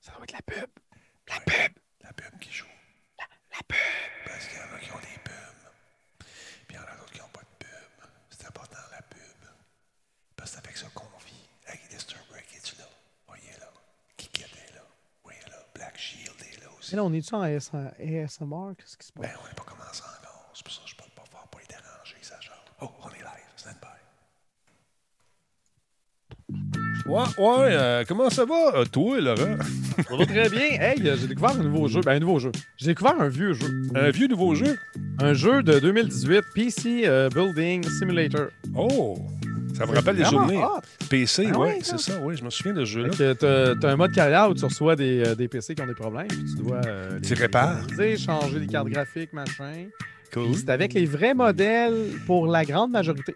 [0.00, 0.70] Ça doit être la pub.
[1.28, 1.72] La pub.
[2.02, 2.66] La pub qui joue.
[3.18, 3.76] La, la pub.
[4.26, 5.70] Parce qu'il y en a qui ont des pubs.
[6.18, 6.28] Puis
[6.70, 8.08] il y en a d'autres qui n'ont pas de pub.
[8.30, 9.20] C'est important la pub.
[10.36, 11.48] Parce que c'est avec ça qu'on vit.
[11.66, 12.88] Hey, Disturber, es-tu là?
[13.26, 13.70] Voyez là.
[14.16, 14.82] Kikette est là.
[15.22, 15.56] Voyez là.
[15.74, 16.92] Black Shield est là aussi.
[16.92, 18.74] Mais là, on est-tu en AS- ASMR?
[18.78, 19.22] Qu'est-ce qui se passe?
[19.22, 20.50] Ben, on pas commencé encore.
[20.54, 22.64] C'est pour ça que je parle pas fort pour les déranger, ça genre.
[22.80, 23.52] Oh, on est live.
[23.56, 23.88] Stand by.
[27.10, 29.56] Ouais, ouais, euh, comment ça va, euh, toi, Laurent?
[30.08, 30.60] Ça va très bien.
[30.80, 32.00] Hey, euh, j'ai découvert un nouveau jeu.
[32.02, 32.52] Ben, un nouveau jeu.
[32.78, 33.66] J'ai découvert un vieux jeu.
[33.94, 34.78] Un vieux nouveau jeu?
[35.20, 38.46] Un jeu de 2018, PC euh, Building Simulator.
[38.76, 39.18] Oh!
[39.76, 40.58] Ça me rappelle les journées.
[40.58, 40.80] hot.
[41.08, 42.18] PC, Ah ouais, ouais, c'est ça.
[42.22, 43.34] oui, je me souviens de ce jeu-là.
[43.34, 46.44] T'as- un mode carrière où tu reçois des, des PC qui ont des problèmes, puis
[46.56, 47.78] tu dois euh, Tu les répares.
[47.78, 49.86] analyser, changer les cartes graphiques, machin.
[50.32, 50.54] Cool.
[50.54, 53.34] C'est avec les vrais modèles pour la grande majorité.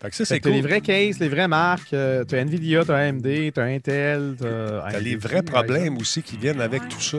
[0.00, 1.92] Fait que ça, c'est les vrais cases, les vraies marques.
[1.94, 4.90] euh, t'as Nvidia, t'as AMD, t'as Intel, t'as.
[4.90, 7.18] T'as les AMD, vrais problèmes aussi qui viennent avec tout ça.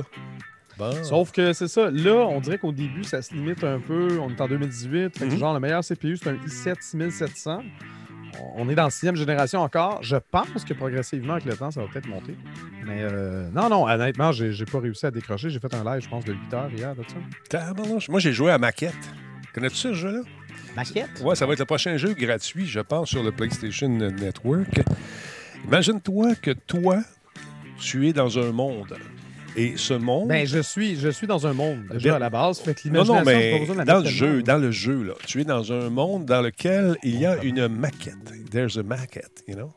[0.77, 0.91] Bon.
[1.03, 1.89] Sauf que c'est ça.
[1.89, 4.19] Là, on dirait qu'au début, ça se limite un peu.
[4.19, 5.17] On est en 2018.
[5.17, 5.39] Fait que Mhm.
[5.39, 7.63] genre, le meilleur CPU, c'est un i7 6700.
[8.55, 10.03] On est dans la sixième génération encore.
[10.03, 12.35] Je pense que progressivement, avec le temps, ça va peut-être monter.
[12.85, 15.49] Mais euh, non, non, honnêtement, j'ai pas réussi à décrocher.
[15.49, 16.93] J'ai fait un live, je pense, de 8 heures hier.
[18.09, 18.93] Moi, j'ai joué à Maquette.
[19.55, 20.19] Connais-tu ça, ce jeu-là?
[20.77, 21.09] Maquette?
[21.23, 24.81] Ouais, ça va être le prochain jeu gratuit, je pense, sur le PlayStation Network.
[25.65, 26.99] Imagine-toi que toi,
[27.79, 28.95] tu es dans un monde.
[29.55, 30.27] Et ce monde.
[30.27, 32.59] Ben, je suis, je suis dans un monde déjà Ben, à la base.
[32.59, 35.01] Fait que non, non, pas mais besoin de la dans le jeu, dans le jeu,
[35.03, 38.13] là, tu es dans un monde dans lequel il y a une maquette.
[38.51, 39.73] There's a maquette, you know?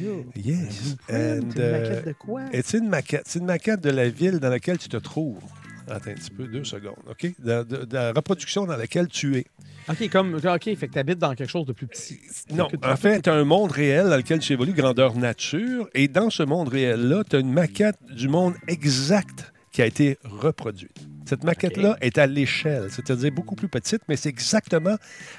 [0.00, 0.94] Yo, Yes.
[1.10, 2.42] And, une euh, maquette de quoi?
[2.52, 3.24] et c'est une maquette.
[3.26, 5.42] C'est une maquette de la ville dans laquelle tu te trouves.
[5.88, 7.32] Attends un petit peu, deux secondes, OK?
[7.38, 9.44] De, de- de la reproduction dans laquelle tu es.
[9.88, 12.18] OK, comme, OK, fait que t'habites dans quelque chose de plus petit.
[12.50, 15.88] Non, tu- en fait, tu as un monde réel dans lequel tu évolues, grandeur nature,
[15.94, 20.18] et dans ce monde réel-là, tu as une maquette du monde exact qui a été
[20.24, 20.96] reproduite.
[21.26, 24.96] Cette maquette-là est à l'échelle, c'est-à-dire beaucoup plus petite, mais c'est exactement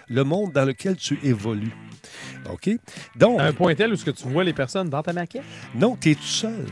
[0.09, 1.73] le monde dans lequel tu évolues.
[2.51, 2.69] OK?
[3.15, 5.43] Donc, À un point tel où ce que tu vois les personnes dans ta maquette?
[5.75, 6.65] non, tu es tout seul.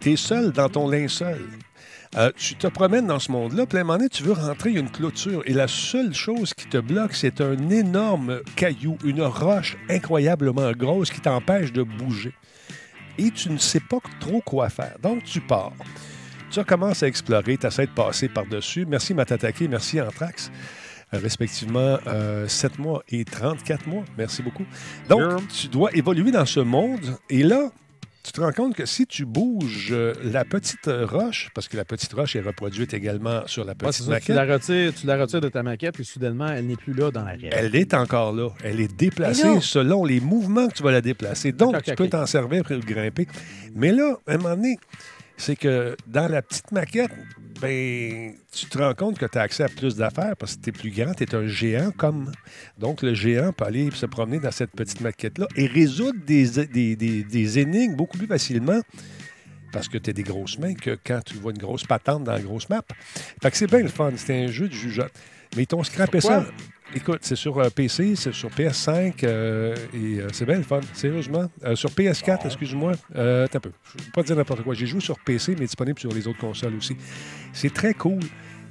[0.00, 1.40] Tu es seul dans ton linceul.
[2.16, 4.70] Euh, tu te promènes dans ce monde-là, puis à un moment donné, tu veux rentrer,
[4.70, 5.42] il y a une clôture.
[5.44, 11.10] Et la seule chose qui te bloque, c'est un énorme caillou, une roche incroyablement grosse
[11.10, 12.32] qui t'empêche de bouger.
[13.18, 14.96] Et tu ne sais pas trop quoi faire.
[15.02, 15.72] Donc, tu pars.
[16.50, 18.86] Tu recommences à explorer, tu essaies de passer par-dessus.
[18.86, 20.50] Merci Matatake, merci Anthrax.
[21.14, 21.98] Euh, respectivement
[22.48, 24.04] 7 mois et 34 mois.
[24.16, 24.64] Merci beaucoup.
[25.08, 27.18] Donc, tu dois évoluer dans ce monde.
[27.30, 27.70] Et là,
[28.26, 31.84] tu te rends compte que si tu bouges euh, la petite roche, parce que la
[31.84, 35.06] petite roche est reproduite également sur la Ouais, petite ça, tu, maquette, la retires, tu
[35.06, 37.50] la retires de ta maquette et soudainement, elle n'est plus là dans la réalité.
[37.56, 38.48] elle est encore là.
[38.64, 41.52] Elle est déplacée selon les mouvements que tu vas la déplacer.
[41.52, 43.28] Donc, tu peux t'en servir pour grimper.
[43.76, 44.76] Mais là, à un moment donné,
[45.36, 47.10] c'est que dans la petite maquette,
[47.60, 50.68] ben, tu te rends compte que tu as accès à plus d'affaires parce que tu
[50.68, 52.30] es plus grand, tu es un géant comme.
[52.78, 56.96] Donc, le géant peut aller se promener dans cette petite maquette-là et résoudre des, des-
[56.96, 58.80] des- des énigmes beaucoup plus facilement
[59.72, 62.32] parce que tu as des grosses mains que quand tu vois une grosse patente dans
[62.32, 62.82] la grosse map.
[63.42, 64.12] Fait que c'est bien le fun.
[64.16, 65.12] C'est un jeu de jugeote.
[65.56, 66.44] Mais ils t'ont scrappé Sur quoi?
[66.44, 66.50] ça.
[66.94, 70.80] Écoute, c'est sur euh, PC, c'est sur PS5 euh, et euh, c'est bien le fun,
[70.92, 71.50] sérieusement.
[71.64, 73.72] Euh, sur PS4, excuse-moi, euh, t'as peu.
[73.92, 74.72] Je ne vais pas dire n'importe quoi.
[74.74, 76.96] J'ai joué sur PC, mais disponible sur les autres consoles aussi.
[77.52, 78.20] C'est très cool.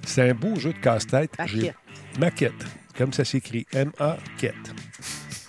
[0.06, 1.32] C'est un beau jeu de casse-tête.
[1.46, 1.76] J'ai- Maquette.
[2.20, 2.66] Maquette,
[2.98, 3.66] comme ça s'écrit.
[3.74, 4.56] M-A-quette.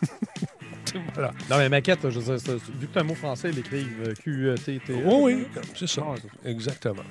[1.15, 1.33] voilà.
[1.49, 4.03] Non, mais maquette, je veux dire, c'est- vu que c'est un mot français, ils l'écrivent
[4.09, 4.93] euh, Q-E-T-T.
[4.93, 6.03] Oui, oui, c'est ça.
[6.45, 7.05] Exactement.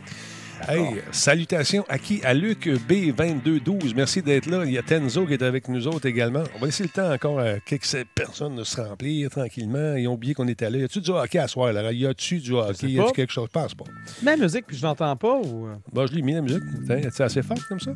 [0.68, 2.22] Hey, salutations à qui?
[2.24, 3.94] À Luc B2212.
[3.96, 4.64] Merci d'être là.
[4.66, 6.44] Il y a Tenzo qui est avec nous autres également.
[6.56, 9.96] On va laisser le temps encore à quelques personnes de se remplir tranquillement.
[9.96, 10.78] Ils ont oublié qu'on était là.
[10.80, 11.72] Y a-tu du hockey à soir?
[11.72, 11.92] Là?
[11.92, 12.88] Y a-tu du hockey?
[12.88, 13.48] Y a-tu quelque chose?
[13.54, 13.86] Je pense pas.
[14.24, 15.68] Ma musique, puis je l'entends pas ou.
[15.68, 15.76] euh?
[15.94, 16.64] Bon, je l'ai mis la musique.
[17.12, 17.92] C'est assez fort comme ça?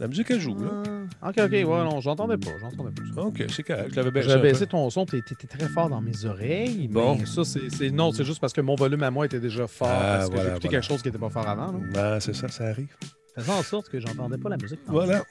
[0.00, 0.82] La musique, elle joue, là.
[1.22, 3.20] Ah, Ok, ok, ouais, non, j'entendais pas, j'entendais pas ça.
[3.22, 3.90] OK, c'est correct.
[3.90, 4.28] Je l'avais baissé.
[4.30, 6.88] J'avais baissé ton son, t'étais très fort dans mes oreilles.
[6.88, 7.16] Bon.
[7.20, 7.68] Mais ça, c'est.
[7.70, 9.88] c'est- Non, c'est juste parce que mon volume à moi était déjà fort.
[9.90, 10.80] Ah, parce que voilà, j'ai écouté voilà.
[10.80, 11.72] quelque chose qui était pas fort avant.
[11.72, 11.78] là.
[11.92, 12.96] Ben, c'est ça, ça arrive.
[13.40, 14.80] Faisant en sorte que j'entendais pas la musique.
[14.86, 15.22] Voilà.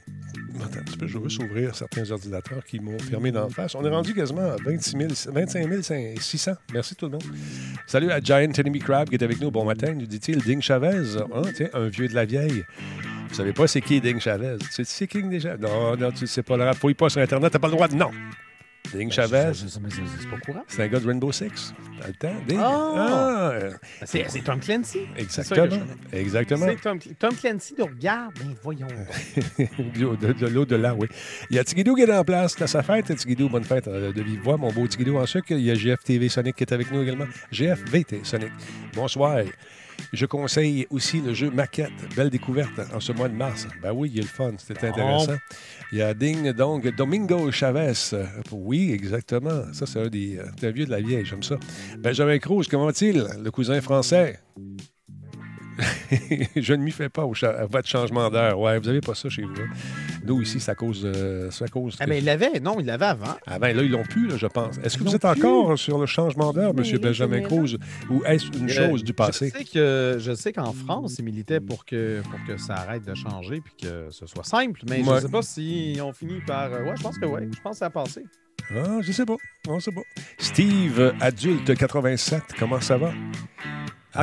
[0.63, 3.75] Attends un petit peu, je veux s'ouvrir certains ordinateurs qui m'ont fermé d'en face.
[3.75, 6.51] On est rendu quasiment à 26 000, 25 600.
[6.73, 7.23] Merci tout le monde.
[7.87, 9.51] Salut à Giant Enemy Crab qui est avec nous.
[9.51, 10.41] Bon matin, nous dit-il.
[10.41, 11.17] Ding Chavez.
[11.33, 12.63] Ah, tiens, un vieux de la vieille.
[13.29, 14.57] Vous savez pas c'est qui Ding Chavez?
[14.73, 15.55] Tu sais qui déjà?
[15.57, 16.57] Non, non, tu sais pas.
[16.57, 17.95] Le fouille pas sur Internet, t'as pas le droit de...
[17.95, 18.11] Non!
[18.93, 20.63] Ding Chavez, Ben, C'est c'est- pas courant.
[20.67, 21.73] c'est un gars de Rainbow Six.
[22.01, 22.35] T'as le temps?
[22.47, 22.59] Ding?
[22.61, 23.51] Ah!
[23.53, 25.01] Ah, C'est c'est Tom Clancy.
[25.17, 25.77] Exactement.
[26.11, 26.65] Exactement.
[26.67, 28.33] C'est Tom, Tom Clancy de regarde.
[28.39, 28.87] Ben voyons.
[28.87, 30.19] donc.
[30.19, 31.07] de, de l'au-delà, oui.
[31.49, 32.55] Il y a Tigidou qui est en place.
[32.57, 33.49] C'est sa fête, Tigidou.
[33.49, 35.17] Bonne fête euh, de vive voix, mon beau Tigidou.
[35.17, 37.25] En sucre, il y a GF TV Sonic qui est avec nous également.
[37.51, 38.51] GF VT Sonic.
[38.95, 39.39] Bonsoir.
[40.11, 41.91] Je conseille aussi le jeu Maquette.
[42.15, 43.67] Belle découverte en ce mois de mars.
[43.81, 44.53] Ben oui, il y a le fun.
[44.57, 45.37] C'était intéressant.
[45.91, 47.93] Il y a Ding donc Domingo Chavez.
[48.51, 49.71] Oui, exactement.
[49.73, 51.25] Ça, c'est un des, euh, des vieux de la vieille.
[51.25, 51.57] J'aime ça.
[51.97, 53.25] Benjamin Cruz, comment va-t-il?
[53.43, 54.39] Le cousin français.
[56.55, 58.59] je ne m'y fais pas au cha- à votre changement d'heure.
[58.59, 59.53] Ouais, vous n'avez pas ça chez vous.
[59.59, 59.67] hein?
[60.25, 61.01] Nous, ici, c'est à cause.
[61.05, 62.59] euh, à cause Ah, mais il l'avait.
[62.59, 63.35] Non, il l'avait avant.
[63.47, 64.77] Ah ben là, ils l'ont plus, là, je pense.
[64.83, 65.29] Est-ce que Ils vous êtes plus.
[65.45, 66.83] encore sur le changement d'heure, M.
[67.01, 67.77] Benjamin Cruz,
[68.09, 69.51] ou est-ce une Euh, chose du passé?
[69.53, 73.05] Je sais que je sais qu'en France, ils militaient pour que, pour que ça arrête
[73.05, 76.41] de changer puis que ce soit simple, mais je ne sais pas s'ils ont fini
[76.45, 76.71] par.
[76.73, 77.41] euh, Ouais, je pense que oui.
[77.55, 78.23] Je pense que ça a passé.
[78.75, 79.37] Ah, je sais pas.
[79.67, 80.01] On sait pas.
[80.37, 83.11] Steve, adulte 87, comment ça va?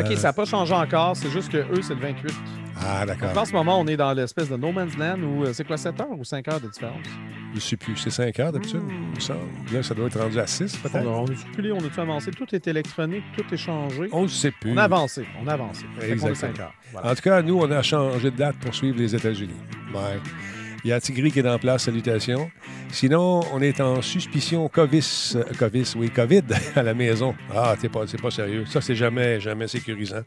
[0.01, 1.17] OK, Euh, ça n'a pas changé encore.
[1.17, 2.35] C'est juste que eux, c'est le 28.
[2.79, 3.37] Ah, d'accord.
[3.37, 5.77] en ce moment, on est dans l'espèce de No Man's Land où euh, c'est quoi,
[5.79, 7.07] 7 heures ou 5 heures de différence?
[7.55, 7.97] Je sais plus.
[7.97, 8.83] C'est 5 heures d'habitude,
[9.19, 9.41] semble.
[9.73, 11.07] Là, ça doit être rendu à 6, On peut-être.
[11.07, 12.31] on a circulé, on a-tu avancé?
[12.33, 14.09] Tout est électronique, tout est changé.
[14.13, 14.73] On ne sait plus.
[14.73, 15.87] On a avancé, on a avancé.
[16.03, 16.35] Est Exactement.
[16.55, 16.75] 5 heures.
[16.93, 17.11] Voilà.
[17.11, 19.55] En tout cas, nous, on a changé de date pour suivre les États-Unis.
[19.95, 20.21] Ouais.
[20.87, 22.49] Il y a Tigri qui est en place, salutations.
[22.93, 25.03] Sinon, on est en suspicion COVID,
[25.59, 26.43] COVID, oui, COVID
[26.77, 27.35] à la maison.
[27.53, 28.65] Ah, c'est pas, pas sérieux.
[28.67, 30.23] Ça, c'est jamais, jamais sécurisant.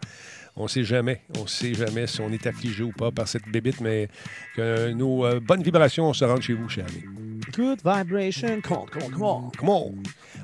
[0.58, 3.80] On sait jamais, on sait jamais si on est affligé ou pas par cette bébite,
[3.80, 4.10] mais
[4.58, 7.29] que nos euh, bonnes vibrations se rendent chez vous, chers amis.
[7.60, 9.52] Good vibration, come on, come on, come on.
[9.58, 9.94] Come on!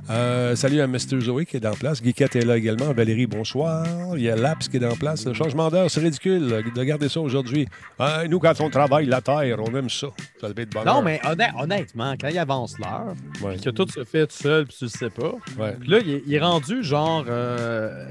[0.10, 1.22] Euh, salut à Mr.
[1.22, 2.02] Zoé qui est en place.
[2.02, 2.92] Guiquette est là également.
[2.92, 3.86] Valérie, bonsoir.
[4.18, 5.26] Il y a Laps qui est en place.
[5.26, 7.68] Le changement d'heure, c'est ridicule de garder ça aujourd'hui.
[7.98, 10.08] Ah, nous, quand on travaille la terre, on aime ça.
[10.42, 10.94] Ça le fait de bonheur.
[10.96, 13.56] Non, mais honn- honnêtement, quand il avance l'heure, Ouais.
[13.64, 15.78] que tout se fait tout seul, puis tu le sais pas, Ouais.
[15.80, 17.24] puis là, il est, il est rendu genre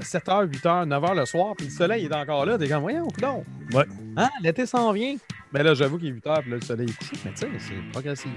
[0.01, 3.43] 7h, 8h, 9h le soir, puis le soleil est encore là, t'es comme, voyons, coudonc.
[3.71, 3.85] Ouais.
[4.17, 5.15] Hein, l'été s'en vient.
[5.51, 7.47] Mais là, j'avoue qu'il est 8h, puis là, le soleil est couché, mais tu sais,
[7.59, 8.35] c'est progressivement.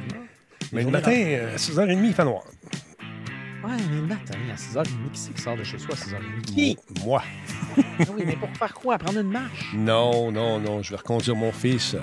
[0.73, 2.45] Mais le matin, euh, à 6h30, il fait noir.
[3.65, 6.43] Ouais, mais le matin, à 6h30, qui c'est qui sort de chez soi à 6h30?
[6.47, 6.77] Qui?
[7.05, 7.23] Moi.
[7.77, 8.99] Ah oui, mais pour faire quoi?
[8.99, 9.73] Prendre une marche?
[9.75, 10.83] Non, non, non.
[10.83, 11.97] Je vais reconduire mon fils.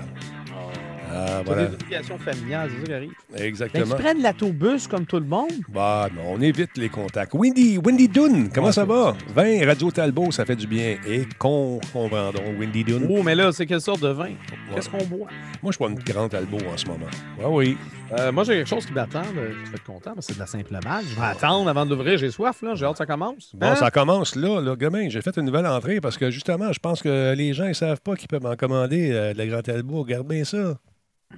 [1.18, 1.66] Ah, voilà.
[1.68, 3.12] des obligations familiales, c'est ça qui arrive.
[3.32, 3.96] Ben, tu Exactement.
[3.96, 5.52] prennes l'autobus comme tout le monde.
[5.70, 7.34] Bah non, on évite les contacts.
[7.34, 9.16] Windy, Windy Dune, comment Ouais, ça va?
[9.34, 10.98] 20, Radio Talbot, ça fait du bien.
[11.08, 13.08] Et qu'on comprend donc, Windy Dune.
[13.10, 14.32] Oh, mais là, c'est quelle sorte de vin?
[14.74, 15.28] Qu'est-ce qu'on boit?
[15.64, 17.06] Moi, je bois une grande Talbot en ce moment.
[17.44, 17.78] Ah oui.
[18.20, 19.24] Euh, moi, j'ai quelque chose qui m'attend.
[19.34, 21.06] Je vais être content parce que c'est de la simple malle.
[21.10, 22.18] Je vais attendre avant d'ouvrir.
[22.18, 22.76] J'ai soif, là.
[22.76, 23.52] J'ai hâte que ça commence.
[23.56, 23.76] Bon, Hein?
[23.76, 25.10] ça commence là, là, gamin.
[25.10, 28.02] J'ai fait une nouvelle entrée parce que justement, je pense que les gens ne savent
[28.02, 30.04] pas qu'ils peuvent en commander euh, de la Grande Talbot.
[30.04, 30.78] Regarde bien ça.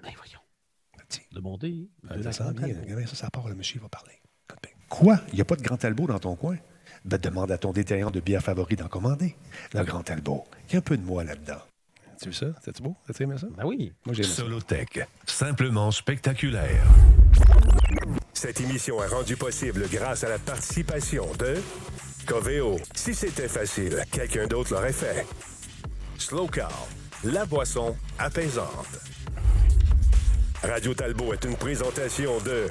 [0.04, 0.40] Ben, voyons.
[1.10, 1.24] Tiens.
[1.32, 1.90] De bonté.
[2.10, 3.08] Ah, de ça sent bien.
[3.08, 4.22] Ça, ça part, le monsieur va parler.
[4.90, 5.20] Quoi?
[5.30, 6.58] Il n'y a pas de Grand Talbot dans ton coin?
[7.06, 9.36] Ben, demande à ton détaillant de bière favori d'en commander.
[9.74, 10.46] Le Grand Talbot.
[10.68, 11.62] Il y a un peu de moi là-dedans.
[12.22, 12.48] Tu vu ça?
[12.64, 12.96] C'est-tu beau?
[13.06, 13.48] T'as aimé ça?
[13.56, 13.94] Ben oui.
[14.06, 14.24] Moi, j'ai.
[14.24, 16.84] Solotech, simplement spectaculaire.
[18.34, 21.56] Cette émission est rendue possible grâce à la participation de
[22.26, 22.78] Coveo.
[22.96, 25.26] Si c'était facile, quelqu'un d'autre l'aurait fait.
[26.18, 26.88] Slow Car,
[27.24, 29.00] la boisson apaisante.
[30.64, 32.68] Radio Talbot est une présentation de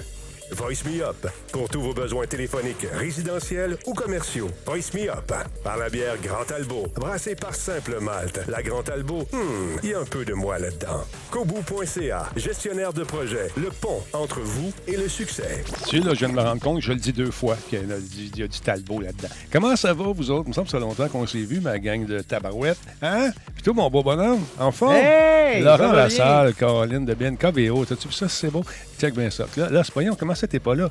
[0.53, 4.49] Voice Me Up pour tous vos besoins téléphoniques, résidentiels ou commerciaux.
[4.65, 5.33] Voice Me Up
[5.65, 8.41] par la bière Grand Talbot, brassée par Simple Malte.
[8.49, 11.03] La Grand Talbot, hmm, il y a un peu de moi là-dedans.
[11.31, 15.65] Kobu.ca, gestionnaire de projet, le pont entre vous et le succès.
[15.89, 17.81] Tu sais, là, je viens de me rendre compte, je le dis deux fois, qu'il
[17.81, 19.29] y a du, il y a du Talbot là-dedans.
[19.53, 20.45] Comment ça va, vous autres?
[20.47, 22.79] Il me semble que ça fait longtemps qu'on s'est vu, ma gang de tabarouettes.
[23.03, 23.31] Hein?
[23.55, 24.95] Puis toi, mon beau bonhomme, en forme?
[24.95, 25.63] Hey!
[25.63, 27.85] Laurent Lassalle, Caroline de bien KVO.
[27.85, 28.29] T'as-tu vu ça?
[28.29, 28.65] C'est beau.
[28.99, 29.47] Check bien ça.
[29.57, 30.91] Là, là c'est voyons, comment ça, t'es pas là?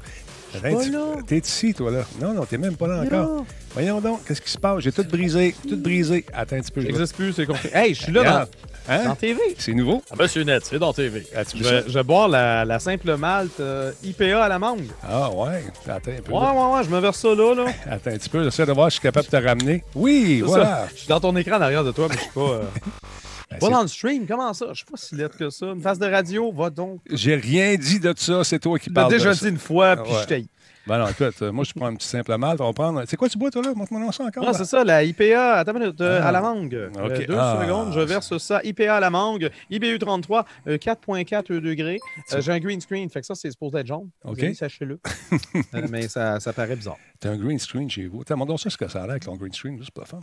[1.27, 2.05] T'es ici, toi, là.
[2.21, 3.45] Non, non, t'es même pas là encore.
[3.73, 4.79] Voyons donc, qu'est-ce qui se passe?
[4.79, 6.25] J'ai tout brisé, tout brisé.
[6.33, 6.79] Attends un petit peu.
[6.81, 7.75] J'existe plus, c'est compliqué.
[7.75, 8.49] Hey, je suis là Regarde.
[8.87, 9.03] dans, Hein?
[9.05, 9.39] dans TV.
[9.57, 10.01] C'est nouveau?
[10.11, 11.25] Ah, Monsieur Net, c'est dans TV.
[11.35, 11.87] Ah, Je vais, ça?
[11.87, 14.85] je vais boire la, la simple malte euh, IPA à la mangue.
[15.03, 15.63] Ah, ouais.
[15.89, 16.31] Attends un peu.
[16.31, 17.65] Ouais, ouais, ouais, je me verse ça là, là.
[17.91, 18.43] Attends un petit peu.
[18.43, 19.83] J'essaie de voir si je suis capable de te ramener.
[19.95, 20.65] Oui, voilà.
[20.65, 20.87] ça.
[20.93, 22.61] Je suis dans ton écran derrière de toi, mais je suis pas, euh,
[23.55, 24.25] Ben, pas c'est- dans le stream.
[24.27, 24.67] Comment ça?
[24.69, 25.67] Je suis pas si lettre que ça.
[25.67, 27.01] Une face de radio, va donc.
[27.09, 29.11] J'ai rien dit de ça, c'est toi qui parles.
[29.11, 29.47] déjà de dit ça.
[29.49, 30.19] une fois, puis Ouais.
[30.21, 30.47] je t'aille.
[30.87, 32.61] Ben non, écoute, euh, moi, je prends un petit simple malt.
[32.61, 33.03] On va prendre.
[33.07, 33.73] C'est quoi tu bois, toi, là?
[33.75, 34.43] Montre-moi ça encore.
[34.45, 34.53] Ah, là.
[34.53, 36.27] c'est ça, la IPA, attends une minute, euh, Ah.
[36.27, 36.75] à la mangue.
[36.75, 37.25] Euh, Ok.
[37.25, 37.57] deux Ah.
[37.59, 38.61] secondes, je verse ça.
[38.63, 41.97] IPA à la mangue, IBU 33, euh, 4.4 degrés.
[42.33, 44.09] Euh, J'ai un green screen, fait que ça, c'est supposé être jaune.
[44.23, 44.45] Ok.
[44.53, 44.99] Sachez-le.
[45.73, 46.97] Euh, mais ça, ça paraît bizarre.
[47.19, 48.23] T'as un green screen chez vous.
[48.23, 50.19] T'as demandé ça ce que ça a l'air avec ton green screen, c'est pas fun.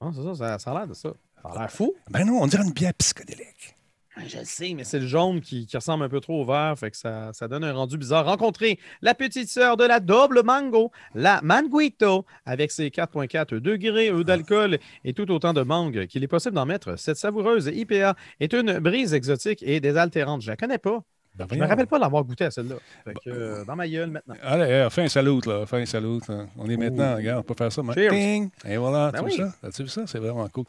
[0.00, 1.10] Ah, c'est ça, ça, ça a l'air de ça.
[1.42, 1.94] Ça a l'air fou.
[2.10, 3.76] Ben non, on dirait une bière psychédélique.
[4.16, 6.44] Ouais, Je le sais, mais c'est le jaune qui, qui ressemble un peu trop au
[6.44, 8.26] vert, fait que ça, ça donne un rendu bizarre.
[8.26, 14.22] Rencontrez la petite sœur de la double mango, la Manguito, avec ses 4,4 degrés eux,
[14.22, 16.98] d'alcool et tout autant de mangue qu'il est possible d'en mettre.
[16.98, 20.42] Cette savoureuse IPA est une brise exotique et désaltérante.
[20.42, 21.00] Je la connais pas.
[21.34, 21.66] Ben, Je me voyons.
[21.70, 22.74] rappelle pas l'avoir goûté à celle-là.
[23.06, 24.34] Fait que, euh, dans ma gueule maintenant.
[24.42, 25.64] Allez, euh, fais un salut, là.
[25.64, 26.18] Fais un salut.
[26.28, 26.46] hein.
[26.58, 27.16] On est maintenant, Ouh.
[27.16, 27.80] regarde, on peut faire ça.
[27.94, 28.10] Cheers.
[28.10, 28.50] Ting!
[28.68, 29.36] Et voilà, Ben tu oui.
[29.38, 29.54] vois ça?
[29.68, 30.02] As-tu vu ça?
[30.06, 30.64] C'est vraiment cool.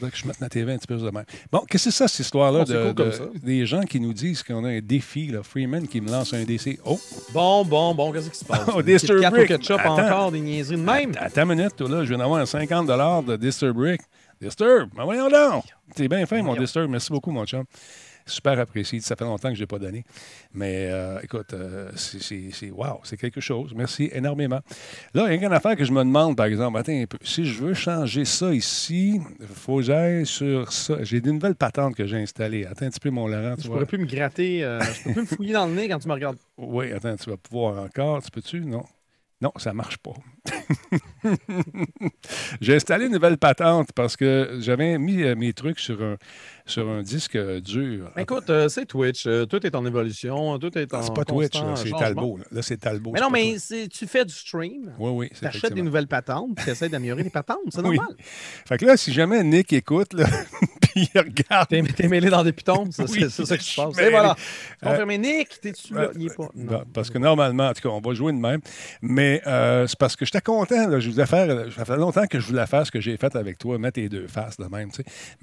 [0.00, 1.24] Faudrait que je mette ma TV un petit peu de même.
[1.52, 3.24] Bon, qu'est-ce que c'est ça, cette histoire-là Bon, de, cool comme de- ça.
[3.42, 5.42] des gens qui nous disent qu'on a un défi, là.
[5.42, 6.78] Freeman qui me lance un défi.
[6.86, 6.98] Oh!
[7.34, 8.60] Bon, bon, bon, qu'est-ce qui se passe?
[8.74, 9.48] Oh, Des Kit Disturb Kat au Brick.
[9.48, 9.98] ketchup Attends.
[10.06, 11.12] encore, des niaiseries de même.
[11.18, 12.02] Attends une minute, toi, là.
[12.04, 12.86] Je viens d'avoir un 50
[13.26, 14.00] de Disturb Brick.
[14.40, 14.88] Disturb!
[14.96, 15.64] Ben voyons donc!
[15.94, 16.54] T'es bien fin, mon.
[16.56, 16.88] Disturb.
[16.90, 17.64] Merci beaucoup, mon chum.
[18.30, 19.00] Super apprécié.
[19.00, 20.04] Ça fait longtemps que je ne l'ai pas donné.
[20.54, 23.72] Mais euh, écoute, euh, c'est- wow, c'est quelque chose.
[23.74, 24.60] Merci énormément.
[25.14, 26.78] Là, il y a une affaire que je me demande, par exemple.
[26.78, 27.18] Attends un peu.
[27.22, 31.02] Si je veux changer ça ici, il faut que j'aille sur ça.
[31.02, 32.64] J'ai des nouvelles patentes que j'ai installées.
[32.66, 33.56] Attends un petit peu, mon Laurent.
[33.56, 33.76] Tu Je vois.
[33.76, 36.08] pourrais plus me gratter, euh, je peux plus me fouiller dans le nez quand tu
[36.08, 36.38] me regardes.
[36.56, 38.22] Oui, attends, tu vas pouvoir encore.
[38.22, 38.60] Tu peux-tu?
[38.60, 38.84] Non.
[39.42, 40.12] Non, ça marche pas.
[42.60, 46.16] J'ai installé une nouvelle patente parce que j'avais mis euh, mes trucs sur un,
[46.70, 48.10] sur un disque euh, dur.
[48.16, 49.26] Écoute, euh, c'est Twitch.
[49.26, 50.58] euh, tout est en évolution.
[50.58, 51.02] Tout est en.
[51.02, 51.90] c'est pas Twitch, là, c'est.
[51.90, 52.38] Talbot.
[52.38, 53.12] Là, Là, c'est Talbot.
[53.12, 53.56] Mais non, mais
[53.90, 54.94] tu fais du stream.
[54.98, 57.58] Oui, oui, Tu achètes des nouvelles patentes, tu essaies d'améliorer les patentes.
[57.70, 57.96] C'est Oui.
[57.96, 58.16] normal.
[58.66, 60.26] Fait que là, si jamais Nick écoute, là,
[60.80, 61.68] puis il regarde.
[61.68, 63.82] T'es t'es mêlé dans des pitons, ça, Oui, c'est c'est ça qui je se suis
[63.82, 63.98] passe.
[63.98, 64.36] Et voilà.
[64.84, 66.06] Euh, Confirmé, Nick, t'es-tu là?
[66.08, 66.48] Ouais, Il est pas.
[66.54, 66.84] Non, Non.
[66.92, 68.60] parce que normalement, en tout cas, on va jouer de même.
[69.02, 70.88] Mais euh, c'est parce que j'étais content.
[70.88, 73.34] Là, je voulais faire, ça fait longtemps que je voulais faire ce que j'ai fait
[73.36, 74.90] avec toi, mettre les deux faces de même.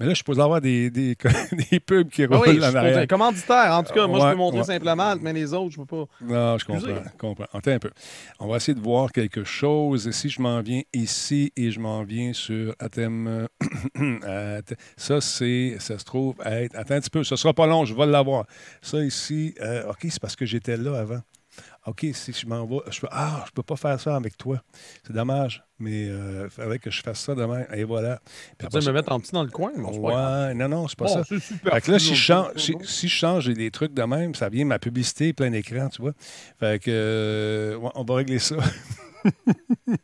[0.00, 1.14] Mais là, je peux avoir des, des,
[1.70, 3.06] des pubs qui Ah roulent oui, en arrière.
[3.08, 3.72] commanditaire.
[3.72, 4.64] En tout cas, moi, je peux montrer ouais.
[4.64, 6.04] simplement, mais les autres, je peux pas.
[6.20, 7.02] Non, je comprends.
[7.18, 7.46] Comprends.
[7.52, 7.90] Attends un peu.
[8.38, 10.10] On va essayer de voir quelque chose.
[10.10, 13.46] Si je m'en viens ici et je m'en viens sur Athème.
[14.22, 15.76] Att- ça, c'est.
[15.78, 16.76] Ça se trouve être.
[16.76, 17.24] Attends un petit peu.
[17.24, 18.44] Ce sera pas long, je vais l'avoir.
[18.82, 19.54] Ça ici.
[19.60, 21.20] euh, OK, c'est parce que j'étais là avant.
[21.86, 22.78] OK, si je m'en vais.
[22.90, 24.62] Je peux, ah, je peux pas faire ça avec toi.
[25.06, 25.64] C'est dommage.
[25.78, 27.64] Mais il faudrait que je fasse ça demain.
[27.72, 28.20] Et voilà.
[28.58, 29.70] Tu ça- me mettre en petit dans le coin?
[29.76, 29.98] Grave.
[29.98, 31.22] Ouais, non, non, c'est pas ça.
[31.24, 31.72] c'est super.
[31.74, 34.64] Fait que là, si je, change, si, je change des trucs de même, ça vient
[34.64, 36.12] ma publicité plein écran, tu vois.
[36.58, 38.56] Fait que, euh, ouais, on va régler ça.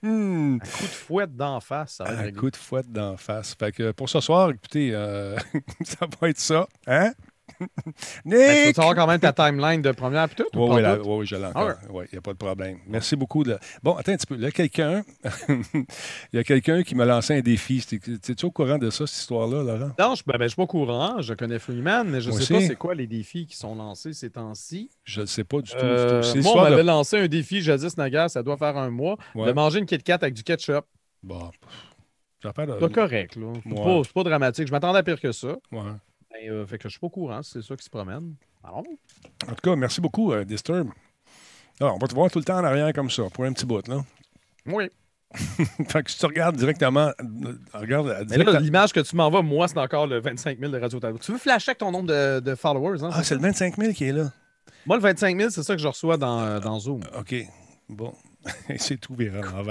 [0.03, 3.55] Un coup de fouette d'en face, ça Un coup de fouette d'en face.
[3.59, 5.37] Fait que pour ce soir, écoutez, euh,
[5.85, 6.67] ça va être ça.
[6.87, 7.13] Hein?
[8.25, 10.59] Que Tu savoir quand même ta timeline de première puis tout?
[10.59, 11.73] ou Oui, oui, je l'ai encore.
[11.83, 12.79] Ah Oui, il n'y a pas de problème.
[12.87, 13.45] Merci beaucoup.
[13.45, 13.59] De...
[13.83, 14.37] Bon, attends un petit peu.
[14.37, 15.03] Là, quelqu'un,
[15.49, 15.85] il
[16.33, 17.85] y a quelqu'un qui m'a lancé un défi.
[17.93, 19.93] Es-tu au courant de ça, cette histoire-là, Laurent?
[19.99, 21.21] Non, je ben, ben, je suis pas au courant.
[21.21, 24.13] Je connais Freeman, mais je Moi sais pas c'est quoi les défis qui sont lancés
[24.13, 24.91] ces temps-ci.
[25.05, 25.77] Je ne sais pas du tout.
[25.81, 26.83] Euh, moi, on m'avait de...
[26.83, 29.47] lancé un défi jadis, Nagar, ça doit faire un mois, Ouais.
[29.47, 30.85] de manger une Kit Kat avec du ketchup.
[31.23, 31.51] Bon, de-
[32.43, 33.53] C'est pas correct, là.
[33.63, 33.83] C'est Ouais.
[33.85, 34.67] pas, c'est pas dramatique.
[34.67, 35.57] Je m'attendais à pire que ça.
[35.73, 35.81] Ouais.
[36.35, 38.35] Ben, euh, fait que je suis pas au courant, c'est ça qui se promène.
[38.63, 38.79] Alors,
[39.49, 40.89] En tout cas, merci beaucoup, euh, Disturb.
[41.81, 43.67] Alors, on va te voir tout le temps en arrière comme ça, pour un petit
[43.67, 44.03] bout, là.
[44.67, 44.89] oui.
[45.89, 49.67] fait que si tu regardes directement, euh, regarde euh, direct- l'image que tu m'envoies, moi,
[49.67, 51.19] c'est encore le 25 000 de Radio Talbot.
[51.19, 53.11] Tu veux flasher avec ton nombre de, de followers, hein?
[53.13, 54.31] Ah, c'est le 25 000 qui est là.
[54.87, 57.01] Moi, le 25 000, c'est ça que je reçois dans, euh, dans Zoom.
[57.19, 57.35] OK.
[57.89, 58.15] Bon.
[58.79, 59.65] c'est tout viré en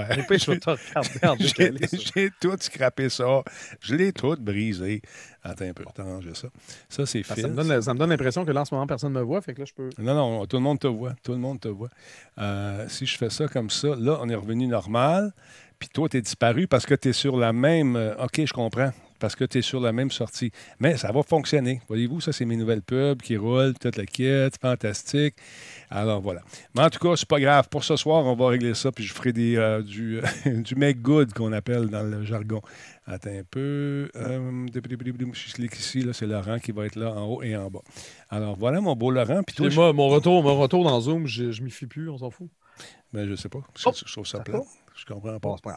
[2.14, 3.42] J'ai tout scrappé ça.
[3.80, 5.02] Je l'ai tout brisé.
[5.42, 6.48] Attends un peu, attends, j'ai ça.
[6.88, 7.42] Ça, c'est fil.
[7.42, 9.40] Ça me donne, l'impression que là, en ce moment, personne ne me voit.
[9.42, 9.90] Fait que là, je peux.
[9.98, 11.14] Non, non, tout le monde te voit.
[11.22, 11.90] Tout le monde te voit.
[12.38, 15.32] Euh, si je fais ça comme ça, là, on est revenu normal.
[15.78, 17.96] Puis toi, tu es disparu parce que tu es sur la même.
[17.96, 18.92] euh, OK, je comprends.
[19.18, 20.50] Parce que tu es sur la même sortie.
[20.80, 21.80] Mais ça va fonctionner.
[21.88, 25.36] Voyez-vous, ça, c'est mes nouvelles pubs qui roulent, toute la kit, fantastique.
[25.90, 26.42] Alors voilà.
[26.74, 27.68] Mais en tout cas, c'est pas grave.
[27.68, 28.92] Pour ce soir, on va régler ça.
[28.92, 32.62] Puis je ferai des, euh, du, du make good qu'on appelle dans le jargon.
[33.06, 34.10] Attends un peu.
[34.16, 37.70] Euh, je clique ici, là, c'est Laurent qui va être là en haut et en
[37.70, 37.82] bas.
[38.30, 39.42] Alors voilà, mon beau Laurent.
[39.42, 42.30] Puis toi, mon retour, mon retour dans Zoom, je, je m'y fie plus, on s'en
[42.30, 42.48] fout.
[43.12, 43.60] Ben, je sais pas.
[43.76, 44.60] Je, Oh, je trouve ça plat.
[44.96, 45.56] Je comprends pas.
[45.62, 45.72] Bon.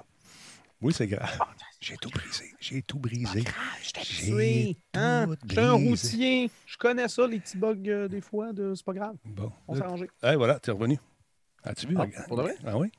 [0.81, 1.39] Oui, c'est grave.
[1.79, 2.45] J'ai tout brisé.
[2.59, 3.43] J'ai tout brisé.
[3.81, 4.77] Je J'ai.
[4.93, 5.25] Hein?
[5.27, 5.89] tout Je suis un brisé.
[5.89, 6.51] routier.
[6.65, 8.53] Je connais ça, les petits bugs euh, des fois.
[8.53, 8.73] De...
[8.75, 9.15] C'est pas grave.
[9.25, 9.51] Bon.
[9.67, 10.07] On s'est arrangé.
[10.23, 10.99] Eh, voilà, t'es revenu.
[11.63, 11.95] As-tu vu?
[11.97, 12.27] Ah, regarde?
[12.27, 12.55] pour de vrai?
[12.65, 12.91] Ah oui?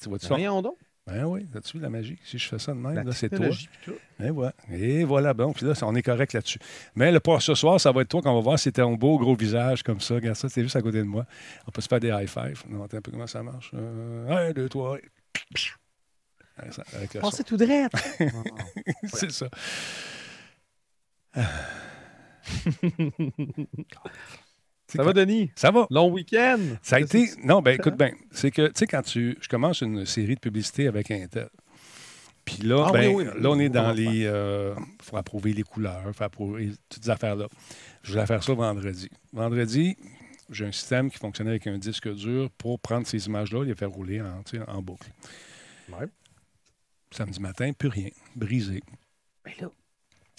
[0.00, 0.34] Tu vois-tu ça?
[0.36, 0.76] Rien donc.
[1.06, 2.18] Ben oui, as-tu vu la magie?
[2.24, 3.46] Si je fais ça de même, La là, c'est toi.
[4.20, 4.52] Et voilà.
[4.72, 5.52] Et voilà, bon.
[5.52, 6.58] Puis là, on est correct là-dessus.
[6.96, 9.16] Mais le pour ce soir, ça va être toi qu'on va voir si un beau
[9.16, 10.14] gros visage comme ça.
[10.16, 11.24] Regarde ça, c'est juste à côté de moi.
[11.66, 12.64] On peut se faire des high five.
[12.68, 13.70] Non, attends un peu comment ça marche?
[13.74, 14.98] Euh, un, deux, trois.
[17.20, 17.88] Pensez tout droit.
[19.04, 19.48] c'est ça.
[24.86, 25.50] Ça va, Denis?
[25.56, 25.86] Ça va.
[25.90, 26.60] Long week-end?
[26.82, 27.28] Ça a été.
[27.42, 28.12] Non, ben écoute bien.
[28.30, 29.36] C'est que, tu sais, quand tu.
[29.40, 31.48] Je commence une série de publicités avec Intel.
[32.44, 34.22] Puis là, Ah ben, oui, oui, oui, là, on est dans les.
[34.22, 37.48] Il faut approuver les couleurs, il faut approuver toutes ces affaires-là.
[38.02, 39.10] Je voulais faire ça vendredi.
[39.32, 39.96] Vendredi,
[40.50, 43.74] j'ai un système qui fonctionnait avec un disque dur pour prendre ces images-là et les
[43.74, 45.10] faire rouler en, en boucle.
[45.88, 46.06] Ouais.
[47.10, 48.10] Samedi matin, plus rien.
[48.34, 48.82] Brisé.
[49.44, 49.68] Ben là,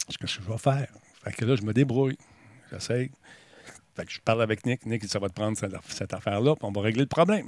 [0.06, 0.88] Qu'est-ce que je vais faire?
[1.24, 2.18] Fait que là, je me débrouille.
[2.72, 3.12] J'essaye.
[3.96, 4.86] Fait que je parle avec Nick.
[4.86, 7.48] Nick, il dit, ça va te prendre cette, affaire-là, puis on va régler le problème.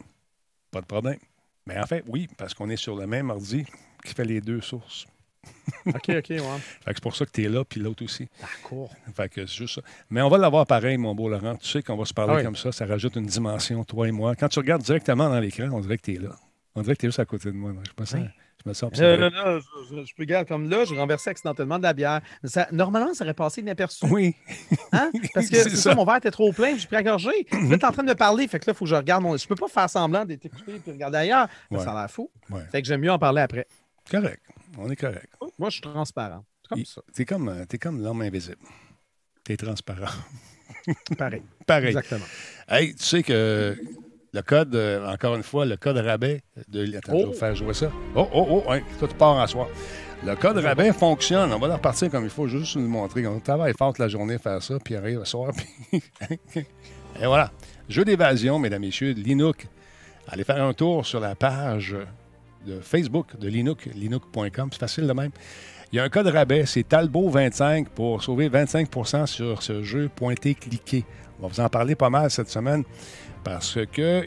[0.72, 1.20] Pas de problème.
[1.68, 3.66] Mais en fait, oui, parce qu'on est sur le même ordi
[4.04, 5.06] qui fait les deux sources.
[5.86, 6.40] OK, OK, ouais.
[6.40, 8.28] Fait que c'est pour ça que tu es là, puis l'autre aussi.
[8.42, 8.90] D'accord.
[9.16, 9.82] Fait que c'est juste ça.
[10.10, 11.56] Mais on va l'avoir pareil, mon beau Laurent.
[11.56, 12.44] Tu sais qu'on va se parler Ah oui.
[12.44, 12.72] comme ça.
[12.72, 14.36] Ça rajoute une dimension, toi et moi.
[14.36, 16.36] Quand tu regardes directement dans l'écran, on dirait que tu es là.
[16.76, 17.72] On dirait que tu es juste à côté de moi.
[17.84, 18.28] Je sens, Oui.
[18.64, 19.18] Je me sens observé.
[19.18, 22.22] là, là, je, je- regarder comme là, je renversais accidentellement de la bière.
[22.44, 24.06] Ça- normalement, ça aurait passé inaperçu.
[24.10, 24.36] Oui.
[24.92, 25.12] Hein?
[25.34, 25.76] Parce que C'est ça.
[25.92, 27.48] ça, mon verre était trop plein, j'ai pris à gorger.
[27.52, 29.24] Là, t'es en train de me parler, fait que là, il faut que je regarde
[29.24, 29.38] mon.
[29.38, 31.48] Je peux pas faire semblant d'être écouté et regarder ailleurs.
[31.72, 31.80] Ouais.
[31.80, 32.30] Ça a l'air fou.
[32.50, 32.62] Ouais.
[32.72, 33.66] Fait que j'aime mieux en parler après.
[34.12, 34.42] Correct.
[34.78, 35.30] On est correct.
[35.58, 36.44] Moi, je suis transparent.
[36.64, 37.02] C'est comme ça.
[37.14, 38.58] T'es comme, euh, t'es comme l'homme invisible.
[39.44, 40.12] T'es transparent.
[41.18, 41.42] Pareil.
[41.66, 41.88] Pareil.
[41.88, 42.26] Exactement.
[42.68, 43.76] Hey, tu sais que
[44.34, 46.98] le code, euh, encore une fois, le code rabais de.
[46.98, 47.32] Attends, je Oh.
[47.32, 47.92] vais faire jouer ça.
[48.16, 49.68] Oh, oh, oh, hein, toi, tu pars à soir.
[50.26, 51.52] Le code rabais fonctionne.
[51.54, 53.26] On va le repartir comme il faut, juste nous montrer.
[53.26, 55.52] On travaille fort toute la journée à faire ça, puis arrive le soir.
[55.92, 56.02] Puis...
[57.22, 57.52] Et voilà.
[57.88, 59.66] Jeu d'évasion, mesdames et messieurs, Linux.
[60.28, 61.96] Allez faire un tour sur la page
[62.68, 64.70] de Facebook de Linux, linux.com.
[64.72, 65.32] C'est facile de même.
[65.92, 70.54] Il y a un code rabais, c'est Talbot25 pour sauver 25% sur ce jeu pointé
[70.54, 71.04] cliqué.
[71.40, 72.84] On va vous en parler pas mal cette semaine
[73.44, 74.24] parce que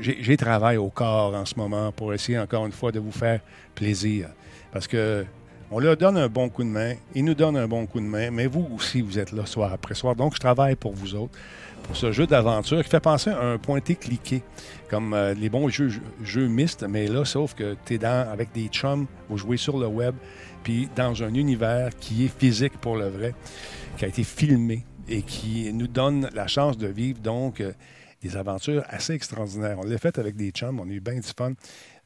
[0.00, 3.12] j'ai j'ai travail au corps en ce moment pour essayer encore une fois de vous
[3.12, 3.40] faire
[3.74, 4.28] plaisir.
[4.72, 5.24] Parce que
[5.70, 8.06] on leur donne un bon coup de main, ils nous donnent un bon coup de
[8.06, 10.16] main, mais vous aussi, vous êtes là soir après soir.
[10.16, 11.38] Donc, je travaille pour vous autres,
[11.82, 14.42] pour ce jeu d'aventure qui fait penser à un pointé cliqué,
[14.88, 15.90] comme euh, les bons jeux,
[16.22, 19.78] jeux mixtes, mais là, sauf que tu es dans, avec des chums, vous jouez sur
[19.78, 20.14] le web,
[20.62, 23.34] puis dans un univers qui est physique pour le vrai,
[23.98, 27.72] qui a été filmé et qui nous donne la chance de vivre donc euh,
[28.20, 29.78] des aventures assez extraordinaires.
[29.78, 31.52] On l'a fait avec des chums, on a eu bien du fun.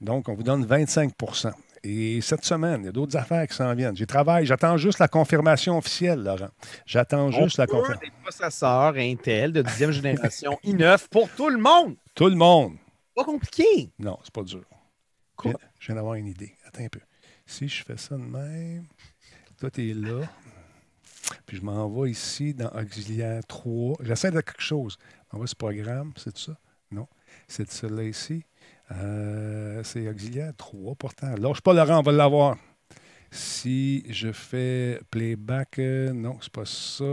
[0.01, 1.53] Donc, on vous donne 25%
[1.85, 3.97] Et cette semaine, il y a d'autres affaires qui s'en viennent.
[3.97, 6.51] J'ai travaillé, j'attends juste la confirmation officielle, Laurent.
[6.87, 8.01] J'attends juste la confirmation.
[8.01, 11.97] des processeurs Intel de 10e génération i9 pour tout le monde.
[12.15, 12.75] Tout le monde.
[13.15, 13.91] Pas compliqué.
[13.99, 14.65] Non, c'est pas dur.
[14.71, 15.51] Je Quoi?
[15.53, 16.55] viens, je viens d'avoir une idée.
[16.67, 17.01] Attends un peu.
[17.47, 18.85] Si je fais ça de même,
[19.59, 20.21] toi, tu es là.
[21.47, 23.97] Puis je m'envoie ici dans Auxiliaire 3.
[24.03, 24.97] J'essaie de quelque chose.
[25.33, 26.53] On va ce programme, c'est ça?
[26.91, 27.09] Non.
[27.49, 28.45] C'est celui-là ici.
[28.91, 31.35] Euh, c'est Auxiliaire 3, pourtant.
[31.37, 32.57] Lâche pas, Laurent, on va l'avoir.
[33.31, 37.05] Si je fais playback, euh, non, c'est pas ça.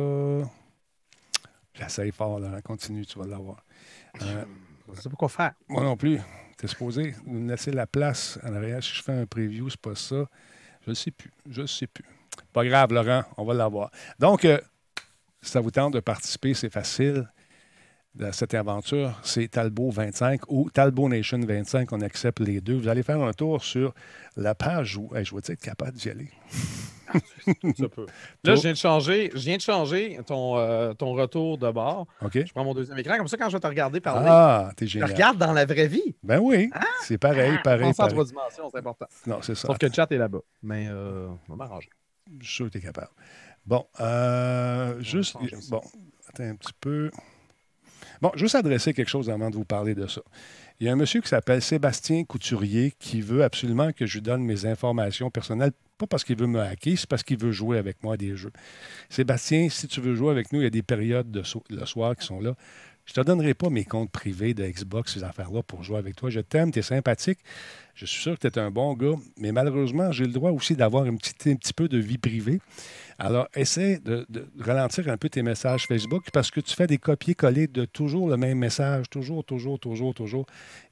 [1.74, 2.60] J'essaie fort, Laurent.
[2.62, 3.64] Continue, tu vas l'avoir.
[4.22, 4.44] Euh,
[4.94, 5.54] Je sais pas quoi faire.
[5.70, 6.20] moi non plus.
[6.58, 8.84] T'es supposé nous laisser la place en arrière.
[8.84, 10.26] Si je fais un preview, c'est pas ça.
[10.86, 11.32] Je ne sais plus.
[11.50, 12.04] Je ne sais plus.
[12.52, 13.92] Pas grave, Laurent, on va l'avoir.
[14.18, 14.60] Donc, euh,
[15.42, 17.32] si ça vous tente de participer, c'est facile.
[18.32, 21.92] Cette aventure, c'est Talbot 25 ou Talbot Nation 25.
[21.94, 22.76] On accepte les deux.
[22.78, 23.94] Vous allez faire un tour sur
[24.36, 26.30] la page où Hey, je vais être capable d'y aller?
[27.78, 28.06] Ça peut.
[28.44, 32.08] Là, je viens de changer, je viens de changer ton, euh, ton retour de bord.
[32.34, 33.18] Je prends mon deuxième écran.
[33.18, 35.12] Comme ça, quand je vais te regarder parler, Ah, t'es je te génial.
[35.12, 36.16] regarde dans la vraie vie.
[36.22, 36.70] Ben oui,
[37.04, 39.06] c'est pareil, pareil, Penser en trois dimensions, c'est important.
[39.28, 39.68] Non, c'est ça.
[39.68, 40.42] Sauf que le chat est là-bas.
[40.62, 41.90] Mais euh, on va m'arranger.
[42.42, 43.10] Je suis sûr que tu es capable.
[43.66, 45.36] Bon, euh, juste.
[45.70, 45.82] Bon,
[46.28, 47.10] attends un petit peu.
[48.22, 50.22] Bon, juste adresser quelque chose avant de vous parler de ça.
[50.80, 54.22] Il y a un monsieur qui s'appelle Sébastien Couturier qui veut absolument que je lui
[54.22, 57.78] donne mes informations personnelles, pas parce qu'il veut me hacker, c'est parce qu'il veut jouer
[57.78, 58.52] avec moi à des jeux.
[59.10, 62.16] Sébastien, si tu veux jouer avec nous, il y a des périodes de le soir
[62.16, 62.56] qui sont là.
[63.10, 66.16] Je ne te donnerai pas mes comptes privés de Xbox, ces affaires-là, pour jouer avec
[66.16, 66.30] toi.
[66.30, 67.40] Je t'aime, tu es sympathique.
[67.96, 70.76] Je suis sûr que tu es un bon gars, mais malheureusement, j'ai le droit aussi
[70.76, 72.62] d'avoir un petit, un petit peu de vie privée.
[73.18, 74.28] Alors, essaie de,
[74.60, 78.38] ralentir un peu tes messages Facebook parce que tu fais des copier-coller de toujours le
[78.38, 80.46] même message, toujours, toujours, toujours, toujours.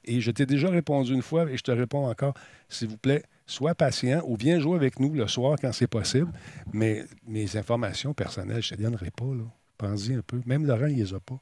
[0.04, 2.34] Et je t'ai déjà répondu une fois et je te réponds encore,
[2.68, 6.32] s'il vous plaît, sois patient ou viens jouer avec nous le soir quand c'est possible.
[6.72, 9.24] Mais mes informations personnelles, je ne te donnerai pas.
[9.78, 10.40] Pense-y un peu.
[10.46, 11.40] Même Laurent, il les a pas.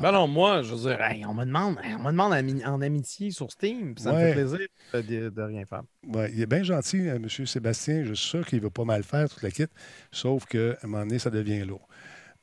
[0.00, 2.32] Ben non, moi, je veux dire, hey, on me demande, hey, on me demande
[2.66, 4.58] en amitié sur Steam, puis ça me fait plaisir
[4.92, 5.82] de, de rien faire.
[6.06, 7.28] Ouais, il est bien gentil, euh, M.
[7.46, 8.02] Sébastien.
[8.04, 9.66] Je suis sûr qu'il ne veut pas mal faire, toute la kit.
[10.10, 11.86] Sauf qu'à un moment donné, ça devient lourd.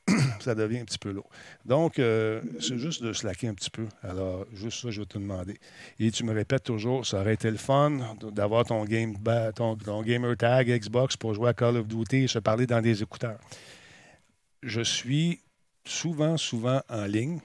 [0.39, 1.29] ça devient un petit peu lourd.
[1.65, 3.85] Donc, euh, c'est juste de slacker un petit peu.
[4.01, 5.59] Alors, juste ça, je vais te demander.
[5.99, 9.75] Et tu me répètes toujours, ça aurait été le fun d'avoir ton game ba- ton,
[9.75, 13.01] ton gamer tag Xbox pour jouer à Call of Duty et se parler dans des
[13.03, 13.39] écouteurs.
[14.63, 15.41] Je suis
[15.85, 17.39] souvent, souvent en ligne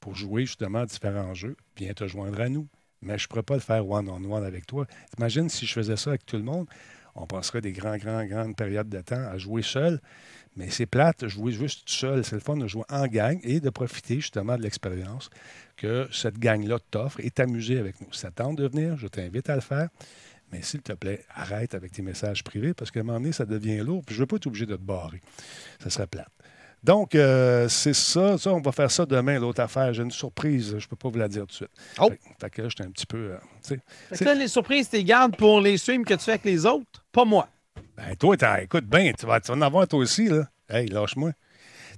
[0.00, 1.56] pour jouer justement à différents jeux.
[1.76, 2.68] Viens te joindre à nous.
[3.00, 4.86] Mais je ne pourrais pas le faire one-on-one avec toi.
[5.18, 6.66] Imagine si je faisais ça avec tout le monde.
[7.14, 10.00] On passerait des grands, grands, grandes périodes de temps à jouer seul.
[10.56, 12.24] Mais c'est plate, jouer juste seul.
[12.24, 15.30] C'est le fun de jouer en gang et de profiter justement de l'expérience
[15.76, 18.12] que cette gang-là t'offre et t'amuser avec nous.
[18.12, 19.88] Ça tente de venir, je t'invite à le faire.
[20.50, 23.44] Mais s'il te plaît, arrête avec tes messages privés parce qu'à un moment donné, ça
[23.44, 24.02] devient lourd.
[24.08, 25.20] Je ne veux pas être obligé de te barrer.
[25.78, 26.32] Ça serait plate.
[26.84, 28.38] Donc, euh, c'est ça.
[28.38, 29.92] Ça, on va faire ça demain, l'autre affaire.
[29.92, 30.70] J'ai une surprise.
[30.78, 31.70] Je ne peux pas vous la dire tout de suite.
[31.98, 32.08] Oh.
[32.08, 33.32] Fait, fait que là, j'étais un petit peu.
[33.32, 33.38] euh.
[33.62, 36.44] Fait que là, les surprises, tu les gardes pour les streams que tu fais avec
[36.44, 37.48] les autres, pas moi.
[37.96, 40.48] Ben, toi, t'as- écoute bien, tu vas, tu vas en avoir toi aussi, là.
[40.68, 41.32] Hey, lâche-moi.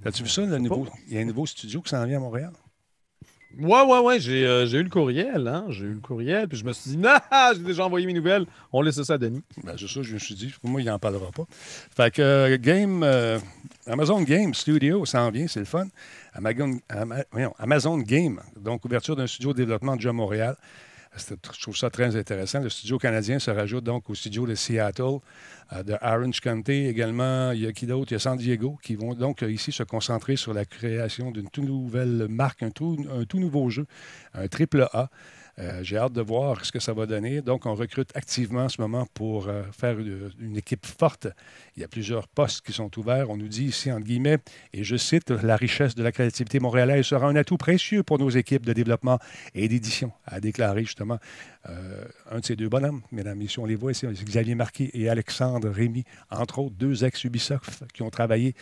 [0.04, 0.86] As-tu vu ça, le nouveau...
[1.08, 2.52] Il y a un nouveau studio qui s'en vient à Montréal?
[3.58, 5.66] Ouais, ouais, ouais, j'ai euh, j'ai eu le courriel, hein.
[5.70, 7.16] J'ai eu le courriel, puis je me suis dit, non,
[7.54, 8.46] j'ai déjà envoyé mes nouvelles.
[8.72, 9.42] On laisse ça à Denis.
[9.64, 10.54] Ben, c'est ça, je me suis dit.
[10.60, 11.44] Pour moi, il n'en parlera pas.
[11.50, 13.38] Fait que euh, Game, euh,
[13.86, 15.86] Amazon Game Studio s'en vient, c'est le fun.
[17.58, 20.56] Amazon Game, donc ouverture d'un studio de développement déjà à Montréal.
[21.16, 22.60] Je trouve ça très intéressant.
[22.60, 25.18] Le studio canadien se rajoute donc au studio de Seattle,
[25.72, 27.50] euh, de Orange County également.
[27.50, 28.12] Il y a qui d'autre?
[28.12, 31.32] Il y a San Diego qui vont donc euh, ici se concentrer sur la création
[31.32, 33.86] d'une toute nouvelle marque, un tout, un tout nouveau jeu,
[34.34, 35.10] un triple A.
[35.60, 37.42] Euh, J'ai hâte de voir ce que ça va donner.
[37.42, 41.28] Donc, on recrute activement en ce moment pour euh, faire une, équipe forte.
[41.76, 43.28] Il y a plusieurs postes qui sont ouverts.
[43.28, 44.38] On nous dit ici, entre guillemets,
[44.72, 48.30] et je cite, la richesse de la créativité montréalaise sera un atout précieux pour nos
[48.30, 49.18] équipes de développement
[49.54, 51.18] et d'édition, a déclaré justement
[51.68, 54.90] euh, un de ces deux bonhommes, mesdames et messieurs, on les voit ici, Xavier Marquis
[54.94, 58.54] et Alexandre Rémy, entre autres, deux ex-Ubisoft qui ont travaillé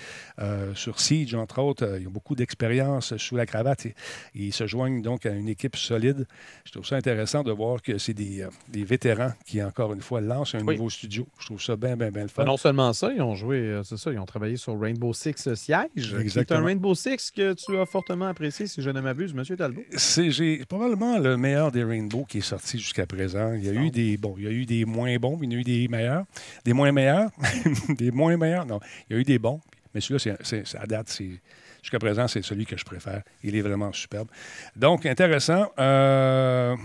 [0.74, 1.98] sur Siege, entre autres.
[2.00, 3.94] Ils ont beaucoup d'expérience sous la cravate et
[4.34, 6.26] ils se joignent donc à une équipe solide.
[6.64, 10.00] Je trouve ça intéressant de voir que c'est des, euh, des vétérans qui, encore une
[10.00, 10.76] fois, lancent un Oui.
[10.76, 11.26] nouveau studio.
[11.38, 12.44] Je trouve ça bien, bien, bien le fun.
[12.44, 15.54] non seulement ça, ils ont joué, euh, c'est ça, ils ont travaillé sur Rainbow Six
[15.54, 16.16] Siege.
[16.28, 16.64] C'est un.
[16.64, 19.82] Rainbow Six que tu as fortement apprécié, si je ne m'abuse, Monsieur Talbot.
[19.96, 20.30] C'est
[20.68, 23.52] probablement le meilleur des Rainbow qui est sorti jusqu'à présent.
[23.52, 25.56] Il y a eu des bon, il y a eu des moins bons, il y
[25.56, 26.24] a eu des meilleurs,
[26.64, 27.30] des moins meilleurs,
[27.98, 28.66] des moins meilleurs?
[28.66, 29.60] Non, il y a eu des bons,
[29.94, 31.40] mais celui-là, c'est- c'est- c'est- à date, c'est
[31.82, 33.22] jusqu'à présent, c'est celui que je préfère.
[33.42, 34.28] Il est vraiment superbe.
[34.76, 35.70] Donc intéressant.
[35.78, 36.76] Euh,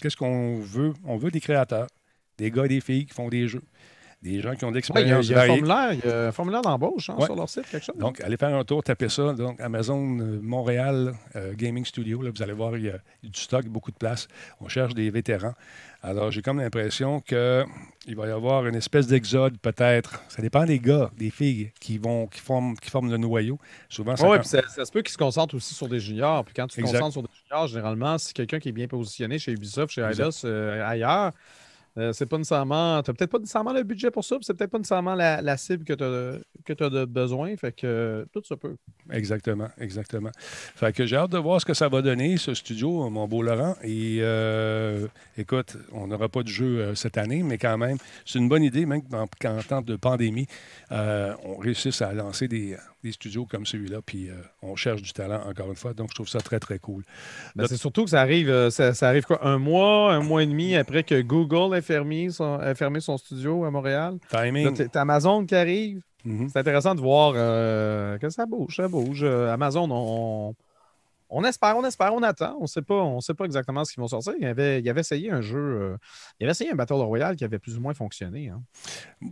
[0.00, 0.94] Qu'est-ce qu'on veut?
[1.04, 1.88] On veut des créateurs,
[2.36, 3.62] des gars des filles qui font des jeux,
[4.20, 5.60] des gens qui ont de Ouais, il y a, l'expérience il y a un variée.
[5.60, 7.26] formulaire, il y a un formulaire d'embauche hein, Ouais.
[7.26, 7.96] sur leur site, quelque chose.
[7.96, 9.32] Donc, allez faire un tour, tapez ça.
[9.32, 12.20] Donc, Amazon euh, Montréal euh, Gaming Studio.
[12.22, 14.26] Là, vous allez voir, il y a du stock, beaucoup de place.
[14.60, 15.54] On cherche des vétérans.
[16.02, 17.36] Alors, j'ai comme l'impression qu'il
[18.16, 20.22] va y avoir une espèce d'exode, peut-être.
[20.28, 23.58] Ça dépend des gars, des filles qui vont, qui forment, qui forment le noyau.
[23.88, 26.44] Souvent, ça Oui, puis ça, ça se peut qu'ils se concentrent aussi sur des juniors.
[26.44, 27.00] Puis quand tu te Exact.
[27.00, 30.02] concentres sur des juniors, généralement, si quelqu'un qui est bien positionné chez Ubisoft, chez.
[30.02, 31.32] Eidos, euh, ailleurs,
[31.96, 33.02] euh, c'est pas nécessairement.
[33.02, 35.92] Tu peut-être pas nécessairement le budget pour ça, c'est peut-être pas nécessairement la, cible que
[36.72, 37.56] tu as, besoin.
[37.56, 38.76] Fait que euh, tout se peut.
[39.10, 40.30] Exactement, exactement.
[40.36, 43.42] Fait que j'ai hâte de voir ce que ça va donner, ce studio, mon beau
[43.42, 43.76] Laurent.
[43.82, 48.48] Et euh, écoute, on n'aura pas de jeu cette année, mais quand même, c'est une
[48.48, 49.02] bonne idée, même
[49.40, 50.46] qu'en temps de pandémie,
[50.90, 55.40] on réussisse à lancer des, des studios comme celui-là, puis euh, on cherche du talent,
[55.48, 55.94] encore une fois.
[55.94, 57.04] Donc, je trouve ça très, très cool.
[57.54, 60.42] Ben, c'est surtout que ça arrive, euh, ça, ça arrive quoi, un mois, un mois
[60.42, 64.18] et demi après que Google ait fermé son, ait fermé son studio à Montréal?
[64.30, 64.74] Timing.
[64.88, 66.00] t'as Amazon qui arrive.
[66.24, 66.48] Mhm.
[66.48, 69.22] C'est intéressant de voir euh, que ça bouge, ça bouge.
[69.24, 70.54] Amazon, on,
[71.30, 72.56] on espère, on espère, on attend.
[72.60, 74.34] On sait pas, on sait pas exactement ce qu'ils vont sortir.
[74.38, 75.96] Il avait, il avait essayé un jeu, euh,
[76.40, 78.48] il avait essayé un Battle Royale qui avait plus ou moins fonctionné.
[78.48, 78.62] hein.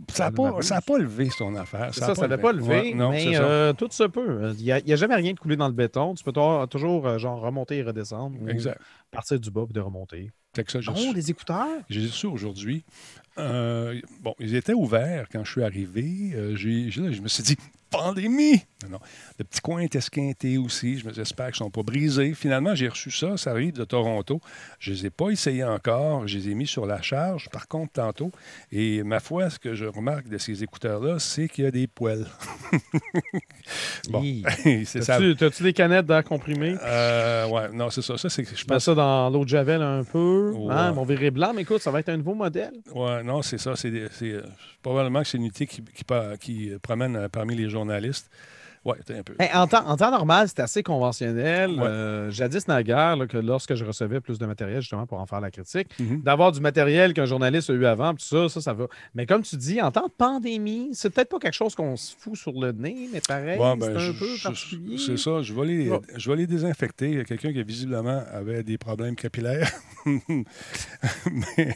[0.09, 0.51] Ça n'a pas,
[0.85, 1.93] pas levé son affaire.
[1.93, 4.53] Ça, ça n'avait pas levé, Ouais, non, c'est mais euh, tout se peut.
[4.59, 6.13] Il n'y a, jamais rien de coulé dans le béton.
[6.13, 6.33] Tu peux
[6.69, 8.37] toujours, euh, genre remonter et redescendre.
[8.41, 8.79] ou Exact.
[9.11, 10.31] Partir du bas et de remonter.
[10.67, 11.67] Ça, j'ai Oh, des écouteurs?
[11.89, 12.83] J'ai su aujourd'hui.
[13.37, 16.31] euh, bon, ils étaient ouverts quand je suis arrivé.
[16.35, 17.55] Euh, j'ai- je me suis dit,
[17.91, 18.63] pandémie!
[18.83, 18.99] Non, non.
[19.39, 20.97] Le petit coin est esquinté aussi.
[20.99, 22.33] Je me dis, j'espère qu'ils ne sont pas brisés.
[22.33, 23.37] Finalement, j'ai reçu ça.
[23.37, 24.39] Ça arrive de Toronto.
[24.79, 26.27] Je ne les ai pas essayés encore.
[26.27, 28.31] Je les ai mis sur la charge, par contre, tantôt.
[28.71, 31.87] Et ma foi, ce que je remarque de ces écouteurs-là, c'est qu'il y a des
[31.87, 32.25] poils.
[34.09, 34.21] Bon.
[34.23, 34.43] Hi.
[34.85, 35.19] c'est ça.
[35.37, 36.75] T'as-tu des canettes d'air comprimé?
[36.81, 38.17] Euh, ouais, non, c'est ça.
[38.17, 38.85] Ça, c'est que je Je mets pense.
[38.85, 40.46] ça dans l'eau de Javel un peu.
[40.51, 40.73] Ouais.
[40.73, 42.73] Hein, mon viré blanc, mais écoute, ça va être un nouveau modèle.
[42.93, 43.75] Ouais, non, c'est ça.
[43.75, 44.41] C'est, euh,
[44.81, 45.83] probablement que c'est une unité qui,
[46.39, 48.29] qui promène euh, parmi les journalistes.
[49.09, 49.33] Un peu.
[49.53, 51.71] En, temps, en temps normal, c'est assez conventionnel.
[51.71, 51.83] Ouais.
[51.87, 55.41] Euh, jadis naguère, là, que lorsque je recevais plus de matériel justement pour en faire
[55.41, 56.21] la critique, Mhm.
[56.21, 58.87] d'avoir du matériel qu'un journaliste a eu avant, puis tout ça, ça, ça va.
[59.15, 62.15] Mais comme tu dis, en temps de pandémie, c'est peut-être pas quelque chose qu'on se
[62.17, 64.97] fout sur le nez, mais pareil, Ouais, ben, c'est un je- peu particulier.
[64.97, 65.41] C'est ça.
[65.41, 65.99] Je vais, les, Ouais.
[66.15, 67.09] je vais les désinfecter.
[67.09, 69.69] Il y a quelqu'un qui, visiblement, avait des problèmes capillaires.
[71.31, 71.75] mais,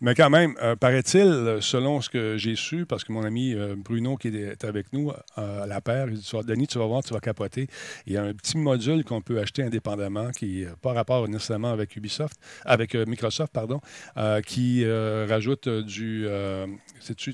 [0.00, 3.74] mais quand même, euh, paraît-il, selon ce que j'ai su, parce que mon ami euh,
[3.76, 7.12] Bruno, qui est avec nous à la paire, il dit Denis, tu vas voir, tu
[7.12, 7.68] vas capoter.
[8.06, 11.70] Il y a un petit module qu'on peut acheter indépendamment qui n'a pas rapport nécessairement
[11.70, 13.80] avec Ubisoft, avec euh, Microsoft, pardon,
[14.16, 16.26] euh, qui euh, rajoute du.
[16.26, 16.66] euh,
[17.00, 17.32] c'est-tu,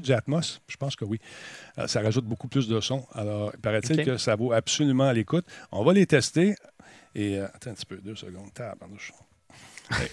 [0.00, 0.60] du Atmos?
[0.66, 1.20] Je pense que oui.
[1.86, 3.06] Ça rajoute beaucoup plus de son.
[3.12, 5.44] Alors, paraît-il que ça vaut absolument à l'écoute.
[5.70, 6.54] On va les tester.
[7.14, 8.50] Et attends un petit peu, deux secondes.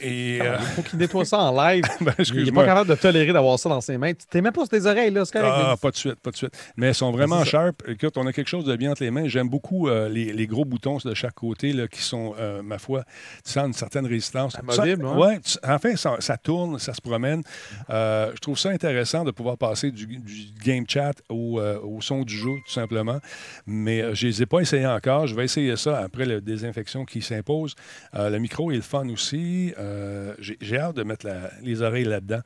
[0.02, 1.84] Et, euh, Il faut qu'il nettoie ça en live.
[2.02, 4.14] ben, Il n'est pas capable de tolérer d'avoir ça dans ses mains.
[4.14, 5.26] Tu t'es même pas sur tes oreilles, là.
[5.26, 5.54] C'est correct.
[5.56, 6.54] Ah, pas de suite, pas de suite.
[6.78, 7.84] Mais elles sont vraiment sharp.
[7.88, 9.28] Écoute, on a quelque chose de bien entre les mains.
[9.28, 12.78] J'aime beaucoup euh, les, les gros boutons de chaque côté là, qui sont, euh, ma
[12.78, 13.04] foi,
[13.46, 14.56] tu sens une certaine résistance.
[14.58, 15.18] Amovible, Ça- hein?
[15.18, 17.42] ouais, tu- en fait, ça, ça tourne, ça se promène.
[17.90, 22.36] Je trouve ça intéressant de pouvoir passer du, du game chat au, au son du
[22.36, 23.20] jeu, tout simplement.
[23.68, 25.28] Mais je ne les ai pas essayés encore.
[25.28, 27.76] Je vais essayer ça après la désinfection qui s'impose.
[28.14, 29.65] Le micro est le fun aussi.
[29.78, 32.42] Euh, J'ai hâte de mettre la- les oreilles là-dedans.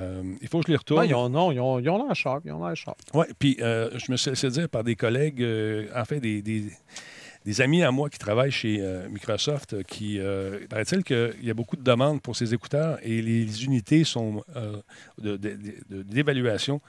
[0.00, 1.00] Euh, il faut que je les retourne.
[1.00, 2.42] Ouais, ils ont, non, ils ont, ils ont l'air sharp.
[2.44, 2.98] Ils ont l'air sharp.
[3.14, 5.44] Oui, puis euh, je me suis laissé dire par des collègues,
[5.94, 6.70] en fait, des, des-
[7.44, 8.80] des amis à moi qui travaillent chez
[9.10, 10.20] Microsoft, qui,
[10.70, 14.44] paraît-il qu'il y a beaucoup de demandes pour ces écouteurs et les unités sont
[15.88, 16.80] d'évaluation.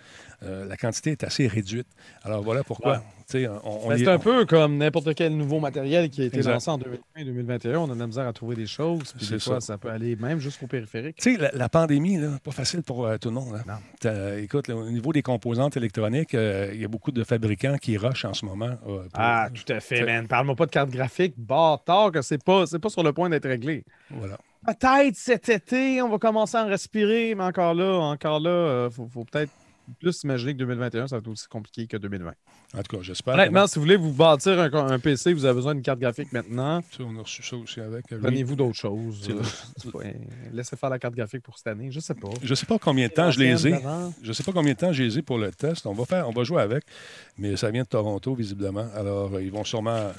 [0.42, 1.88] la quantité est assez réduite.
[2.24, 2.98] Alors voilà pourquoi.
[2.98, 3.04] Ouais.
[3.34, 6.54] Ben, c'est un peu comme n'importe quel nouveau matériel qui a été Exact.
[6.54, 7.76] lancé en 2020-2021.
[7.78, 9.14] On a de la misère à trouver des choses.
[9.18, 9.68] Puis des fois, ça.
[9.74, 11.18] ça peut aller même jusqu'au périphérique.
[11.18, 13.62] Tu sais, la, la pandémie, là, pas facile pour euh, tout le monde.
[13.68, 13.74] Non.
[14.00, 17.78] T'as- Écoute, là, au niveau des composantes électroniques, euh, il y a beaucoup de fabricants
[17.78, 18.66] qui rushent en ce moment.
[18.66, 20.28] euh, pour- Ah, tout à fait, man.
[20.28, 21.34] Parle-moi pas de carte graphique.
[21.38, 23.84] Bâtard que c'est pas, pas sur le point d'être réglé.
[24.10, 24.38] Voilà.
[24.66, 28.94] Peut-être cet été, on va commencer à en respirer, mais encore là, encore là, il
[28.94, 29.52] faut, faut peut-être
[30.00, 32.32] plus imaginer que 2021, ça va être aussi compliqué que 2020.
[32.76, 33.34] En tout cas, j'espère.
[33.36, 36.32] Honnêtement, si vous voulez vous bâtir un, un PC, vous avez besoin d'une carte graphique
[36.32, 36.82] maintenant.
[37.00, 38.12] On a reçu ça aussi avec.
[38.12, 38.20] euh.
[38.22, 39.30] Prenez-vous d'autres choses.
[39.30, 40.12] Euh,
[40.54, 41.92] laissez faire la carte graphique pour cette année.
[41.92, 42.30] Je sais pas.
[42.42, 43.76] Je sais pas combien de temps je les ai.
[44.22, 45.86] Je sais pas combien de temps je les ai pour le test.
[45.86, 46.84] On va faire, on va jouer avec,
[47.38, 48.88] mais ça vient de Toronto visiblement.
[48.96, 50.12] Alors euh, ils vont sûrement.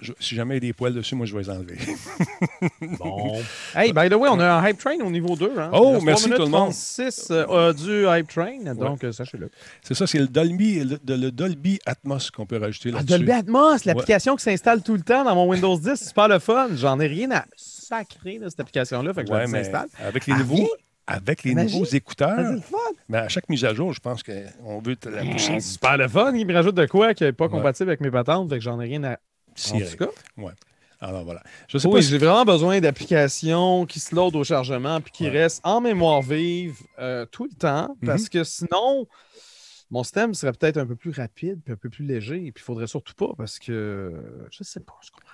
[0.00, 1.76] Je- si jamais il y a des poils dessus, moi je vais les enlever.
[2.98, 3.40] Bon.
[3.74, 5.52] Hey, by the way, on a un hype train au niveau 2.
[5.58, 5.70] Hein?
[5.72, 6.70] Oh, merci 3 tout le monde.
[6.70, 9.50] 36 euh, du hype train, donc euh, sachez-le.
[9.82, 13.18] C'est ça, c'est le Dolby, le, Dolby Atmos qu'on peut rajouter Ah, là-dessus.
[13.18, 16.38] Dolby Atmos, l'application qui s'installe tout le temps dans mon Windows 10, c'est super le
[16.38, 16.68] fun.
[16.74, 19.88] J'en ai rien à sacrer de cette application-là, fait que Ouais, je mais s'installe.
[20.04, 20.68] avec les Ah, nouveaux,
[21.06, 22.54] avec les nouveaux Ah, écouteurs,
[23.08, 25.54] mais à chaque mise à jour, je pense qu'on veut te la pousser.
[25.54, 26.32] C'est super le fun.
[26.34, 28.80] Il me rajoute de quoi qui n'est pas compatible avec mes patentes, fait que j'en
[28.80, 29.18] ai rien à.
[29.72, 30.08] En tout cas,
[31.00, 31.42] Alors voilà.
[31.68, 35.24] Je sais oui, si- j'ai vraiment besoin d'applications qui se loadent au chargement puis qui
[35.24, 35.30] Ouais.
[35.42, 38.06] restent en mémoire vive euh, tout le temps Mhm.
[38.06, 39.06] parce que sinon,
[39.90, 42.36] mon système serait peut-être un peu plus rapide puis un peu plus léger.
[42.46, 44.12] Et puis il faudrait surtout pas parce que
[44.50, 44.94] je sais pas.
[45.02, 45.30] Je comprends.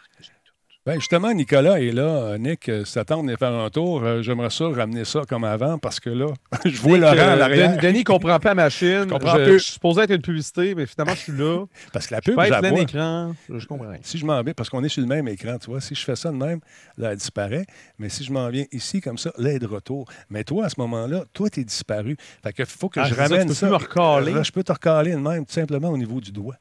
[0.87, 2.03] Ben, justement, Nicolas est là.
[2.03, 5.45] Euh, Nick, euh, si t'attends de faire un tour, euh, j'aimerais ça ramener ça comme
[5.45, 6.29] avant parce que là,
[6.65, 7.77] je vois Nick, Laurent à l'arrière.
[7.77, 9.01] Denis, Denis comprend pas ma machine.
[9.05, 9.59] Je comprends je, plus.
[9.59, 11.67] je suis supposé être une publicité, mais finalement, je suis là.
[11.93, 13.35] Parce que la Je pub, peux je être plein écran.
[13.51, 13.93] Je, comprends.
[14.01, 16.03] Si je m'en viens, parce qu'on est sur le même écran, tu vois, si je
[16.03, 16.61] fais ça de même,
[16.97, 17.67] là, elle disparaît.
[17.99, 20.07] Mais si je m'en viens ici, comme ça, là, elle est de retour.
[20.31, 22.17] Mais toi, à ce moment-là, toi, t'es disparu.
[22.43, 24.45] Fait que faut que Ah, je c'est ça, tu ramène peux me recaler.
[24.45, 26.57] Je peux te recaler de même, tout simplement au niveau du doigt.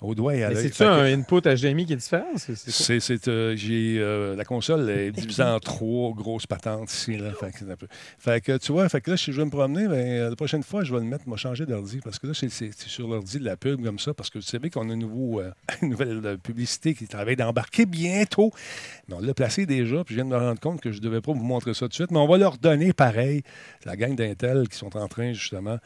[0.00, 0.62] Au doigt et à l'œil.
[0.62, 2.24] C'est-tu un input HDMI qui est différent?
[2.36, 7.18] C'est- euh, j'ai, euh, la console est divisée en trois grosses patentes ici.
[7.18, 7.86] Là, fait, que, c'est un peu-
[8.18, 10.36] fait que tu vois, fait que là, si je vais me promener, ben, euh, la
[10.36, 12.00] prochaine fois, je vais le mettre, m'a changer d'ordi.
[12.02, 12.48] Parce que là, c'est,
[12.88, 14.14] sur l'ordi de la pub comme ça.
[14.14, 15.50] Parce que vous savez qu'on a un nouveau, euh,
[15.82, 18.52] une nouvelle publicité qui travaille d'embarquer bientôt.
[19.08, 21.02] Mais on l'a placé déjà, puis je viens de me rendre compte que je ne
[21.02, 22.10] devais pas vous montrer ça tout de suite.
[22.10, 23.42] Mais on va leur donner pareil.
[23.84, 25.78] La gang d'Intel qui sont en train justement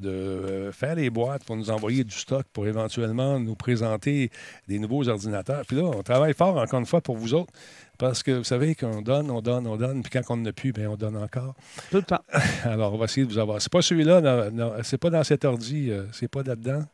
[0.00, 4.30] de faire les boîtes pour nous envoyer du stock pour éventuellement nous présenter
[4.66, 5.64] des nouveaux ordinateurs.
[5.66, 7.52] Puis là, on travaille fort encore une fois pour vous autres.
[7.98, 10.72] Parce que vous savez qu'on donne, on donne, on donne, puis quand on n'a plus,
[10.72, 11.54] bien, on donne encore.
[11.90, 12.22] Tout le temps.
[12.64, 13.60] Alors, on va essayer de vous avoir.
[13.60, 14.48] C'est pas celui-là,
[14.84, 16.84] c'est pas dans cet ordi, euh, c'est pas là-dedans.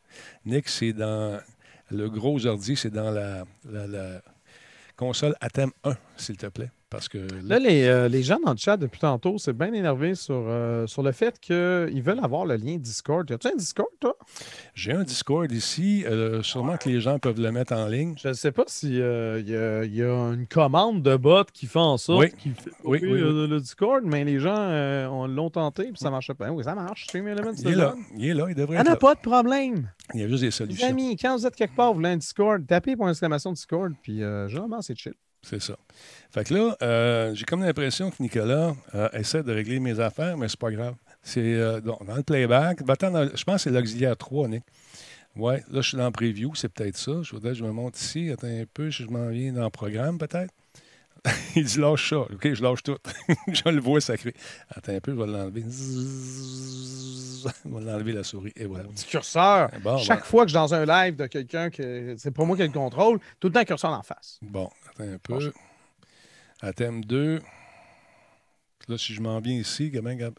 [0.47, 1.39] Nick, c'est dans
[1.91, 4.23] le gros ordi, c'est dans la, la- la
[4.97, 6.71] console Atem 1, s'il te plaît.
[6.95, 10.15] Parce que Là, les, euh, les gens dans le chat depuis tantôt, c'est bien énervé
[10.15, 13.31] sur, euh, sur le fait qu'ils veulent avoir le lien Discord.
[13.31, 14.17] As-tu un Discord, toi?
[14.75, 16.05] j'ai un Discord ici.
[16.07, 18.15] euh, sûrement que les gens peuvent le mettre en ligne.
[18.23, 21.97] Je ne sais pas s'il y, y a une commande de bot qui fait en
[21.97, 22.53] sorte Oui.
[22.55, 24.55] fait Oui, oui, le Discord, mais les gens
[25.11, 26.51] on l'ont tenté puis ça marchait pas.
[26.51, 27.07] Oui, ça marche.
[27.15, 27.95] Il est là.
[28.17, 28.97] Il est là, il devrait n'y être là.
[28.97, 29.91] pas de problème.
[30.15, 30.89] Il y a juste des Les solutions.
[30.89, 34.19] amis, quand vous êtes quelque part, vous voulez un Discord, tapez pour exclamation Discord, puis
[34.19, 35.15] généralement, c'est chill.
[35.45, 35.77] C'est ça.
[36.31, 40.37] Fait que là, euh, j'ai comme l'impression que Nicolas euh, essaie de régler mes affaires,
[40.37, 40.95] mais c'est pas grave.
[41.23, 42.81] C'est euh, dans, le playback.
[42.81, 44.65] Je pense que c'est l'auxiliaire 3, Nick.
[45.37, 47.23] Ouais, là, je suis dans preview, c'est peut-être ça.
[47.23, 48.31] Je voudrais que je me monte ici.
[48.31, 50.53] Attends un peu, je m'en viens dans le programme, peut-être.
[51.57, 52.19] Il dit lâche ça.
[52.19, 52.99] OK, je lâche tout.
[53.49, 54.35] je le vois sacré.
[54.71, 55.65] Attends un peu, je vais l'enlever.
[57.45, 58.53] Je vais l'enlever la souris.
[58.57, 58.85] Et voilà.
[58.85, 59.71] Petit curseur.
[59.83, 62.45] Bon, Chaque ben, fois que je suis dans un live de quelqu'un que c'est pas
[62.45, 64.39] moi qui le contrôle, tout le temps curseur en face.
[64.43, 65.53] bon, attends un peu.
[66.61, 67.41] À thème 2.
[68.89, 69.91] Là, si je m'en viens ici,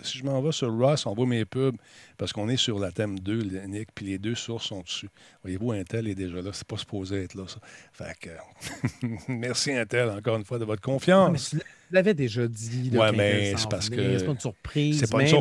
[0.03, 1.75] si je m'en vais sur Ross, on voit mes pubs,
[2.17, 5.10] parce qu'on est sur la thème 2, le Nick, puis les deux sources sont dessus.
[5.41, 6.51] Voyez-vous, Intel est déjà là.
[6.53, 7.58] C'est pas supposé être là, ça.
[7.93, 8.29] Fait que,
[9.27, 11.49] merci Intel, encore une fois, de votre mais confiance.
[11.51, 11.60] tu
[11.91, 12.89] l'avais déjà dit.
[12.93, 14.99] Ouais, qu'Intel mais c'est parce que C'est pas une surprise.
[14.99, 15.31] c'est pas une mais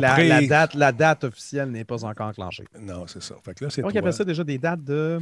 [0.41, 2.65] la- date, la date officielle n'est pas encore enclenchée.
[2.79, 3.35] Non, c'est ça.
[3.43, 5.19] Fait que là, c'est appelle ça déjà des dates de.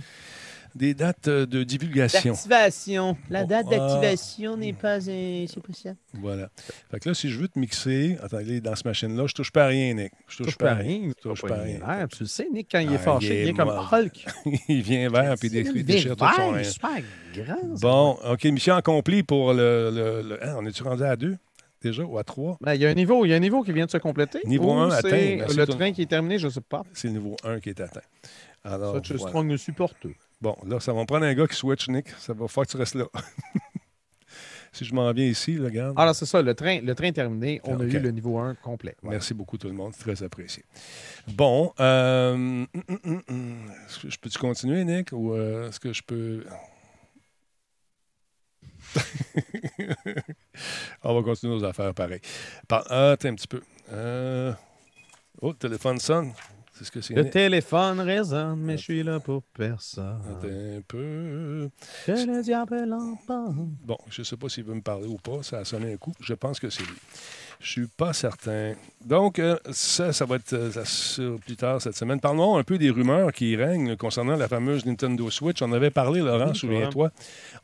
[0.75, 2.33] Des dates euh, de divulgation.
[2.33, 3.17] D'activation.
[3.29, 3.75] La Bon, date ah.
[3.77, 4.97] d'activation n'est pas.
[5.07, 5.89] euh, c'est pas ça.
[6.13, 6.49] Voilà.
[6.89, 9.65] Fait que là, si je veux te mixer, attendez, dans cette machine-là, je touche pas
[9.65, 10.11] à rien, Nick.
[10.27, 11.09] Je touche, Touche pas à rien.
[11.09, 12.07] Je touche Pas pas à rien.
[12.07, 13.69] Tu le sais, Nick, quand il est Ah, fâché, il est il est comme.
[13.69, 14.25] Hulk.
[14.67, 16.69] il vient vers puis il détruit- déchire tout son vert, linge.
[16.69, 16.89] super
[17.35, 17.67] grand.
[17.79, 19.91] Bon, OK, mission accomplie pour le.
[19.93, 21.37] le- le- hein, on est-tu rendu à deux
[21.81, 22.57] déjà ou à trois?
[22.61, 23.97] Ben, il y a un niveau, il y a un niveau qui vient de se
[23.97, 24.39] compléter.
[24.45, 25.45] Niveau Ou un c'est atteint.
[25.47, 26.83] Ben, le train qui est terminé, je ne sais pas.
[26.93, 28.01] C'est le niveau 1 qui est atteint.
[28.63, 29.29] Alors, Ça, tu voilà.
[29.29, 30.07] Strong le supporte.
[30.41, 32.09] Bon, là, ça va me prendre un gars qui switch, Nick.
[32.19, 33.05] Ça va faire que tu restes là.
[34.71, 35.99] si je m'en viens ici, là, regarde.
[35.99, 37.59] Alors, c'est ça, le train, le train terminé.
[37.65, 37.81] On Ok.
[37.81, 38.95] a eu le niveau 1 complet.
[39.01, 39.17] Voilà.
[39.17, 40.63] Merci beaucoup tout le monde, très apprécié.
[41.27, 42.67] Bon, euh, hum.
[43.85, 46.45] Est-ce que je peux-tu continuer, Nick, ou euh, est-ce que je peux...
[51.03, 52.19] On va continuer nos affaires pareil.
[52.67, 52.83] Par...
[52.89, 53.61] Ah, attends un petit peu.
[53.91, 54.53] Euh,
[55.41, 56.31] Oh, le téléphone sonne.
[56.73, 57.13] C'est ce que c'est.
[57.13, 60.19] Le téléphone résonne, mais je suis là pour personne.
[60.27, 61.69] Attends un peu.
[62.05, 62.87] Que le diable.
[63.85, 65.43] Bon, je ne sais pas s'il veut me parler ou pas.
[65.43, 66.13] Ça a sonné un coup.
[66.19, 66.97] Je pense que c'est lui.
[67.63, 68.73] Je suis pas certain.
[69.05, 72.19] Donc, euh, ça, ça va être euh, ça sur plus tard cette semaine.
[72.19, 75.61] Parlons un peu des rumeurs qui règnent concernant la fameuse Nintendo Switch.
[75.61, 77.11] On avait parlé, Laurent, Oui, souviens-toi.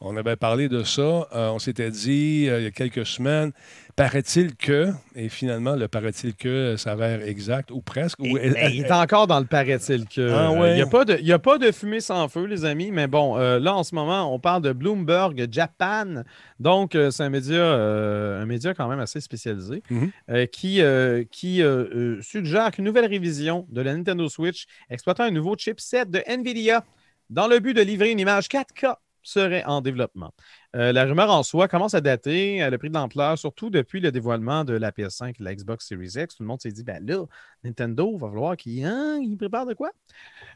[0.02, 1.02] On avait parlé de ça.
[1.02, 3.52] Euh, on s'était dit euh, il y a quelques semaines,
[3.98, 8.20] paraît-il que, et finalement, le paraît-il que s'avère exact, ou presque.
[8.20, 10.30] ou- Mais Ben, il est encore dans le paraît-il que.
[10.32, 10.72] Ah ouais.
[10.72, 12.92] Il n'y a, pas de- il y a pas de fumée sans feu, les amis.
[12.92, 16.24] Mais bon, euh, là, en ce moment, on parle de Bloomberg Japan.
[16.60, 20.12] Donc, c'est un média, un média quand même assez spécialisé Mhm.
[20.30, 21.24] euh, qui, euh,
[21.62, 26.86] euh, suggère qu'une nouvelle révision de la Nintendo Switch exploitant un nouveau chipset de NVIDIA
[27.30, 30.32] dans le but de livrer une image 4K serait en développement.
[30.74, 34.12] La rumeur en soi commence à dater, elle a pris de l'ampleur, surtout depuis le
[34.12, 36.36] dévoilement de la PS5 et de la Xbox Series X.
[36.36, 37.26] Tout le monde s'est dit, ben là,
[37.64, 39.92] Nintendo va falloir qu'il hein, il prépare de quoi?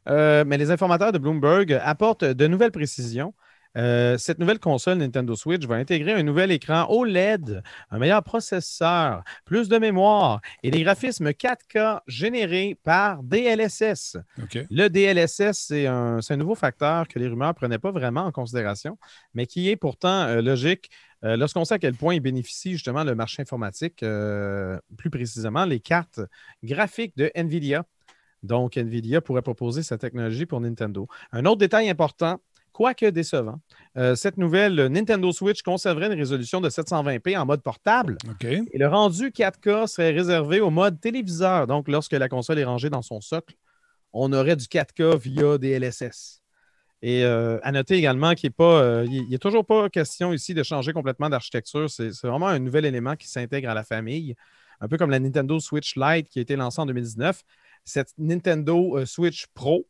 [0.08, 3.34] Mais les informateurs de Bloomberg apportent de nouvelles précisions.
[3.78, 9.24] Euh, cette nouvelle console Nintendo Switch va intégrer un nouvel écran OLED, un meilleur processeur,
[9.46, 14.18] plus de mémoire et des graphismes 4K générés par DLSS.
[14.70, 18.98] Le DLSS, c'est un, nouveau facteur que les rumeurs ne prenaient pas vraiment en considération,
[19.34, 20.90] mais qui est pourtant euh, logique
[21.24, 24.04] euh, lorsqu'on sait à quel point il bénéficie justement le marché informatique,
[24.98, 26.20] plus précisément les cartes
[26.64, 27.86] graphiques de NVIDIA.
[28.44, 31.08] Donc, NVIDIA pourrait proposer sa technologie pour Nintendo.
[31.32, 32.40] Un autre détail important,
[32.74, 33.60] quoique décevant,
[33.98, 38.18] euh, cette nouvelle Nintendo Switch conserverait une résolution de 720p en mode portable.
[38.44, 41.68] Et le rendu 4K serait réservé au mode téléviseur.
[41.68, 43.56] Donc, lorsque la console est rangée dans son socle,
[44.12, 46.44] on aurait du 4K via des LSS.
[47.02, 51.90] Et euh, à noter également qu'il n'est toujours pas question ici de changer complètement d'architecture.
[51.90, 54.36] C'est vraiment un nouvel élément qui s'intègre à la famille,
[54.80, 57.44] un peu comme la Nintendo Switch Lite qui a été lancée en 2019.
[57.84, 59.86] Cette Nintendo euh, Switch Pro,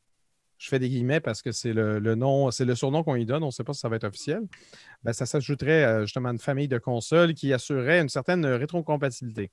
[0.64, 3.26] je fais des guillemets parce que c'est le, le nom, c'est le surnom qu'on y
[3.26, 4.44] donne, on ne sait pas si ça va être officiel.
[5.04, 9.52] Ben, ça s'ajouterait euh, justement à une famille de consoles qui assurerait une certaine rétrocompatibilité.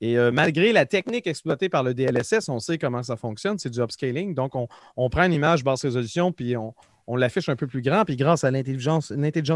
[0.00, 3.70] Et euh, malgré la technique exploitée par le DLSS, on sait comment ça fonctionne, c'est
[3.70, 4.34] du upscaling.
[4.34, 6.74] Donc, on, on prend une image basse résolution, puis on,
[7.06, 9.10] on l'affiche un peu plus grand, puis grâce à l'intelligence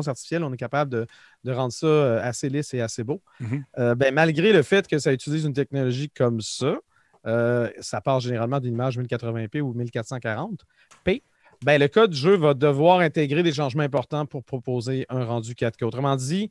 [0.09, 1.07] artificielle, on est capable de,
[1.45, 3.23] de rendre ça euh, assez lisse et assez beau.
[3.39, 3.65] Mhm.
[3.79, 6.79] Euh, ben, malgré le fait que ça utilise une technologie comme ça,
[7.27, 11.23] euh, ça part généralement d'une image 1080p ou 1440p.
[11.63, 15.53] Ben, le code du jeu va devoir intégrer des changements importants pour proposer un rendu
[15.53, 15.85] 4K.
[15.85, 16.51] Autrement dit,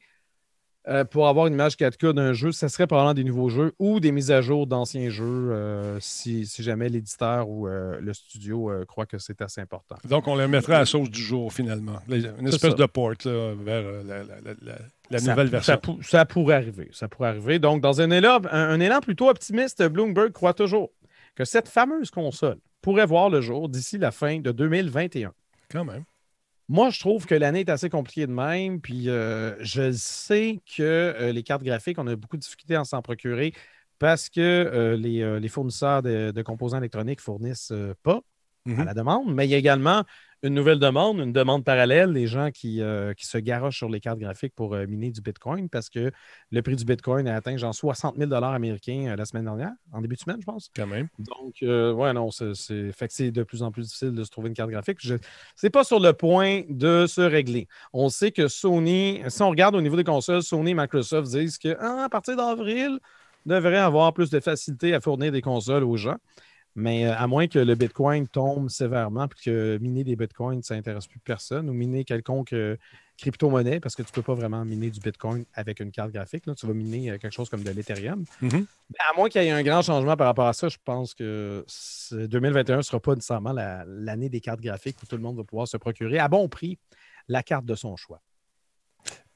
[0.88, 4.00] euh, pour avoir une image 4K d'un jeu, ce serait probablement des nouveaux jeux ou
[4.00, 8.72] des mises à jour d'anciens jeux euh, si, si jamais l'éditeur ou euh, le studio
[8.88, 9.98] croit que c'est assez important.
[10.08, 11.98] Donc, on le mettrait à la sauce du jour, finalement.
[12.08, 14.78] Une espèce de port là, vers la, la- la- la-
[15.12, 16.00] la Ça- nouvelle ça version.
[16.02, 16.90] Ça, pourrait arriver.
[16.94, 17.60] Ça pourrait arriver.
[17.60, 20.92] Donc, dans un élan, un, un élan plutôt optimiste, Bloomberg croit toujours
[21.36, 25.34] que cette fameuse console pourrait voir le jour d'ici la fin de 2021.
[25.70, 26.04] Quand même.
[26.70, 28.80] Moi, je trouve que l'année est assez compliquée de même.
[28.80, 32.86] Puis euh, je sais que euh, les cartes graphiques, on a beaucoup de difficultés à
[32.86, 33.54] s'en procurer
[33.98, 38.22] parce que euh, les, fournisseurs de, de composants électroniques fournissent euh, pas
[38.66, 38.80] Mhm.
[38.82, 39.34] à la demande.
[39.34, 40.04] Mais il y a également
[40.42, 44.00] une nouvelle demande, une demande parallèle, des gens qui, euh, qui se garochent sur les
[44.00, 46.12] cartes graphiques pour euh, miner du Bitcoin parce que
[46.52, 50.02] le prix du Bitcoin a atteint genre 60 000 américains euh, la semaine dernière, en
[50.02, 50.70] début de semaine, je pense.
[50.74, 51.10] Quand même.
[51.20, 52.92] Donc, ouais, non, c'est, c'est...
[52.94, 55.00] Fait que c'est de plus en plus difficile de se trouver une carte graphique.
[55.02, 55.16] Je...
[55.56, 57.68] C'est pas sur le point de se régler.
[57.92, 61.58] On sait que Sony, si on regarde au niveau des consoles, Sony et Microsoft disent
[61.58, 63.00] que ah, à partir d'avril,
[63.46, 66.18] devrait avoir plus de facilité à fournir des consoles aux gens.
[66.80, 70.76] Mais euh, à moins que le Bitcoin tombe sévèrement puis que miner des Bitcoins, ça
[70.76, 72.78] n'intéresse plus personne, ou miner quelconque euh,
[73.18, 76.46] crypto-monnaie, parce que tu ne peux pas vraiment miner du Bitcoin avec une carte graphique.
[76.46, 76.56] là.
[76.56, 78.24] Tu vas miner euh, quelque chose comme de l'Ethereum.
[78.42, 78.66] Mhm.
[78.92, 81.14] Mais à moins qu'il y ait un grand changement par rapport à ça, je pense
[81.14, 85.22] que ce 2021 ne sera pas nécessairement la- l'année des cartes graphiques où tout le
[85.22, 86.78] monde va pouvoir se procurer à bon prix
[87.28, 88.22] la carte de son choix.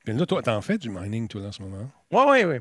[0.08, 1.90] Mais là, toi, t'en fais du mining, toi, en ce moment?
[2.12, 2.56] Oui, oui, oui.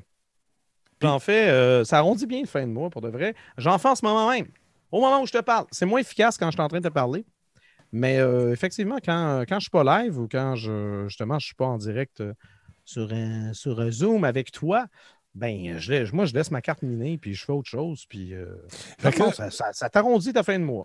[1.01, 3.35] J'en fais, euh, ça arrondit bien le fin de mois pour de vrai.
[3.59, 4.47] J'en fais en ce moment même.
[4.93, 5.67] Au moment où je te parle.
[5.71, 7.25] C'est moins efficace quand je suis en train de te parler.
[7.93, 11.55] Mais euh, effectivement, quand, je ne suis pas live ou quand je, justement ne suis
[11.55, 12.35] pas en direct euh,
[12.85, 14.87] sur, un, sur un Zoom avec toi,
[15.35, 18.05] ben je moi je laisse ma carte minée puis je fais autre chose.
[18.09, 18.47] Puis euh,
[19.03, 20.85] que- ça, ça- ça t'arrondit ta fin de mois.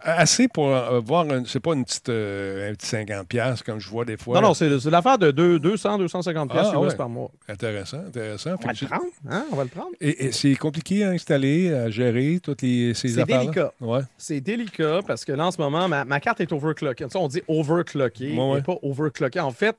[0.00, 3.80] Assez pour euh, voir, un- c'est pas une petite, euh, un petit 50$ piastres, comme
[3.80, 4.40] je vois des fois.
[4.40, 6.94] Non, non, c'est c'est l'affaire de deux- 200, 250 pièces Ah, ouais.
[6.96, 7.30] par mois.
[7.48, 8.50] Intéressant, intéressant.
[8.62, 9.04] On va le prendre.
[9.28, 9.44] Hein?
[9.52, 9.90] On va le prendre.
[10.00, 13.42] Et, et c'est compliqué à installer, à gérer toutes les, ces C'est affaires-là?
[13.44, 13.72] délicat.
[13.80, 14.00] Ouais.
[14.16, 17.04] C'est délicat parce que là, en ce moment, ma, ma carte est overclockée.
[17.04, 19.40] Tu sais, on dit overclockée, Ouais, pas overclockée.
[19.40, 19.76] En fait,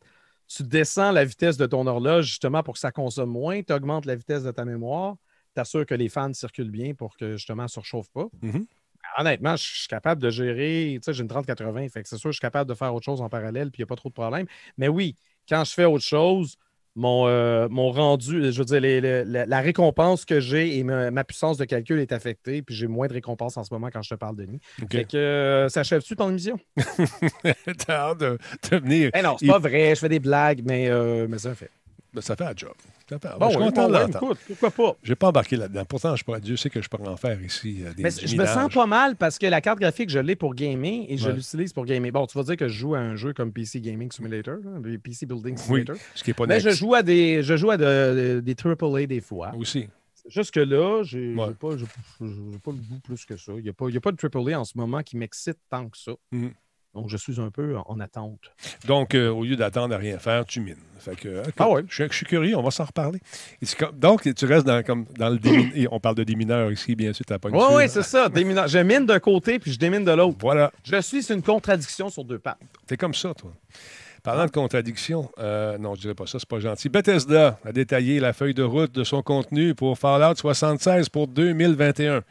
[0.47, 3.61] tu descends la vitesse de ton horloge justement pour que ça consomme moins.
[3.63, 5.15] Tu augmentes la vitesse de ta mémoire.
[5.55, 8.27] Tu assures que les fans circulent bien pour que justement, ça ne surchauffe pas.
[8.41, 8.65] Mhm.
[9.17, 10.93] Honnêtement, je suis capable de gérer.
[10.95, 12.93] Tu sais, j'ai une 3080, fait que c'est sûr que je suis capable de faire
[12.93, 14.47] autre chose en parallèle, puis il n'y a pas trop de problème.
[14.77, 15.15] Mais oui,
[15.47, 16.57] quand je fais autre chose,
[16.95, 20.83] mon, euh, mon rendu, je veux dire, les- les- la, la récompense que j'ai et
[20.83, 23.89] ma, ma puissance de calcul est affectée, puis j'ai moins de récompense en ce moment
[23.91, 24.59] quand je te parle, Denis.
[24.81, 24.91] OK.
[24.91, 26.57] Fait que euh, ça achève-tu ton émission?
[27.85, 28.37] T'as hâte de,
[28.71, 29.11] de venir.
[29.13, 31.55] Eh non, c'est Il- pas vrai, je fais des blagues, mais, euh, mais c'est un
[31.55, 31.69] fait.
[32.15, 32.71] Ben, ça fait un job.
[33.09, 34.25] Ça fait- Bon, je suis oui, content bon, de ouais, l'entendre.
[34.31, 34.97] écoute, pourquoi pas?
[35.03, 35.83] Je n'ai pas embarqué là-dedans.
[35.85, 37.83] Pourtant, je pourrais, Dieu sait que je pourrais en faire ici.
[37.83, 40.35] euh, des, Mais je me sens pas mal parce que la carte graphique, je l'ai
[40.37, 41.33] pour gamer et je Ouais.
[41.35, 42.11] l'utilise pour gamer.
[42.11, 44.79] Bon, tu vas dire que je joue à un jeu comme PC Gaming Simulator, hein,
[44.81, 45.95] le PC Building Oui, Simulator.
[46.15, 49.05] ce qui n'est pas Mais je joue à des, je joue à de- des AAA
[49.07, 49.53] des fois.
[49.57, 49.87] Aussi.
[50.27, 51.03] Jusque-là, Ouais.
[51.03, 51.85] j'ai pas, j'ai-
[52.21, 53.51] j'ai pas le goût plus que ça.
[53.57, 55.57] Il n'y a, pas- il y a pas de AAA en ce moment qui m'excite
[55.69, 56.13] tant que ça.
[56.31, 56.51] Mhm.
[56.95, 58.39] Donc, je suis un peu en, en attente.
[58.87, 60.75] Donc, euh, au lieu d'attendre à rien faire, tu mines.
[60.97, 61.53] Fait que, OK.
[61.59, 61.83] Ah ouais.
[61.89, 63.19] je, suis- je suis curieux, on va s'en reparler.
[63.61, 66.23] Et c'est comme- donc, tu restes dans, comme, dans le démin- et On parle de
[66.23, 68.29] démineurs ici, bien sûr, tu pas une Oui, oui, c'est ça.
[68.29, 70.37] démina- Je mine d'un côté puis je démine de l'autre.
[70.41, 70.71] Voilà.
[70.83, 72.57] Je suis une contradiction sur deux pattes.
[72.87, 73.51] T'es comme ça, toi.
[74.25, 76.89] Parlant de contradiction, euh, non, je dirais pas ça, c'est pas gentil.
[76.89, 82.21] Bethesda a détaillé la feuille de route de son contenu pour Fallout 76 pour 2021.
[82.21, 82.23] Ben,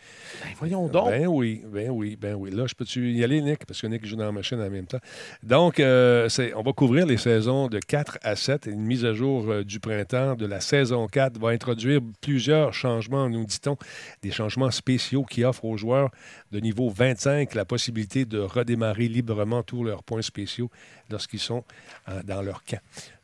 [0.59, 1.11] voyons donc.
[1.11, 2.51] Ben oui, ben oui, ben oui.
[2.51, 4.86] Là, je peux-tu y aller, Nick, parce que Nick joue dans la machine en même
[4.86, 4.99] temps.
[5.45, 8.66] Donc, euh, on va couvrir les saisons de 4 à 7.
[8.66, 13.28] Une mise à jour euh, du printemps de la saison 4 va introduire plusieurs changements,
[13.28, 13.76] nous dit-on,
[14.20, 16.11] des changements spéciaux qui offrent aux joueurs
[16.51, 20.70] de niveau 25 la possibilité de redémarrer librement tous leurs points spéciaux
[21.11, 21.64] lorsqu'ils sont
[22.09, 22.80] euh, dans leur camp.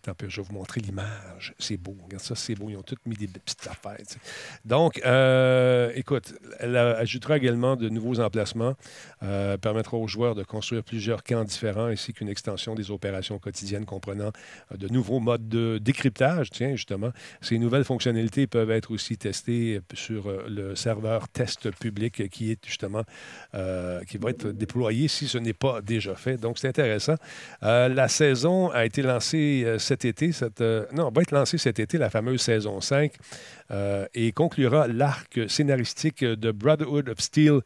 [0.07, 1.55] Je vais vous montrer l'image.
[1.59, 1.96] C'est beau.
[2.05, 2.70] Regarde ça, c'est beau.
[2.70, 3.96] Ils ont tous mis des petites affaires.
[4.64, 8.74] Donc, euh, écoute, elle ajoutera également de nouveaux emplacements,
[9.22, 13.84] euh, permettra aux joueurs de construire plusieurs camps différents, ainsi qu'une extension des opérations quotidiennes
[13.84, 14.32] comprenant
[14.72, 16.51] euh, de nouveaux modes de décryptage.
[16.51, 22.53] Tiens, justement, ces nouvelles fonctionnalités peuvent être aussi testées sur le serveur test public qui
[22.53, 23.03] est justement
[24.07, 26.36] qui va être déployé si ce n'est pas déjà fait.
[26.36, 27.16] Donc, c'est intéressant.
[27.62, 30.30] La saison a été lancée cet été.
[30.30, 33.12] Cette, euh, non, va être lancée cet été, la fameuse saison 5,
[33.72, 37.61] euh, et conclura l'arc scénaristique de Brotherhood of Steel,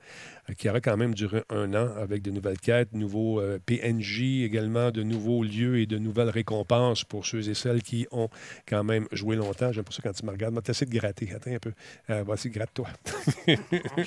[0.59, 4.90] qui aura quand même duré un an avec de nouvelles quêtes, nouveaux euh, PNJ également,
[4.90, 8.28] de nouveaux lieux et de nouvelles récompenses pour ceux et celles qui ont
[8.68, 9.72] quand même joué longtemps.
[9.72, 10.62] J'aime pas ça quand tu me regardes.
[10.62, 11.30] Tu essaies de gratter.
[11.34, 11.72] Attends un peu.
[12.11, 12.88] Euh, voici, gratte-toi.
[13.47, 13.53] Je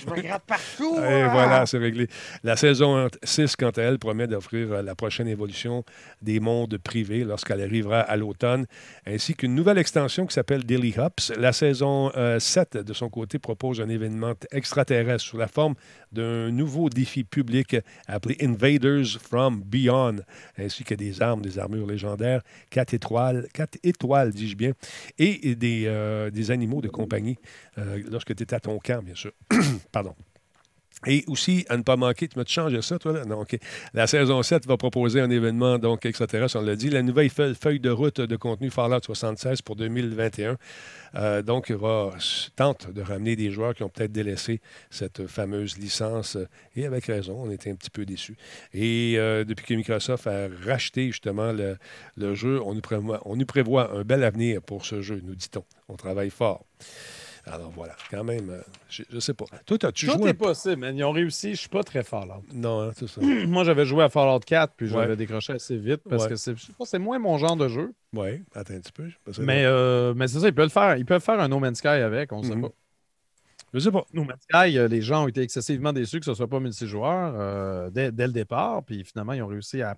[0.10, 0.96] me gratte partout.
[0.98, 1.30] Et ah!
[1.32, 2.08] voilà, c'est réglé.
[2.44, 5.84] La saison 6, quant à elle, promet d'offrir euh, la prochaine évolution
[6.22, 8.66] des mondes privés lorsqu'elle arrivera à l'automne,
[9.06, 11.34] ainsi qu'une nouvelle extension qui s'appelle Daily Hops.
[11.38, 15.76] La saison euh, 7, de son côté, propose un événement extraterrestre sous la forme
[16.12, 17.76] d'un nouveau défi public
[18.08, 20.18] appelé Invaders from Beyond,
[20.58, 24.74] ainsi que des armes, des armures légendaires, quatre étoiles, quatre étoiles, dis-je bien,
[25.18, 27.38] et des, euh, des animaux de compagnie
[27.78, 29.32] euh, lorsque tu es à ton camp, bien sûr.
[29.92, 30.16] Pardon.
[31.06, 33.24] Et aussi, à ne pas manquer, tu m'as changé ça, toi, là?
[33.26, 33.56] Non, OK.
[33.94, 36.90] La saison 7 va proposer un événement, donc, extraterrestre, on l'a dit.
[36.90, 40.58] La nouvelle feuille, de route de contenu Fallout 76 pour 2021.
[41.16, 42.10] euh, donc, va,
[42.56, 46.36] tente de ramener des joueurs qui ont peut-être délaissé cette fameuse licence.
[46.36, 48.36] euh, Et avec raison, on était un petit peu déçus.
[48.74, 54.24] Et euh, depuis que Microsoft a racheté justement le, jeu, on nous prévoit un bel
[54.24, 55.64] avenir pour ce jeu, nous dit-on.
[55.90, 56.66] On travaille fort.
[57.48, 59.46] Alors voilà, quand même, euh, je, je sais pas.
[59.66, 60.46] Toi, as-tu Tout joué est un peu?
[60.48, 60.96] possible, man.
[60.98, 61.52] Ils ont réussi.
[61.56, 62.44] Je suis pas très Fallout.
[62.54, 63.22] Non, hein, c'est ça.
[63.48, 65.16] Moi, j'avais joué à Fallout 4, puis j'avais Ouais.
[65.16, 66.30] décroché assez vite parce Ouais.
[66.30, 67.94] que c'est je sais pas, c'est moins mon genre de jeu.
[68.14, 69.08] Oui, attends un petit peu.
[69.40, 70.98] Mais, euh, mais c'est ça, ils peuvent, le faire.
[70.98, 72.62] ils peuvent faire un No Man's Sky avec, on ne sait Mhm.
[72.64, 72.70] pas.
[73.74, 74.06] Je sais pas.
[74.14, 76.60] No Man's Sky, euh, les gens ont été excessivement déçus que ce ne soit pas
[76.60, 79.98] multijoueur euh, dès, dès le départ, puis finalement, ils ont réussi à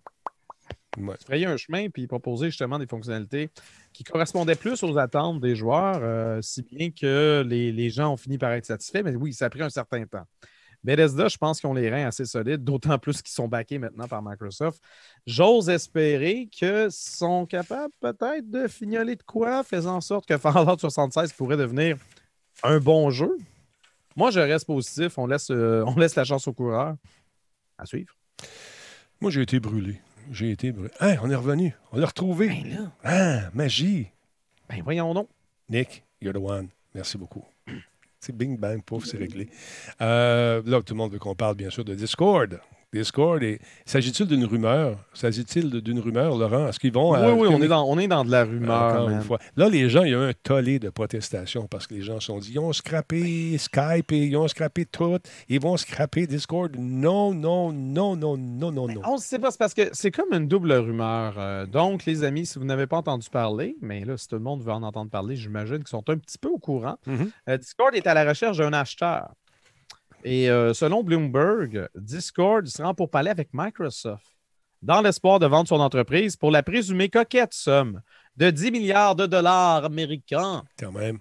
[0.97, 1.15] Ouais.
[1.23, 3.49] frayer un chemin puis proposer justement des fonctionnalités
[3.93, 8.17] qui correspondaient plus aux attentes des joueurs, euh, si bien que les, les gens ont
[8.17, 9.03] fini par être satisfaits.
[9.03, 10.25] Mais oui, ça a pris un certain temps.
[10.83, 14.07] Bethesda, je pense qu'ils ont les reins assez solides, d'autant plus qu'ils sont backés maintenant
[14.07, 14.81] par Microsoft.
[15.25, 20.77] J'ose espérer qu'ils sont capables peut-être de fignoler de quoi, faisant en sorte que Fallout
[20.79, 21.97] 76 pourrait devenir
[22.63, 23.37] un bon jeu.
[24.15, 25.17] Moi, je reste positif.
[25.17, 26.95] On laisse, euh, on laisse la chance au coureur.
[27.77, 28.13] À suivre.
[29.21, 30.01] Moi, j'ai été brûlé.
[30.31, 30.91] J'ai été brûlé.
[30.99, 31.73] Hein, on est revenu.
[31.91, 32.47] On l'a retrouvé.
[32.47, 34.07] Ben là, Ah, magie.
[34.69, 35.27] ben voyons donc.
[35.69, 36.69] Nick, you're the one.
[36.93, 37.43] Merci beaucoup.
[38.19, 39.49] C'est bing bang, pouf, c'est réglé.
[40.01, 42.59] Euh, là, tout le monde veut qu'on parle, bien sûr, de Discord.
[42.91, 44.97] Discord, et s'agit-il d'une rumeur?
[45.13, 46.67] S'agit-il d'une rumeur, Laurent?
[46.67, 47.11] Est-ce qu'ils vont...
[47.11, 48.93] Oui, euh, oui, on est, dans, on est dans de la rumeur.
[48.93, 49.37] Encore une fois.
[49.55, 52.19] Là, les gens, il y a eu un tollé de protestations parce que les gens
[52.19, 55.19] se sont dit ils ont scrappé Skype et ils ont scrappé tout.
[55.49, 56.75] Ils vont scraper Discord.
[56.79, 59.01] Non, non, non, non, non, non, non.
[59.05, 61.35] On ne sait pas, c'est parce que c'est comme une double rumeur.
[61.37, 64.41] Euh, donc, les amis, si vous n'avez pas entendu parler, mais là, si tout le
[64.41, 66.97] monde veut en entendre parler, j'imagine qu'ils sont un petit peu au courant.
[67.05, 67.29] Mhm.
[67.49, 69.29] Euh, Discord est à la recherche d'un acheteur.
[70.23, 74.25] Et euh, selon Bloomberg, Discord se rend pour parler avec Microsoft
[74.81, 78.01] dans l'espoir de vendre son entreprise pour la présumée coquette somme
[78.37, 80.63] de 10 milliards de dollars américains.
[80.79, 81.19] Quand même.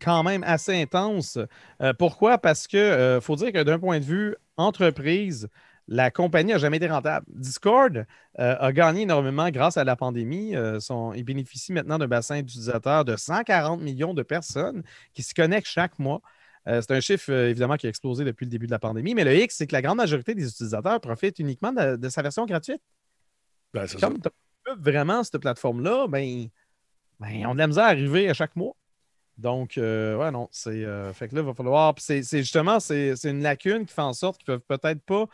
[0.00, 1.38] quand même assez intense.
[1.80, 2.38] Euh, pourquoi?
[2.38, 5.48] Parce que faut dire que d'un point de vue entreprise,
[5.86, 7.26] la compagnie n'a jamais été rentable.
[7.28, 8.04] Discord
[8.38, 10.56] euh, a gagné énormément grâce à la pandémie.
[10.56, 14.82] Euh, son- il bénéficie maintenant d'un bassin d'utilisateurs de 140 millions de personnes
[15.12, 16.20] qui se connectent chaque mois.
[16.66, 19.14] Euh, c'est un chiffre, euh, évidemment, qui a explosé depuis le début de la pandémie.
[19.14, 22.22] Mais le X, c'est que la grande majorité des utilisateurs profitent uniquement de, de sa
[22.22, 22.80] version gratuite.
[23.72, 23.86] Ben.
[24.00, 24.28] Comme tu
[24.78, 26.46] vraiment cette plateforme-là, ben,
[27.20, 28.74] ben, on a de la misère à arriver à chaque mois.
[29.36, 30.84] Donc, euh, ouais, non, c'est.
[31.12, 31.94] fait que là, il va falloir.
[31.94, 34.78] puis C'est c'est justement, c'est c'est une lacune qui fait en sorte qu'ils ne peuvent
[34.78, 35.26] peut-être pas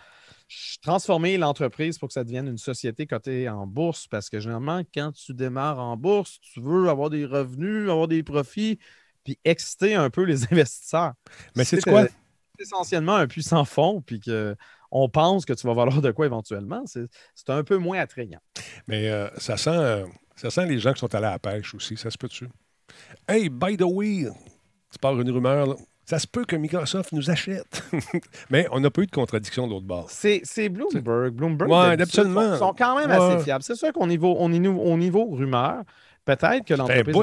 [0.83, 4.07] transformer l'entreprise pour que ça devienne une société cotée en bourse.
[4.09, 8.23] Parce que généralement, quand tu démarres en bourse, tu veux avoir des revenus, avoir des
[8.23, 8.79] profits,
[9.25, 11.13] puis exciter un peu les investisseurs.
[11.57, 12.07] Mais c'est quoi?
[12.59, 17.09] essentiellement un puissant fond, puis qu'on pense que tu vas valoir de quoi éventuellement, c'est
[17.49, 18.41] un peu moins attrayant.
[18.87, 20.05] Mais euh, ça, sent, euh,
[20.37, 21.97] ça sent les gens qui sont allés à la pêche aussi.
[21.97, 22.49] Ça se peut-tu?
[23.27, 24.27] Hey, by the way,
[24.93, 25.75] tu parles une rumeur, là.
[26.05, 27.83] Ça se peut que Microsoft nous achète.
[28.51, 30.11] Mais on n'a pas eu de contradiction de l'autre bord.
[30.11, 31.33] C'est Bloomberg.
[31.33, 32.59] Bloomberg, Ouais, absolument.
[32.59, 33.35] sont, sont quand même Ouais.
[33.37, 33.63] assez fiables.
[33.63, 35.83] C'est sûr qu'au niveau, au niveau, au niveau rumeur,
[36.25, 37.15] peut-être que l'entreprise.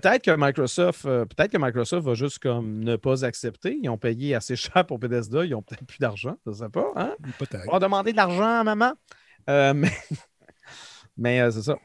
[0.00, 3.78] Peut-être que Microsoft, euh, peut-être que Microsoft va juste comme ne pas accepter.
[3.82, 6.68] Ils ont payé assez cher pour Bethesda, ils ont peut-être plus d'argent, je ne sais
[6.70, 6.92] pas.
[6.96, 7.14] Hein?
[7.38, 7.64] Peut-être.
[7.68, 8.94] On va demander de l'argent à maman?
[9.50, 9.90] Euh, mais
[11.16, 11.76] mais euh, c'est ça.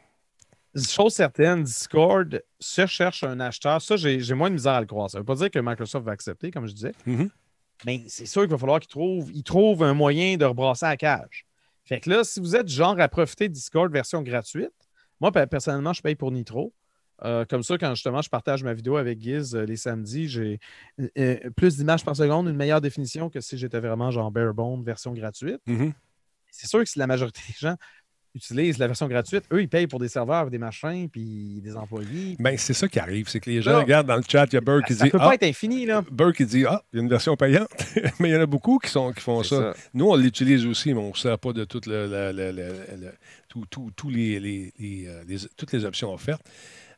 [0.76, 3.82] Chose certaine, Discord se cherche un acheteur.
[3.82, 5.10] Ça, j'ai moins de misère à le croire.
[5.10, 6.94] Ça ne veut pas dire que Microsoft va accepter, comme je disais.
[7.06, 7.30] Mhm.
[7.86, 10.96] Mais c'est sûr qu'il va falloir qu'ils trouvent, ils trouvent un moyen de rebrasser la
[10.98, 11.46] cage.
[11.84, 14.72] Fait que là, si vous êtes du genre à profiter de Discord version gratuite,
[15.20, 16.74] moi, pe- personnellement, je paye pour Nitro.
[17.24, 20.60] Euh, comme ça, quand justement je partage ma vidéo avec Giz euh, les samedis, j'ai
[21.18, 25.14] euh, plus d'images par seconde, une meilleure définition que si j'étais vraiment genre barebone version
[25.14, 25.60] gratuite.
[25.66, 25.94] Mhm.
[26.52, 27.76] C'est sûr que si la majorité des gens
[28.36, 32.36] utilisent la version gratuite, eux, ils payent pour des serveurs, des machins, puis des employés.
[32.38, 33.28] Ben, c'est ça qui arrive.
[33.30, 35.06] C'est que les gens Là, regardent dans le chat, il y a Burke qui ça
[35.06, 36.04] dit peut Ah, pas être infini, là.
[36.12, 37.70] Burke, il dit Ah, il y a une version payante.
[38.20, 39.74] mais il y en a beaucoup qui, sont, qui font ça.
[39.74, 39.80] ça.
[39.96, 42.98] Nous, on l'utilise aussi, mais on ne sert pas de toutes le- le- le- le-
[43.06, 43.14] le-
[43.50, 46.44] tout- tout- tous les, les- les, euh, les- toutes les options offertes.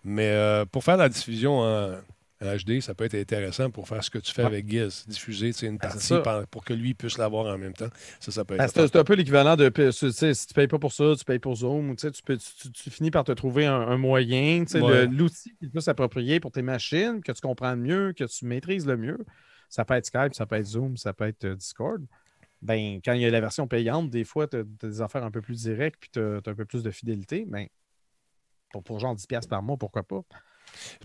[0.03, 1.93] Mais euh, pour faire la diffusion en,
[2.41, 4.47] en HD, ça peut être intéressant pour faire ce que tu fais Ouais.
[4.47, 7.73] avec Giz, diffuser une Ben, c'est partie par- pour que lui puisse l'avoir en même
[7.73, 7.89] temps.
[8.21, 8.73] Ça, ça peut être.
[8.73, 11.39] Ben, c'est un peu l'équivalent de si tu ne payes pas pour ça, tu payes
[11.39, 13.97] pour Zoom, tu, sais, tu, peux- tu- tu- tu finis par te trouver un, un
[13.97, 15.05] moyen, Ouais.
[15.07, 18.45] l'outil qui est le plus approprié pour tes machines, que tu comprends mieux, que tu
[18.45, 19.17] maîtrises le mieux.
[19.67, 22.01] Ça peut être Skype, ça peut être Zoom, ça peut être euh, Discord.
[22.61, 25.31] Ben, quand il y a la version payante, des fois, tu as, des affaires un
[25.31, 27.45] peu plus directes, puis tu as, un peu plus de fidélité.
[27.49, 27.69] Mais
[28.71, 30.21] pour, pour genre 10$ piastres par mois, pourquoi pas?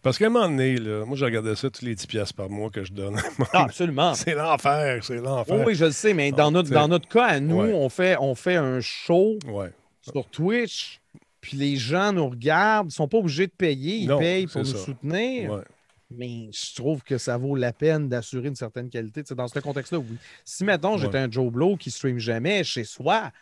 [0.03, 2.51] Parce qu'à un moment donné, là, moi, je regardais ça tous les 10 piastres par
[2.51, 3.19] mois que je donne.
[3.55, 4.15] Ah, absolument.
[4.15, 5.57] c'est l'enfer, c'est l'enfer.
[5.57, 7.73] Oui, oui, je le sais, mais dans Ah, notre, dans notre cas, à nous, Ouais.
[7.73, 9.73] on, fait, on fait un show Ouais.
[10.03, 11.01] sur Twitch,
[11.41, 14.47] puis les gens nous regardent, ils ne sont pas obligés de payer, ils Non, payent
[14.47, 14.79] pour nous ça.
[14.79, 15.53] soutenir.
[15.53, 15.63] Ouais.
[16.11, 19.23] Mais je trouve que ça vaut la peine d'assurer une certaine qualité.
[19.25, 20.17] Tu sais, dans ce contexte-là, oui.
[20.45, 23.33] Si, mettons, j'étais un Joe Blow qui stream jamais chez soi,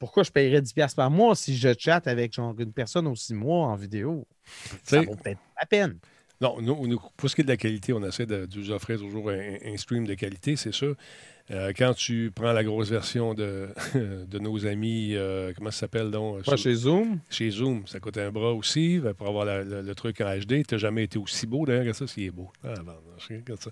[0.00, 3.68] pourquoi je paierais 10$ par mois si je chatte avec genre une personne aussi mois
[3.68, 4.26] en vidéo?
[4.82, 5.98] Ça vaut peut-être la peine.
[6.40, 8.70] Non, nous, nous, pour ce qui est de la qualité, on essaie de, de vous
[8.70, 10.96] offrir toujours un, un stream de qualité, c'est sûr.
[11.50, 16.10] Euh, quand tu prends la grosse version de, de nos amis, euh, comment ça s'appelle
[16.10, 16.44] donc?
[16.44, 17.18] Pas Sur- chez Zoom.
[17.28, 20.64] chez Zoom, ça coûte un bras aussi pour avoir la- le, le truc en HD.
[20.66, 22.50] Tu n'as jamais été aussi beau d'ailleurs que ça, s'il est beau.
[22.62, 23.70] Ah, bon, je regarde ça.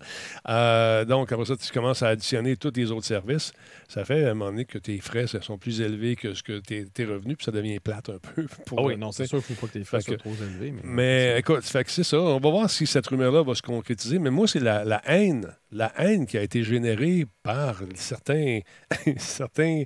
[0.48, 3.52] Euh, donc, après ça, tu commences à additionner tous les autres services.
[3.88, 6.42] Ça fait à un moment donné que tes frais ça, sont plus élevés que ce
[6.42, 8.46] que tes, tes revenus, puis ça devient plate un peu.
[8.66, 10.34] pour- Ah oui, non, c'est sûr qu'il ne faut pas que tes frais soient trop
[10.34, 10.72] élevés.
[10.72, 12.18] Mais, Mais écoute, fait que c'est ça.
[12.20, 14.18] On va voir si cette rumeur-là va se concrétiser.
[14.18, 18.60] Mais moi, c'est la, la haine, la haine qui a été générée par certains,
[19.16, 19.84] certains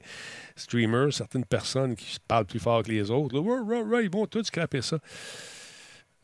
[0.57, 3.37] streamers, certaines personnes qui parlent plus fort que les autres.
[3.37, 4.99] Là, Ouais, ouais, ouais, ils vont tous scraper ça.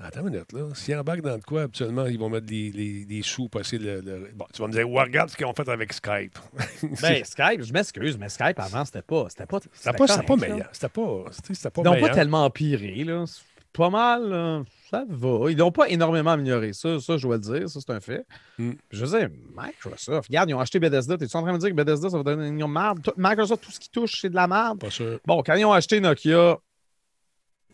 [0.01, 0.69] Attends une minute, là.
[0.75, 4.31] S'ils embarquent dans de quoi, habituellement, ils vont mettre des, des sous, passer le, le-
[4.35, 6.39] Bon, tu vas me dire, ouais, regarde ce qu'ils ont fait avec Skype.
[7.03, 9.27] Ben, Skype, je m'excuse, mais Skype avant, c'était pas.
[9.29, 10.69] C'était pas, C'était pas, pas meilleur.
[10.73, 13.25] C'était pas, c'était- pas Ils n'ont pas tellement empiré, là.
[13.73, 15.51] Pas mal, ça va.
[15.51, 16.73] Ils n'ont pas énormément amélioré.
[16.73, 18.25] Ça, ça, je dois le dire, ça, c'est un fait.
[18.59, 18.73] Mm.
[18.91, 21.17] Je veux dire, Microsoft, regarde, ils ont acheté Bethesda.
[21.17, 23.03] T'es-tu en train de me dire que Bethesda, ça va donner une merde?
[23.03, 24.81] Tout- Microsoft, tout ce qui touche, c'est de la merde.
[24.81, 25.21] Pas sûr.
[25.27, 26.59] Bon, quand ils ont acheté Nokia,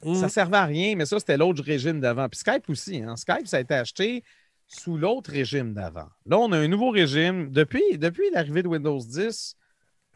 [0.04, 0.14] Mm.
[0.16, 2.28] ça servait à rien, mais ça, c'était l'autre régime d'avant.
[2.28, 3.02] Puis Skype aussi.
[3.02, 3.16] Hein.
[3.16, 4.22] Skype, ça a été acheté
[4.66, 6.08] sous l'autre régime d'avant.
[6.26, 7.50] Là, on a un nouveau régime.
[7.50, 9.56] Depuis, depuis l'arrivée de Windows 10,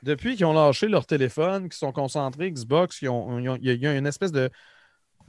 [0.03, 3.07] depuis qu'ils ont lâché leur téléphone, qu'ils sont concentrés Xbox, il
[3.63, 4.51] y a une espèce de,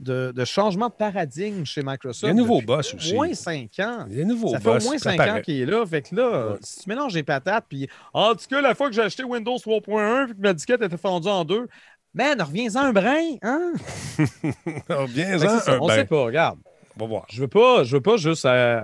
[0.00, 2.22] de, de changement de paradigme chez Microsoft.
[2.22, 3.14] Il y a un nouveau boss au aussi.
[3.14, 4.06] moins 5 ans.
[4.10, 5.84] Il y a un nouveau Ça fait au boss, moins 5 ans qu'il est là.
[5.86, 6.56] Fait que là, Ouais.
[6.62, 9.56] si tu mélanges les patates, puis en tout cas, la fois que j'ai acheté Windows
[9.58, 11.68] 3.1 puis que ma disquette était fendue en deux,
[12.14, 13.72] man, reviens-en un brin, hein?
[14.88, 15.94] Alors, viens-en, Fait que c'est ça, un on bain.
[15.94, 16.58] sait pas, regarde.
[16.96, 17.26] On va voir.
[17.30, 18.80] Je veux pas, je veux pas juste euh,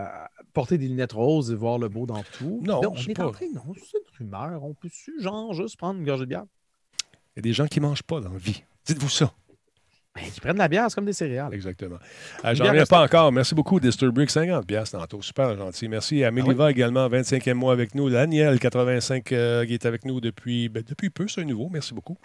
[0.52, 2.60] porter des lunettes roses et voir le beau dans tout.
[2.64, 4.62] Non, on c'est est pas- en train, non, c'est une rumeur.
[4.64, 6.44] On peut-tu, genre, juste prendre une gorgée de bière?
[7.34, 8.62] Il y a des gens qui ne mangent pas dans la vie.
[8.86, 9.32] Dites-vous ça.
[10.16, 11.52] Ben, qui prennent de la bière, c'est comme des céréales.
[11.52, 11.98] Exactement.
[12.44, 13.30] Euh, J'en reviens pas encore.
[13.32, 14.30] Merci beaucoup, Disturbrick.
[14.30, 15.20] 50 piastres tantôt.
[15.20, 15.88] Super gentil.
[15.88, 18.08] Merci à Méliva également, 25e mois avec nous.
[18.08, 21.28] Daniel, 85, euh, qui est avec nous depuis, ben, depuis peu.
[21.28, 21.68] C'est nouveau.
[21.70, 22.16] Merci beaucoup.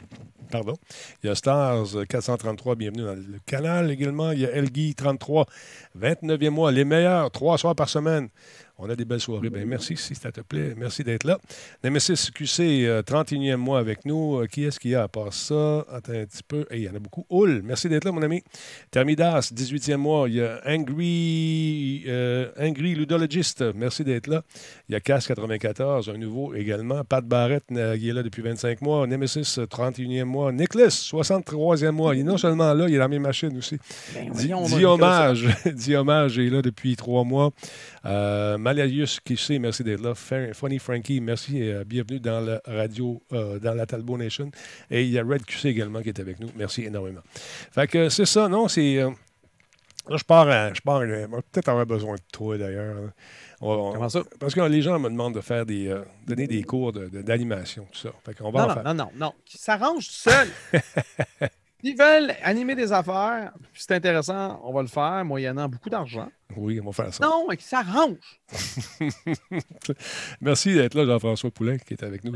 [0.50, 0.76] Pardon.
[1.22, 2.76] Il y a Stars, euh, 433.
[2.76, 4.32] Bienvenue dans le canal également.
[4.32, 5.46] Il y a Elgui, 33,
[6.00, 6.72] 29e mois.
[6.72, 8.30] Les meilleurs, trois soirs par semaine.
[8.84, 9.52] On a des belles soirées.
[9.52, 10.74] Ben, merci si ça te plaît.
[10.76, 11.38] Merci d'être là.
[11.84, 14.38] Nemesis QC, euh, 31e mois avec nous.
[14.38, 15.86] Euh, qui est-ce qu'il y a à part ça?
[15.92, 16.66] Attends un petit peu.
[16.72, 17.24] Hey, il y en a beaucoup.
[17.30, 18.44] Oul, merci d'être là, mon ami.
[18.90, 20.28] Thermidas, 18e mois.
[20.30, 23.64] Il y a Angry, euh, Angry Ludologist.
[23.76, 24.42] Merci d'être là.
[24.90, 27.04] Il y a Cass 94, un nouveau également.
[27.04, 29.06] Pat Barrett, euh, qui est là depuis 25 mois.
[29.06, 30.52] Nemesis, 31e mois.
[30.52, 32.16] Nicholas, 63e mois.
[32.16, 33.78] Il est non seulement là, il est dans mes machines aussi.
[34.16, 35.48] Ben, Nicolas, hommage.
[35.72, 37.52] dis hommage, il est là depuis trois mois.
[38.06, 40.14] Euh, Malarius qui sait, merci d'être là.
[40.16, 44.50] Funny Frankie, merci et euh, bienvenue dans la radio, euh, dans la Talbot Nation.
[44.90, 46.48] Et il y a Red QC également qui est avec nous.
[46.56, 47.20] Merci énormément.
[47.36, 48.70] Fait que c'est ça, non?
[48.70, 48.98] C'est.
[49.00, 49.10] euh,
[50.10, 52.96] là, je pars, à- je pars, on peut-être avoir besoin de toi d'ailleurs.
[52.96, 53.14] hein.
[53.60, 54.22] On on- Comment ça?
[54.40, 57.22] parce que les gens me demandent de faire des, euh, donner des cours de- de-
[57.24, 58.12] d'animation, tout ça.
[58.26, 58.84] Fait qu'on va Non, en non, faire.
[58.86, 59.34] non, non, non.
[59.48, 60.48] S'arrangent tout seul.
[61.84, 66.30] Ils veulent animer des affaires, c'est intéressant, on va le faire, moyennant beaucoup d'argent.
[66.56, 67.26] Oui, on va faire ça.
[67.26, 68.42] Non, mais qui s'arrangent.
[70.42, 72.34] Merci d'être là, Jean-François Poulain, qui est avec nous.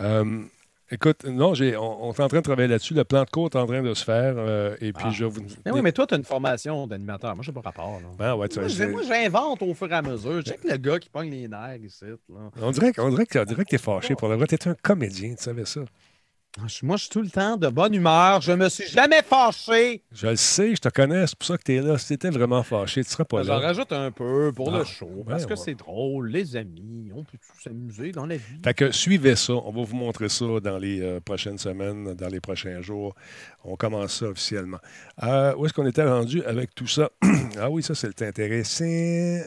[0.00, 0.42] Euh,
[0.90, 2.94] écoute, non, j'ai, on, on est en train de travailler là-dessus.
[2.94, 4.34] Le plan de cours est en train de se faire.
[4.36, 5.10] euh, et puis, Ah.
[5.10, 5.42] je vous.
[5.64, 7.34] Mais oui, mais toi, tu as une formation d'animateur.
[7.34, 8.00] Moi, je n'ai pas rapport.
[8.00, 8.08] Là.
[8.18, 10.40] Ben, ouais, tu Moi, j'invente au fur et à mesure.
[10.44, 12.04] Je sais que le gars qui pogne les nerfs ici.
[12.06, 12.50] Là.
[12.60, 14.46] on dirait, qu'on dirait que on dirait que t'es fâché pour le vrai.
[14.46, 15.80] T'es un comédien, tu savais ça.
[16.58, 18.42] Ah, Moi, je suis tout le temps de bonne humeur.
[18.42, 20.02] Je me suis jamais fâché.
[20.12, 21.96] Je le sais, je te connais, c'est pour ça que t'es là.
[21.96, 23.68] Si t'étais vraiment fâché, tu serais pas J'en là.
[23.68, 25.24] rajoute un peu pour Ah, le show.
[25.26, 25.64] Parce ben, que ouais.
[25.64, 26.28] c'est drôle.
[26.30, 28.60] Les amis, on peut tous s'amuser dans la vie.
[28.62, 29.54] Fait que suivez ça.
[29.54, 33.14] On va vous montrer ça dans les euh, prochaines semaines, dans les prochains jours.
[33.64, 34.78] On commence ça officiellement.
[35.22, 37.10] Euh, où est-ce qu'on était rendu avec tout ça?
[37.58, 38.84] ah oui, ça, c'est intéressant.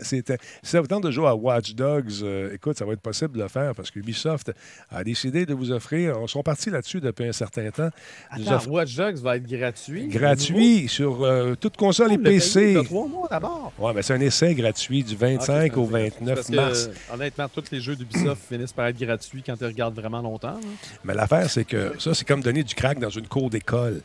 [0.01, 0.37] C'était...
[0.63, 3.37] Si ça vous tente de jouer à Watch Dogs, euh, écoute, ça va être possible
[3.37, 4.51] de le faire parce que Ubisoft
[4.89, 6.19] a décidé de vous offrir.
[6.19, 7.89] On sont partis là-dessus depuis un certain temps.
[8.29, 10.07] Attends, offre- Watch Dogs va être gratuit.
[10.07, 12.77] gratuit sur euh, toute console et PC.
[12.85, 13.71] trois mois d'abord.
[13.79, 16.89] Ouais, mais c'est un essai gratuit du 25 Ah, au c'est- 29 parce que, mars.
[17.13, 20.53] honnêtement, tous les jeux d'Ubisoft finissent par être gratuits quand tu regardes vraiment longtemps.
[20.53, 20.59] là.
[21.03, 24.01] Mais l'affaire, c'est que ça, c'est comme donner du crack dans une cour d'école.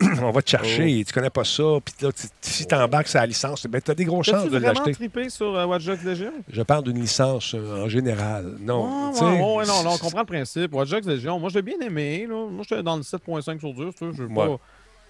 [0.22, 1.04] On va te chercher, Oh.
[1.06, 3.90] tu connais pas ça, puis là, tu- si tu embarques sur la licence, ben, tu
[3.90, 4.92] as des grosses chances de l'acheter.
[4.92, 6.32] trippé sur euh, Watch Dogs Legion?
[6.50, 8.56] Je parle d'une licence euh, en général.
[8.60, 10.74] Non, Ouais, tu sais, ouais, ouais, non, non, on comprend le principe.
[10.74, 12.26] Watch Dogs Legion, moi, je l'ai bien aimé.
[12.28, 12.46] Là.
[12.50, 13.92] Moi, j'étais dans le 7.5 sur 10.
[13.98, 14.34] tu sais, je Ouais.
[14.34, 14.58] pas,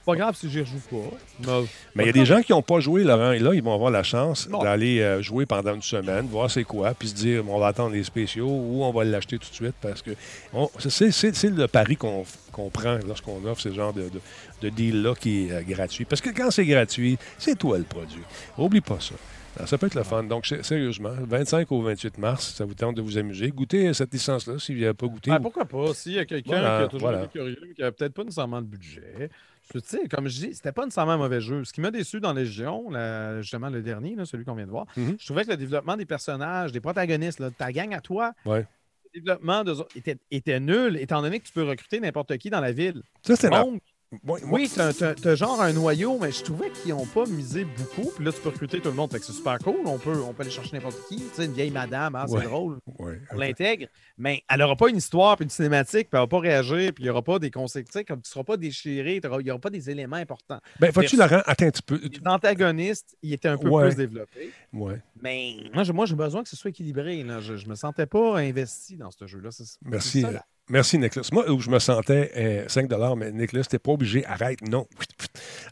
[0.07, 0.97] pas grave si j'y rejoue pas.
[1.41, 1.47] Mais,
[1.95, 3.74] Mais il y a des gens qui n'ont pas joué, Laurent, et là, ils vont
[3.74, 4.62] avoir la chance Bon.
[4.62, 7.95] d'aller euh, jouer pendant une semaine, voir c'est quoi, puis se dire, on va attendre
[7.95, 10.11] les spéciaux ou on va l'acheter tout de suite parce que
[10.53, 12.24] on- c'est, c'est- c'est le pari qu'on,
[12.55, 14.20] qu'on prend lorsqu'on offre ce genre de, de-
[14.62, 16.05] de deal-là qui est euh, gratuit.
[16.07, 18.22] Parce que quand c'est gratuit, c'est toi le produit.
[18.57, 19.14] Oublie pas ça.
[19.57, 20.24] Alors, ça peut être le fun.
[20.24, 23.50] Donc, sérieusement, 25 au 28 mars, ça vous tente de vous amuser.
[23.50, 25.30] Goûtez cette licence-là si vous n'avez pas goûté.
[25.30, 25.94] Ben, pourquoi pas?
[25.94, 27.24] S'il y a quelqu'un Voilà, qui a toujours voilà.
[27.24, 29.30] été curieux, mais qui n'a peut-être pas nécessairement le budget.
[29.72, 31.64] Tu sais, comme je dis, c'était pas nécessairement un mauvais jeu.
[31.64, 34.70] Ce qui m'a déçu dans Légion, la- justement le dernier, là, celui qu'on vient de
[34.70, 35.16] voir, Mhm.
[35.18, 38.32] je trouvais que le développement des personnages, des protagonistes, là, de ta gang à toi,
[38.44, 38.66] Ouais.
[39.15, 42.61] Le développement autres était, était nul, étant donné que tu peux recruter n'importe qui dans
[42.61, 43.03] la ville.
[43.23, 43.81] Ça, c'est Donc,
[44.23, 48.11] moi- oui, t'as, genre un noyau, mais je trouvais qu'ils n'ont pas misé beaucoup.
[48.15, 49.11] Puis là, tu peux recruter tout le monde.
[49.12, 49.77] Fait que c'est super cool.
[49.87, 51.17] On peut, on peut aller chercher n'importe qui.
[51.17, 52.45] Tu sais, une vieille madame, hein, c'est Ouais.
[52.45, 52.79] drôle.
[52.99, 53.87] Ouais, On l'intègre,
[54.19, 56.93] mais elle n'aura pas une histoire, puis une cinématique, puis elle ne va pas réagir,
[56.93, 59.51] puis il n'y aura pas des conséquences, comme tu ne seras pas déchiré, il n'y
[59.51, 60.61] aura pas des éléments importants.
[60.81, 61.17] Ben, faut-tu.
[61.17, 62.01] Laurent, attends un petit peu.
[62.03, 63.87] Les antagonistes, ils étaient un peu Ouais.
[63.89, 65.01] plus développés, Ouais.
[65.23, 67.23] mais moi, j'ai, besoin que ce soit équilibré.
[67.23, 67.41] Là.
[67.41, 69.51] Je ne me sentais pas investi dans ce jeu-là.
[69.85, 70.21] Merci.
[70.23, 70.45] ça, là.
[70.71, 71.29] Merci, Nicolas.
[71.33, 74.25] Moi, où je me sentais euh, 5 mais Nicolas, t'es pas obligé.
[74.25, 74.87] Arrête, non.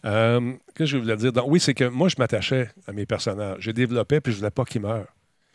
[0.04, 1.32] Euh, Qu'est-ce que je voulais dire?
[1.32, 3.56] Donc, oui, c'est que moi, je m'attachais à mes personnages.
[3.60, 5.06] Je développais, puis je voulais pas qu'ils meurent.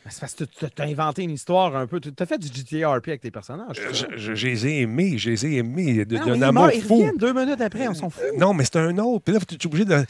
[0.05, 1.99] Mais C'est parce que tu as inventé une histoire un peu.
[1.99, 3.77] Tu as fait du GTRP avec tes personnages.
[3.79, 3.93] Euh.
[3.93, 7.11] Je, je- je les ai aimés, je les ai aimés d'un amour ils fou.
[7.17, 8.23] deux minutes après, on s'en fout.
[8.37, 9.23] Non, mais c'est un autre.
[9.25, 10.03] Puis là, tu es obligé de.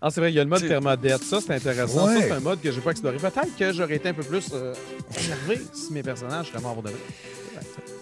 [0.00, 1.22] Ah, c'est vrai, il y a le mode thermodette.
[1.22, 2.08] Ça, c'est intéressant.
[2.08, 2.14] Ouais.
[2.16, 3.16] Ça, c'est un mode que j'ai pas exploré.
[3.18, 4.72] Peut-être que j'aurais été un peu plus euh,
[5.22, 6.98] énervé si mes personnages seraient morts de vrai.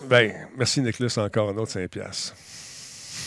[0.08, 2.34] Ben, merci, Nicolas, encore un autre 5 piastres.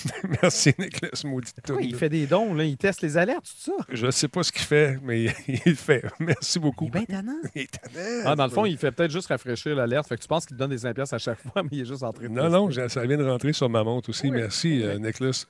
[0.41, 1.73] merci, Nicolas, maudit tout.
[1.75, 2.63] Oui, il fait des dons, là?
[2.63, 3.85] il teste les alertes, tout ça.
[3.89, 6.03] Je ne sais pas ce qu'il fait, mais il le fait.
[6.19, 6.89] Merci beaucoup.
[6.93, 7.39] Il est bien tannant.
[7.55, 8.21] Il est tannant.
[8.25, 10.07] Ah, dans le fond, il fait peut-être juste rafraîchir l'alerte.
[10.07, 11.85] Fait que tu penses qu'il donne des 5 piastres à chaque fois, mais il est
[11.85, 14.27] juste en train de Non, non, ça vient de rentrer sur ma montre aussi.
[14.29, 14.37] Oui.
[14.37, 15.45] Merci, euh, Nicholas.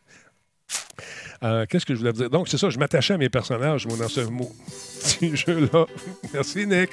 [1.44, 2.30] Euh, Qu'est-ce que je voulais dire?
[2.30, 4.52] Donc, c'est ça, je m'attachais à mes personnages, moi, dans ce mot.
[5.02, 5.86] Petit jeu-là.
[6.34, 6.90] Merci, Nick.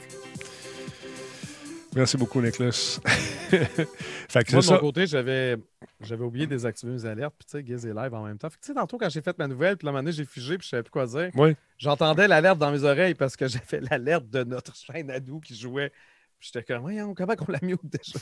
[1.95, 3.01] Merci beaucoup, Nicholas.
[3.05, 3.75] fait que Moi,
[4.29, 4.79] c'est de mon ça.
[4.79, 5.57] côté, j'avais,
[6.01, 7.35] j'avais oublié de désactiver mes alertes.
[7.39, 8.49] Puis, tu sais, Giz est live en même temps.
[8.49, 10.25] Fait que, tu sais, tantôt, quand j'ai fait ma nouvelle, puis la moment donné, j'ai
[10.25, 11.31] figé, puis je savais plus quoi dire.
[11.35, 11.57] Oui.
[11.79, 15.91] J'entendais l'alerte dans mes oreilles parce que j'avais l'alerte de notre chaîne Adou qui jouait.
[16.39, 18.19] Puis j'étais comme, voyons, comment qu'on l'a mis déjà?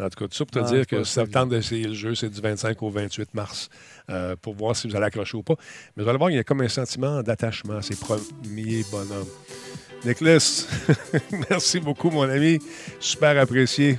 [0.00, 1.86] En tout cas, tout ça pour te Ah, dire c'est que ça, vous tente d'essayer
[1.86, 3.68] le jeu, c'est du 25 au 28 mars
[4.10, 5.54] euh, pour voir si vous allez accrocher ou pas.
[5.96, 9.28] Mais vous allez voir, il y a comme un sentiment d'attachement à ces premiers bonhommes.
[10.04, 10.66] Nicholas,
[11.50, 12.58] merci beaucoup, mon ami.
[12.98, 13.98] Super apprécié.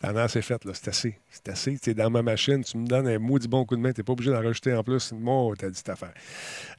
[0.00, 0.72] Tendance est faite, là.
[0.74, 1.18] C'est assez.
[1.30, 1.78] C'est assez.
[1.78, 3.92] Tu es dans ma machine, tu me donnes un maudit bon coup de main.
[3.92, 5.12] Tu n'es pas obligé d'en rajouter en plus.
[5.12, 6.12] Moi, t'as dit cette affaire.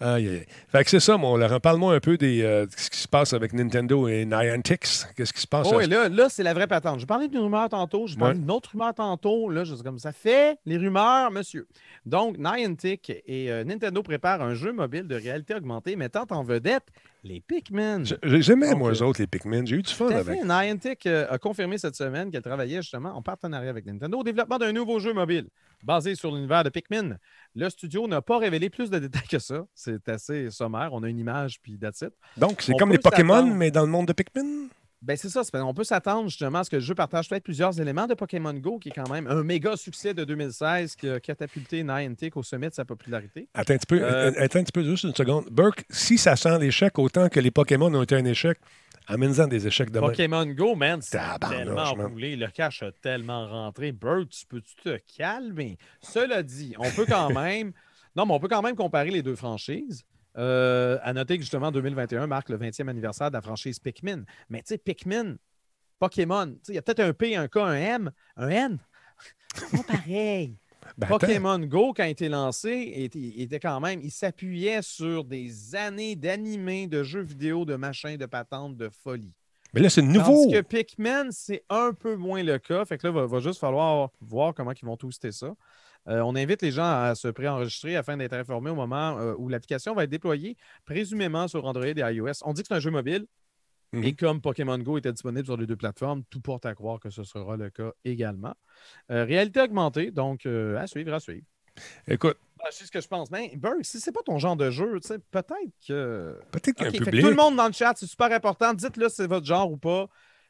[0.02, 0.44] Aïe.
[0.70, 1.60] Fait que c'est ça, mon Laurent.
[1.60, 4.86] Parle-moi un peu des, euh, de ce qui se passe avec Nintendo et Niantic.
[5.16, 5.68] Qu'est-ce qui se passe?
[5.72, 7.00] Oh, et là, là c'est la vraie patente.
[7.00, 8.40] J'ai parlé d'une rumeur tantôt, j'ai parlé Ouais.
[8.42, 9.50] d'une autre rumeur tantôt.
[9.50, 11.68] Là, je suis comme ça fait les rumeurs, monsieur.
[12.06, 16.84] Donc, Niantic et euh, Nintendo préparent un jeu mobile de réalité augmentée mettant en vedette
[17.26, 18.06] les Pikmin.
[18.06, 19.66] Je- j'ai- J'aimais, moi, euh, eux autres, les Pikmin.
[19.66, 20.42] J'ai eu du fun avec.
[20.44, 24.49] Niantic euh, a confirmé cette semaine qu'elle travaillait justement en partenariat avec Nintendo au développement
[24.58, 25.48] d'un nouveau jeu mobile
[25.84, 27.18] basé sur l'univers de Pikmin.
[27.56, 29.66] Le studio n'a pas révélé plus de détails que ça.
[29.74, 30.90] C'est assez sommaire.
[30.92, 32.12] On a une image puis that's it.
[32.38, 34.68] Donc, c'est On comme les Pokémon, mais dans le monde de Pikmin?
[35.02, 35.42] Ben c'est ça.
[35.50, 38.54] qu'on peut s'attendre justement à ce que le jeu partage peut-être plusieurs éléments de Pokémon
[38.54, 42.44] Go, qui est quand même un méga succès de 2016 qui a catapulté Niantic au
[42.44, 43.48] sommet de sa popularité.
[43.54, 45.46] Attends un petit peu, Euh, euh, attends un petit peu, juste une seconde.
[45.52, 48.60] Burke, si ça sent l'échec autant que les Pokémon ont été un échec,
[49.10, 50.08] amène-en des échecs demain.
[50.08, 52.36] Pokémon Go, man, c'est tellement roulé.
[52.36, 53.92] Le cash a tellement rentré.
[53.92, 55.78] Bird, tu peux-tu te calmer?
[56.02, 57.74] Cela dit, on peut quand même.
[58.16, 60.06] Non, mais on peut quand même comparer les deux franchises.
[60.38, 64.24] Euh, à noter que justement, 2021 marque le 20e anniversaire de la franchise Pikmin.
[64.50, 65.36] Mais tu sais, Pikmin,
[66.00, 68.78] Pokémon, tu sais, il y a peut-être un P, un K, un M, un N.
[69.56, 70.56] C'est pas pareil.
[70.98, 71.08] Ben.
[71.08, 75.76] Pokémon Go, quand il était lancé, était, il était quand même, il s'appuyait sur des
[75.76, 79.34] années d'animés, de jeux vidéo, de machins, de patentes, de folie.
[79.74, 80.46] Mais là, c'est nouveau.
[80.46, 82.86] Tandis que Pikmin, c'est un peu moins le cas.
[82.86, 85.54] Fait que là, il va, va juste falloir voir comment ils vont twister ça.
[86.08, 89.50] Euh, on invite les gens à se préenregistrer afin d'être informés au moment euh, où
[89.50, 92.44] l'application va être déployée, présumément sur Android et iOS.
[92.44, 93.28] On dit que c'est un jeu mobile.
[93.92, 94.04] Mhm.
[94.04, 97.10] Et comme Pokémon Go était disponible sur les deux plateformes, tout porte à croire que
[97.10, 98.54] ce sera le cas également.
[99.12, 101.46] Euh, réalité augmentée, donc euh, à suivre, à suivre.
[102.08, 103.32] Écoute, Ben, je sais ce que je pense.
[103.32, 105.00] Mais Burke, si c'est pas ton genre de jeu,
[105.32, 105.54] peut-être
[105.88, 106.38] que.
[106.52, 107.22] peut-être qu'il y a un public.
[107.22, 108.74] tout le monde dans le chat, c'est super important.
[108.74, 110.08] Dites-le si c'est votre genre ou pas.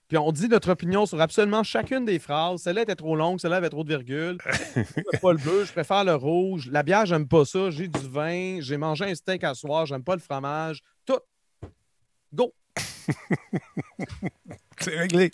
[0.08, 2.64] Puis on dit notre opinion sur absolument chacune des phrases.
[2.64, 4.40] Celle-là était trop longue, celle-là avait trop de virgules.
[4.76, 4.86] J'aime
[5.22, 6.68] pas le bleu, je préfère le rouge.
[6.72, 7.70] La bière, j'aime pas ça.
[7.70, 8.60] J'ai du vin.
[8.60, 10.82] J'ai mangé un steak à soir, j'aime pas le fromage.
[11.06, 11.20] Tout.
[12.34, 12.52] Go.
[14.82, 15.32] C'est réglé.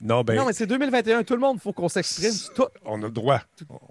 [0.00, 1.22] Non, ben, Non, mais c'est 2021.
[1.22, 2.32] Tout le monde, il faut qu'on s'exprime.
[2.84, 3.40] On a le droit.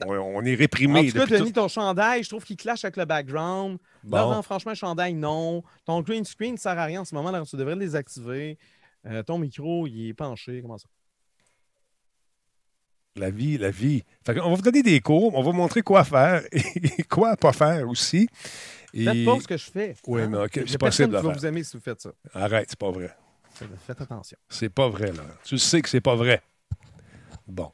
[0.06, 1.10] On, on est En réprimé.
[1.10, 3.78] tout cas, Denis, ton chandail, je trouve qu'il clash avec le background.
[4.04, 4.18] Bon.
[4.18, 5.64] Laurent, franchement, chandail, non.
[5.86, 7.32] Ton green screen ne sert à rien en ce moment.
[7.44, 8.58] Tu devrais le désactiver.
[9.06, 10.62] Euh, ton micro, il est penché.
[10.62, 10.88] Comment ça?
[13.16, 14.04] La vie, la vie.
[14.26, 17.36] Fait on va vous donner des cours, on va vous montrer quoi faire et quoi
[17.36, 18.28] pas faire aussi.
[18.94, 19.04] Et...
[19.06, 19.96] Faites pas ce que je fais.
[20.08, 20.30] Oui, hein?
[20.30, 21.40] mais OK, c'est personne possible de qui va faire.
[21.40, 22.12] vous aimer si vous faites ça.
[22.34, 23.16] Arrête, c'est pas vrai.
[23.86, 24.38] Faites attention.
[24.50, 25.24] C'est pas vrai, là.
[25.44, 26.42] Tu sais que c'est pas vrai.
[27.48, 27.72] Bon.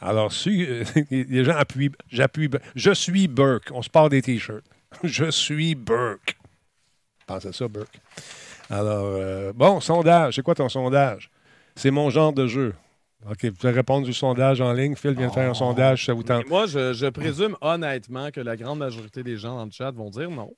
[0.00, 3.70] Alors, si euh, les gens appuient, j'appuie, je suis Burke.
[3.72, 4.64] On se part des T-shirts.
[5.04, 6.38] Je suis Burke.
[7.26, 8.00] Pense à ça, Burke.
[8.70, 10.36] Alors, euh, bon, sondage.
[10.36, 11.30] C'est quoi ton sondage?
[11.76, 12.74] C'est mon genre de jeu.
[13.26, 14.94] OK, vous pouvez répondre du sondage en ligne.
[14.94, 16.44] Phil vient de faire un sondage, ça vous tente?
[16.44, 19.90] Mais moi, je, je présume honnêtement que la grande majorité des gens dans le chat
[19.90, 20.54] vont dire non.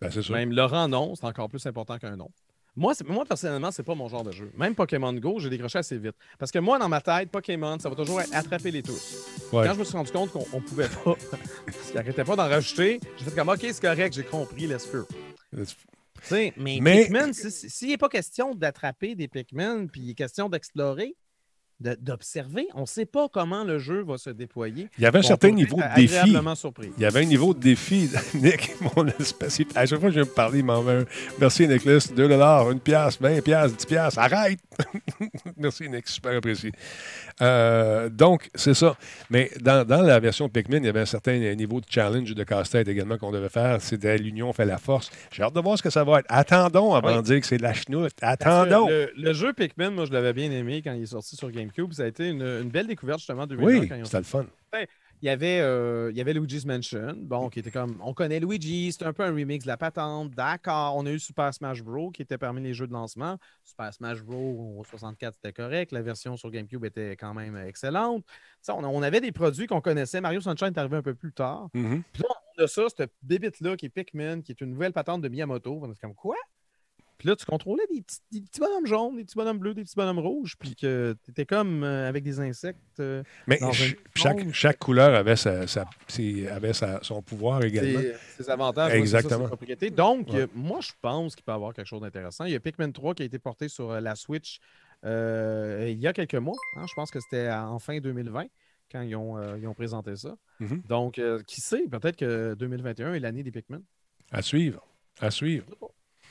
[0.00, 0.34] Ben, c'est sûr.
[0.34, 2.30] Même Laurent, non, c'est encore plus important qu'un non.
[2.78, 4.52] Moi, moi, personnellement, c'est pas mon genre de jeu.
[4.58, 6.14] Même Pokémon Go, j'ai décroché assez vite.
[6.38, 9.24] Parce que moi, dans ma tête, Pokémon, ça va toujours être attraper les tous.
[9.50, 9.66] Ouais.
[9.66, 11.14] Quand je me suis rendu compte qu'on on pouvait pas,
[11.94, 15.04] parce qu'ils pas d'en rajouter, j'ai fait comme OK, c'est correct, j'ai compris, laisse faire.
[16.30, 20.14] Mais, Mais- Pikmin, si- si- s'il n'est pas question d'attraper des Pikmin, puis il est
[20.14, 21.14] question d'explorer, de-
[21.80, 24.88] d'observer, on ne sait pas comment le jeu va se déployer.
[24.98, 26.36] Il y avait un certain niveau de défi.
[26.54, 26.90] surpris.
[26.96, 28.10] Il y avait un niveau de défi.
[28.34, 29.60] Nick, mon espèce.
[29.74, 30.82] À chaque fois que je viens me parler, il m'en.
[31.38, 32.10] Merci, Nicholas.
[32.14, 34.18] 2 1 piastre, 20 piastres, 10 piastres.
[34.18, 34.60] Arrête!
[35.56, 36.08] Merci, Nick.
[36.08, 36.72] Super apprécié.
[37.40, 38.96] Euh, donc, c'est ça.
[39.30, 42.44] Mais dans, dans la version Pikmin, il y avait un certain niveau de challenge de
[42.44, 43.80] casse-tête également qu'on devait faire.
[43.80, 45.10] C'était l'union fait la force.
[45.32, 46.26] J'ai hâte de voir ce que ça va être.
[46.28, 47.16] Attendons avant Oui.
[47.16, 48.12] de dire que c'est de la chenoute.
[48.22, 48.88] Attendons.
[48.88, 51.92] Le, le jeu Pikmin, moi, je l'avais bien aimé quand il est sorti sur GameCube.
[51.92, 53.66] Ça a été une, une belle découverte, justement, en 2020.
[53.80, 54.46] Oui, c'était le fun.
[55.26, 58.38] Il y avait, euh, il y avait Luigi's Mansion, bon, qui était comme, on connaît
[58.38, 60.94] Luigi, c'est un peu un remix de la patente, d'accord.
[60.94, 62.12] On a eu Super Smash Bros.
[62.12, 63.36] qui était parmi les jeux de lancement.
[63.64, 64.76] Super Smash Bros.
[64.78, 65.90] au 64, c'était correct.
[65.90, 68.24] La version sur GameCube était quand même excellente.
[68.62, 70.20] Sais, on, on avait des produits qu'on connaissait.
[70.20, 71.70] Mario Sunshine est arrivé un peu plus tard.
[71.74, 72.04] Mhm.
[72.12, 75.22] Puis là, on a ça, cette bébite-là qui est Pikmin, qui est une nouvelle patente
[75.22, 75.80] de Miyamoto.
[75.82, 76.36] On est comme quoi?
[77.18, 79.82] Puis là, tu contrôlais des petits, des petits bonhommes jaunes, des petits bonhommes bleus, des
[79.84, 82.78] petits bonhommes rouges, puis que tu étais comme euh, avec des insectes.
[83.00, 83.96] euh, Mais ch-
[84.52, 88.00] chaque, couleur avait, sa, sa- ses- avait sa- son pouvoir également.
[88.00, 88.14] ses,
[88.44, 89.42] ses avantages, ça, Exactement.
[89.44, 89.90] ses propriétés.
[89.90, 90.40] Donc, Ouais.
[90.40, 92.44] euh, moi, je pense qu'il peut y avoir quelque chose d'intéressant.
[92.44, 94.58] Il y a Pikmin 3 qui a été porté sur euh, la Switch
[95.04, 96.56] il y a quelques mois.
[96.76, 96.84] hein.
[96.88, 98.46] je pense que c'était en fin 2020
[98.90, 100.34] quand ils ont, ils ont présenté ça.
[100.60, 100.82] Mhm.
[100.88, 103.82] Donc, qui sait, peut-être que 2021 est l'année des Pikmin.
[104.32, 104.84] À suivre.
[105.20, 105.66] À suivre.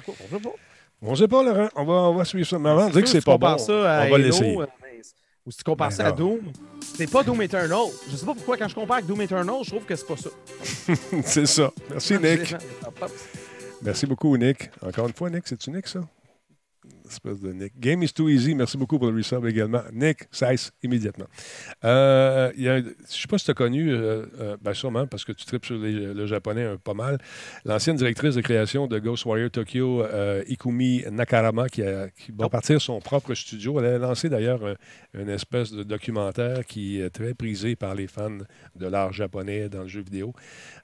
[0.10, 0.54] On.
[1.02, 1.70] On ne sait pas, Laurent.
[1.76, 2.58] On va, on va suivre ça.
[2.60, 4.58] Mais avant de dire que c'est pas bon, compares ça à on va l'essayer.
[4.58, 4.66] euh,
[5.46, 6.12] Ou si tu compares Ben ça à.
[6.12, 6.40] Doom,
[6.82, 7.80] c'est pas Doom Eternal.
[8.10, 10.18] Je sais pas pourquoi, quand je compare avec Doom Eternal, je trouve que c'est pas
[10.18, 10.30] ça.
[11.24, 11.72] c'est ça.
[11.92, 12.56] Merci, Nick.
[13.82, 14.70] Merci beaucoup, Nick.
[14.82, 16.00] Encore une fois, Nick, c'est-tu Nick, ça?
[17.08, 17.74] Espèce de Nick.
[17.80, 18.56] Game is too easy.
[18.56, 19.82] Merci beaucoup pour le resub également.
[19.94, 21.26] Nick, cesse immédiatement.
[21.84, 24.74] Euh, il y a- je ne sais pas si tu as connu, euh, euh, ben
[24.74, 27.18] sûrement, parce que tu tripes sur les- le japonais pas mal,
[27.64, 32.50] l'ancienne directrice de création de Ghostwire Tokyo, euh, Ikumi Nakarama, qui, a- qui va Non.
[32.50, 33.80] partir son propre studio.
[33.80, 34.76] Elle a lancé d'ailleurs un-
[35.22, 38.38] une espèce de documentaire qui est très prisé par les fans
[38.76, 40.34] de l'art japonais dans le jeu vidéo.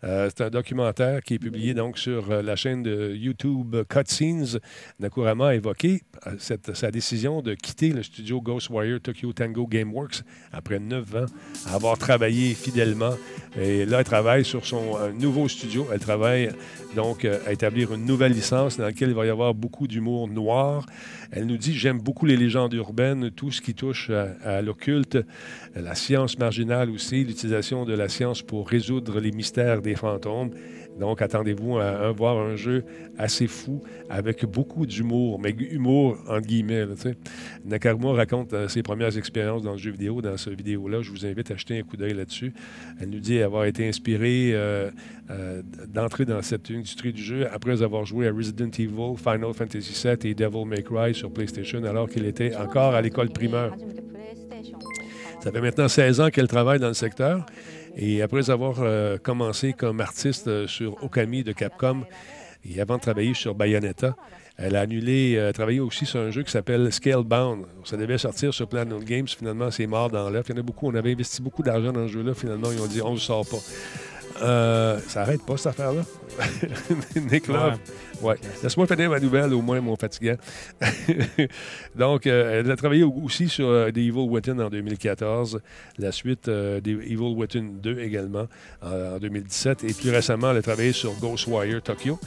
[0.03, 4.59] C'est un documentaire qui est publié donc sur la chaîne de YouTube Cutscenes.
[4.99, 6.01] Nakurama a évoqué
[6.39, 11.25] cette- sa décision de quitter le studio Ghostwire Tokyo Tango Gameworks après neuf ans,
[11.73, 13.15] avoir travaillé fidèlement.
[13.59, 15.87] Et là, elle travaille sur son euh, nouveau studio.
[15.93, 16.49] Elle travaille
[16.95, 20.27] donc euh, à établir une nouvelle licence dans laquelle il va y avoir beaucoup d'humour
[20.27, 20.85] noir.
[21.31, 25.17] Elle nous dit J'aime beaucoup les légendes urbaines, tout ce qui touche à, à l'occulte,
[25.75, 30.51] la science marginale aussi, l'utilisation de la science pour résoudre les mystères des fantômes.
[31.01, 32.83] Donc, attendez-vous à, voir un jeu
[33.17, 36.85] assez fou avec beaucoup d'humour, mais humour entre guillemets.
[36.85, 41.01] là, raconte euh, ses premières expériences dans le jeu vidéo, dans cette vidéo-là.
[41.01, 42.53] Je vous invite à jeter un coup d'œil là-dessus.
[42.99, 44.91] Elle nous dit avoir été inspirée euh,
[45.31, 50.07] euh, d'entrer dans cette industrie du jeu après avoir joué à Resident Evil, Final Fantasy
[50.07, 53.73] VII et Devil May Cry sur PlayStation alors qu'il était encore à l'école primaire.
[55.43, 57.43] Ça fait maintenant 16 ans qu'elle travaille dans le secteur.
[57.95, 62.03] Et après avoir euh, commencé comme artiste euh, sur Okami de Capcom,
[62.63, 64.15] et avant de travailler sur Bayonetta,
[64.57, 67.65] elle a annulé, euh, travaillé aussi sur un jeu qui s'appelle Scalebound.
[67.83, 69.27] Ça devait sortir sur Platinum Games.
[69.27, 70.45] Finalement, c'est mort dans l'œuf.
[70.49, 70.87] Il y en a beaucoup.
[70.87, 72.33] On avait investi beaucoup d'argent dans ce jeu-là.
[72.35, 73.57] Finalement, ils ont dit on ne le sort pas.
[74.43, 76.03] Euh, ça arrête pas, cette affaire-là.
[77.31, 77.77] Nick Love.
[78.63, 80.35] Laisse-moi finir ma nouvelle, au moins, mon fatigant.
[81.95, 85.59] Donc, euh, elle a travaillé au- aussi sur euh, The Evil Within en 2014,
[85.97, 88.47] la suite euh, Evil Within 2 également
[88.81, 92.19] en, en 2017, et plus récemment, elle a travaillé sur Ghostwire Tokyo.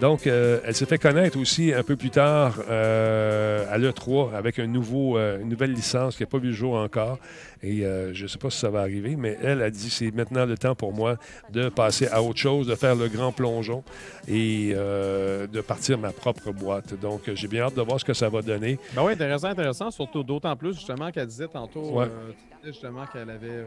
[0.00, 4.58] Donc, euh, elle s'est fait connaître aussi un peu plus tard euh, à l'E3 avec
[4.58, 7.18] un nouveau, euh, une nouvelle licence qui n'a pas vu le jour encore.
[7.62, 10.46] Et je ne sais pas si ça va arriver, mais elle a dit c'est maintenant
[10.46, 11.16] le temps pour moi
[11.50, 13.82] de passer à autre chose, de faire le grand plongeon
[14.28, 16.94] et de partir ma propre boîte.
[17.00, 18.78] Donc, j'ai bien hâte de voir ce que ça va donner.
[18.94, 19.90] Ben oui, intéressant, intéressant.
[19.90, 22.06] Surtout d'autant plus, justement, qu'elle disait tantôt, Ouais.
[22.64, 23.64] justement qu'elle avait,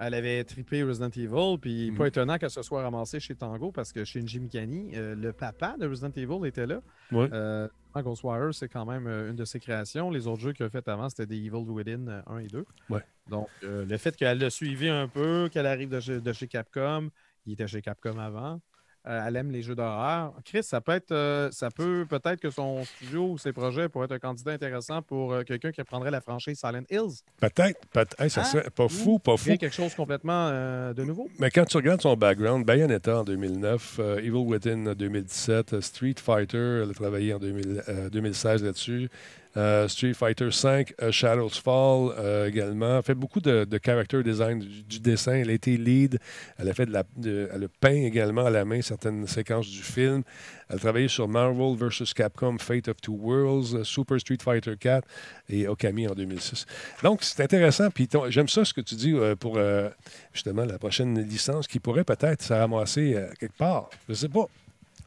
[0.00, 1.58] elle avait trippé Resident Evil.
[1.60, 1.96] Puis Mhm.
[1.98, 5.32] pas étonnant qu'elle se soit ramassée chez Tango parce que chez Shinji Mikami, euh, le
[5.32, 6.80] papa de Resident Evil était là.
[7.12, 7.28] Ouais.
[7.32, 10.08] Euh, Ghostwire, c'est quand même euh, une de ses créations.
[10.10, 12.64] Les autres jeux qu'elle a fait avant, c'était des Evil Within euh, 1 et 2.
[12.90, 13.00] Ouais.
[13.28, 16.46] Donc, euh, le fait qu'elle l'a suivi un peu, qu'elle arrive de chez, de chez
[16.46, 17.10] Capcom,
[17.44, 18.60] il était chez Capcom avant.
[19.06, 20.34] Euh, elle aime les jeux d'horreur.
[20.44, 24.06] Chris, ça peut être, euh, ça peut peut-être que son studio ou ses projets pourraient
[24.06, 27.20] être un candidat intéressant pour euh, quelqu'un qui prendrait la franchise Silent Hills.
[27.40, 28.20] Peut-être, peut-être.
[28.20, 29.56] Hey, ça Ah, serait pas fou, pas fou.
[29.56, 31.28] Quelque chose complètement de nouveau.
[31.38, 35.80] Mais quand tu regardes son background, Bayonetta en 2009, euh, Evil Within en 2017, euh,
[35.80, 39.08] Street Fighter, elle a travaillé en 2000, euh, 2016 là-dessus.
[39.56, 43.00] Euh, Street Fighter 5, Shadows Fall euh, également.
[43.02, 45.32] Fait beaucoup de, de character design, du, du dessin.
[45.32, 46.18] Elle a été lead.
[46.58, 49.68] Elle a fait de la, de- elle a peint également à la main certaines séquences
[49.68, 50.22] du film.
[50.68, 52.12] Elle a travaillé sur Marvel vs.
[52.14, 55.08] Capcom Fate of Two Worlds, euh, Super Street Fighter 4
[55.48, 56.66] et Okami en 2006.
[57.02, 57.90] Donc, c'est intéressant.
[57.90, 59.88] Puis j'aime ça ce que tu dis euh, pour euh,
[60.34, 63.88] justement la prochaine licence qui pourrait peut-être se ramasser euh, quelque part.
[64.08, 64.44] Je sais pas.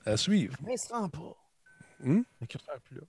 [0.05, 0.55] À suivre.
[0.65, 1.35] Mais pas.
[2.41, 3.03] Le curseur est plus là.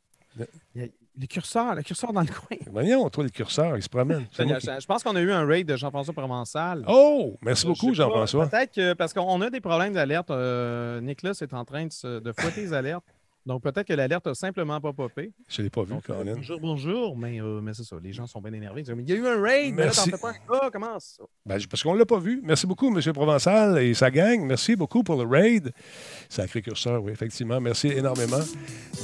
[0.74, 0.88] Il y a-
[1.20, 2.56] le curseur, le curseur dans le coin.
[2.72, 4.24] Voyons, toi, le curseur, il se promène.
[4.32, 6.84] C'est moi qui- Je pense qu'on a eu un raid de Jean-François Provençal.
[6.88, 7.36] Oh!
[7.42, 8.46] Merci beaucoup, Jean-François.
[8.48, 10.30] Peut-être que parce qu'on a des problèmes d'alerte.
[10.30, 13.04] euh, Nicolas est en train de, se- de fouetter les alertes.
[13.44, 15.32] Donc peut-être que l'alerte a simplement pas popé.
[15.48, 16.34] Je ne l'ai pas vu, Donc, euh, Colin.
[16.36, 17.16] bonjour, bonjour.
[17.18, 18.80] Mais, euh, mais c'est ça, les gens sont bien énervés.
[18.80, 20.10] Ils disent, Mais il y a eu un raid, mais là, t'en Merci.
[20.12, 21.24] fais pas un cas, comment ça?
[21.44, 22.40] Ben, parce qu'on ne l'a pas vu.
[22.42, 23.12] Merci beaucoup, M.
[23.12, 24.40] Provençal et sa gang.
[24.46, 25.72] Merci beaucoup pour le raid.
[26.30, 27.60] Sacré curseur, oui, effectivement.
[27.60, 28.40] Merci énormément.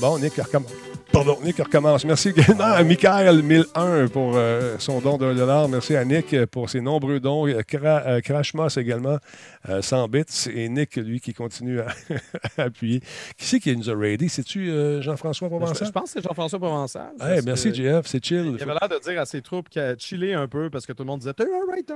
[0.00, 0.72] Bon, Nick recommence.
[1.10, 2.04] Pardon, Nick recommence.
[2.04, 5.66] Merci également à Michael 1001 pour euh, son don d'un dollar.
[5.68, 7.48] Merci à Nick pour ses nombreux dons.
[7.48, 9.16] Euh, Cra- euh, Crash Moss également,
[9.68, 10.22] euh, 100 bits.
[10.54, 11.86] Et Nick, lui, qui continue à,
[12.58, 13.00] à appuyer.
[13.36, 14.28] Qui c'est qui nous a raidé?
[14.28, 15.86] C'est-tu euh, Jean-François Je, Provençal?
[15.88, 17.10] je pense que c'est Jean-François Provençal.
[17.20, 18.02] Hey, parce merci, JF.
[18.06, 18.54] C'est chill.
[18.56, 20.92] Il avait l'air de dire à ses troupes qu'il a chillé un peu parce que
[20.92, 21.86] tout le monde disait eu un raid.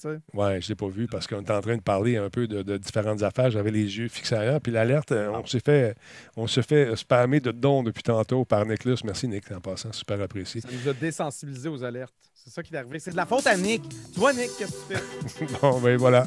[0.00, 0.18] tu sais.
[0.32, 2.62] Ouais, je l'ai pas vu parce qu'on était en train de parler un peu de,
[2.62, 3.50] de différentes affaires.
[3.50, 4.60] J'avais les yeux fixés ailleurs.
[4.60, 5.96] Puis l'alerte, on s'est fait,
[6.36, 9.92] on se fait spammer de dons depuis tantôt par Merci, Nick, en passant.
[9.92, 10.60] Super apprécié.
[10.60, 12.14] Ça nous a désensibilisés aux alertes.
[12.34, 12.98] C'est ça qui est arrivé.
[12.98, 13.82] C'est de la faute à Nick.
[14.12, 15.58] Tu vois, Nick, qu'est-ce que tu fais?
[15.60, 16.26] Bon, ben voilà.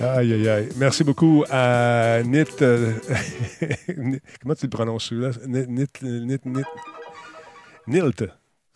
[0.00, 0.68] Aïe, aïe, aïe.
[0.76, 2.44] Merci beaucoup à Nit.
[2.62, 2.92] euh,
[4.42, 5.30] Comment tu le prononces celui-là?
[5.46, 5.66] Nit,
[6.02, 6.64] Nit, Nit-
[7.86, 8.24] Nilt.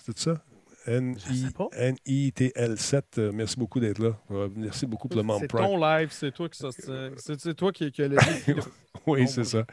[0.05, 0.43] C'est ça?
[0.87, 1.69] Sais pas.
[1.77, 3.03] N-I-T-L-7.
[3.19, 4.17] Euh, Merci beaucoup d'être là.
[4.31, 6.69] Euh, Merci beaucoup pour le membre C'est ton live, c'est toi qui ça.
[7.39, 8.55] C'est toi qui, qui a le défi.
[9.07, 9.65] Oui, Bon, c'est ça.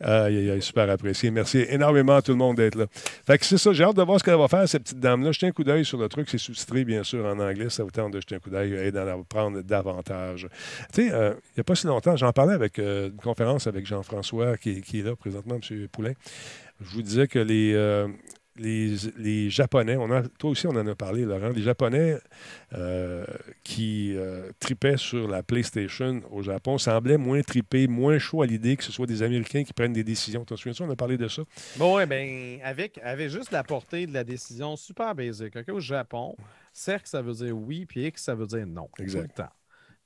[0.00, 1.30] Aïe, aïe, aïe, super apprécié.
[1.30, 2.86] Merci énormément à tout le monde d'être là.
[2.92, 5.32] Fait que c'est ça, j'ai hâte de voir ce qu'elle va faire, cette petite dame-là.
[5.32, 7.68] Jetez un coup d'œil sur le truc, c'est sous-titré, bien sûr, en anglais.
[7.70, 10.46] Ça vous tente de jeter un coup d'œil et d'en apprendre davantage.
[10.92, 13.66] Tu sais, euh, il n'y a pas si longtemps, j'en parlais avec euh, une conférence
[13.66, 15.88] avec Jean-François, qui, qui est là présentement, M.
[15.88, 16.12] Poulain.
[16.80, 17.72] Je vous disais que les.
[17.74, 18.08] euh,
[18.60, 22.18] les, les Japonais, on a, toi aussi on en a parlé, Laurent, les Japonais
[22.74, 23.24] euh,
[23.64, 28.76] qui euh, tripaient sur la PlayStation au Japon semblaient moins tripés, moins chaud à l'idée
[28.76, 30.44] que ce soit des Américains qui prennent des décisions.
[30.44, 31.42] Tu te souviens, on a parlé de ça?
[31.76, 35.54] Bon, ouais, ben, avec, avec juste la portée de la décision super basique.
[35.68, 36.36] Au Japon,
[36.72, 38.88] cercle, ça veut dire oui, puis X, ça veut dire non.
[38.98, 39.40] Exact.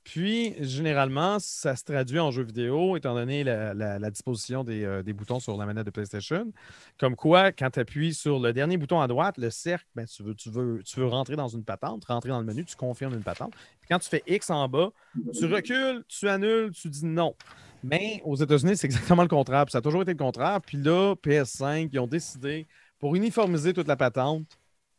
[0.05, 4.83] Puis, généralement, ça se traduit en jeu vidéo, étant donné la, la- la disposition des,
[4.85, 6.53] euh, des boutons sur la manette de PlayStation.
[6.99, 10.21] Comme quoi, quand tu appuies sur le dernier bouton à droite, le cercle, ben, tu,
[10.21, 13.15] veux, tu, veux, tu veux rentrer dans une patente, rentrer dans le menu, tu confirmes
[13.15, 13.53] une patente.
[13.81, 14.91] Puis quand tu fais X en bas,
[15.33, 17.35] tu recules, tu annules, tu dis non.
[17.83, 19.65] Mais aux États-Unis, c'est exactement le contraire.
[19.65, 20.61] Puis ça a toujours été le contraire.
[20.61, 22.67] Puis là, PS5, ils ont décidé,
[22.99, 24.45] pour uniformiser toute la patente,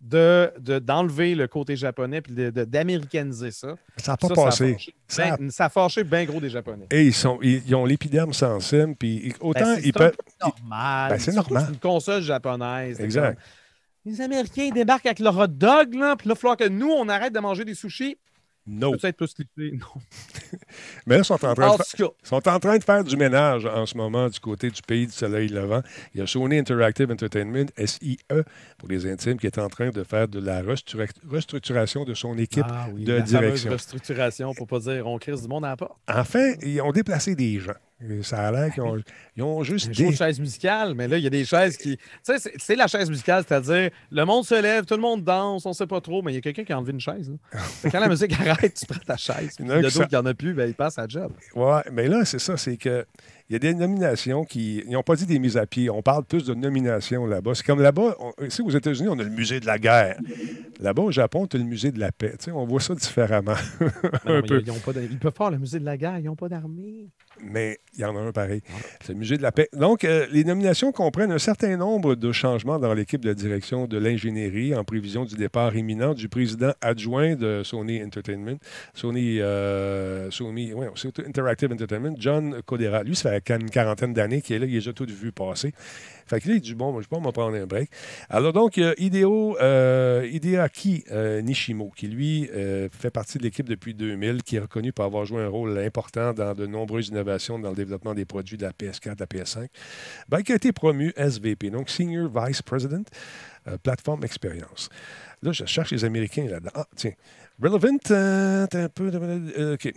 [0.00, 3.74] de, de- d'enlever le côté japonais puis de- de- d'américaniser ça.
[3.96, 4.76] Ça n'a pas Ça, passé.
[5.08, 6.86] Ça a fâché ben- ça a fâché bien gros des Japonais.
[6.90, 10.16] Et ils, sont, ils, ils ont l'épiderme sensible, puis autant Ben, c'est ils peuvent.
[10.40, 11.10] normal.
[11.12, 11.68] Ben, c'est Surtout normal.
[11.70, 12.96] que une console japonaise.
[12.98, 13.34] c'est Exact.
[13.34, 16.56] comme, Les Américains ils débarquent avec leur hot dog, là, puis là, il va falloir
[16.56, 18.16] que nous, on arrête de manger des sushis.
[18.66, 18.92] No.
[18.92, 19.78] Peut-être plus clippé.
[19.78, 20.00] Non.
[21.06, 21.82] Mais là, ils sont en train de
[22.22, 25.12] sont en train de faire du ménage en ce moment du côté du pays du
[25.12, 25.82] soleil levant.
[26.14, 28.18] Il y a Sony Interactive Entertainment, SIE,
[28.78, 32.36] pour les intimes, qui est en train de faire de la restruc- restructuration de son
[32.38, 32.64] équipe.
[32.68, 33.70] Ah oui, de la direction.
[33.70, 35.98] restructuration pour pas dire on crise du monde à la porte.
[36.08, 37.72] Enfin, ils ont déplacé des gens.
[38.22, 38.98] Ça a l'air qu'ils ont,
[39.36, 40.10] ils ont juste des...
[40.10, 41.96] de chaise musicale, mais là, il y a des chaises qui.
[41.96, 42.02] Tu
[42.38, 45.72] sais, c'est- la chaise musicale, c'est-à-dire le monde se lève, tout le monde danse, on
[45.72, 47.30] sait pas trop, mais il y a quelqu'un qui a enlevé une chaise.
[47.30, 47.58] là.
[47.82, 49.56] Que quand la musique arrête, tu prends ta chaise.
[49.60, 51.32] Il y en a qui d'autres qui en a plus, ben, il passe à job.
[51.54, 53.06] Ouais, mais là, c'est ça, c'est que
[53.48, 54.82] il y a des nominations qui.
[54.86, 55.88] Ils n'ont pas dit des mises à pied.
[55.88, 57.54] On parle plus de nominations là-bas.
[57.54, 60.18] C'est comme là-bas, on- ici aux États-Unis, on a le musée de la guerre.
[60.80, 62.32] Là-bas, au Japon, tu as le musée de la paix.
[62.38, 63.54] Tu sais, on voit ça différemment.
[64.26, 64.60] Non, un peu.
[64.60, 66.48] Ils, ont pas d'a- ils peuvent faire le musée de la guerre, ils n'ont pas
[66.48, 67.06] d'armée.
[67.42, 68.62] Mais il y en a un pareil.
[69.00, 69.68] C'est le musée de la paix.
[69.72, 73.98] Donc, euh, les nominations comprennent un certain nombre de changements dans l'équipe de direction de
[73.98, 78.58] l'ingénierie en prévision du départ imminent du président adjoint de Sony Entertainment,
[78.94, 83.02] Sony, euh, Sony ouais, c'est Interactive Entertainment, John Codera.
[83.02, 85.72] Lui, ça fait une quarantaine d'années qu'il est là, il a déjà tout vu passer.
[86.26, 87.90] Fait que là, il dit bon, je on va prendre un break.
[88.28, 93.38] Alors, donc, il y a Hideo, euh, Hideaki euh, Nishimo, qui lui euh, fait partie
[93.38, 96.66] de l'équipe depuis 2000, qui est reconnu pour avoir joué un rôle important dans de
[96.66, 99.68] nombreuses innovations dans le développement des produits de la PS4, de la PS5,
[100.28, 103.04] ben, qui a été promu SVP, donc Senior Vice President,
[103.82, 104.88] Platform Experience.
[105.42, 106.70] Là, je cherche les Américains là-dedans.
[106.74, 107.12] Ah, tiens.
[107.62, 109.10] Relevant, euh, un peu.
[109.14, 109.92] euh, OK.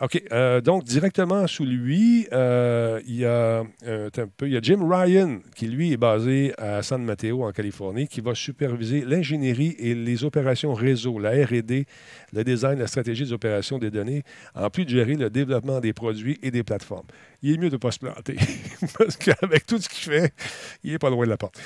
[0.00, 0.22] OK.
[0.32, 4.80] euh, donc, directement sous lui, euh, il, y a, un peu, il y a Jim
[4.88, 9.94] Ryan, qui lui est basé à San Mateo, en Californie, qui va superviser l'ingénierie et
[9.94, 11.84] les opérations réseau, la RD,
[12.32, 14.24] le design, la stratégie des opérations des données,
[14.56, 17.06] en plus de gérer le développement des produits et des plateformes.
[17.42, 18.36] Il est mieux de ne pas se planter,
[18.98, 20.32] parce qu'avec tout ce qu'il fait,
[20.82, 21.56] il n'est pas loin de la porte.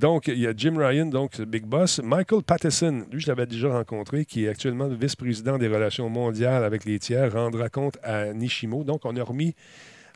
[0.00, 2.00] Donc, il y a Jim Ryan, donc Big Boss.
[2.02, 6.64] Michael Pattison, lui, je l'avais déjà rencontré, qui est actuellement le vice-président des relations mondiales
[6.64, 8.84] avec les tiers, rendra compte à Nishimo.
[8.84, 9.54] Donc, on a remis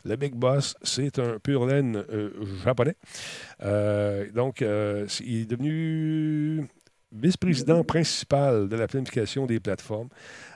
[0.05, 2.31] le Big Boss, c'est un pur laine euh,
[2.63, 2.95] japonais.
[3.63, 6.67] Euh, donc, euh, il est devenu
[7.13, 10.09] vice-président principal de la planification des plateformes.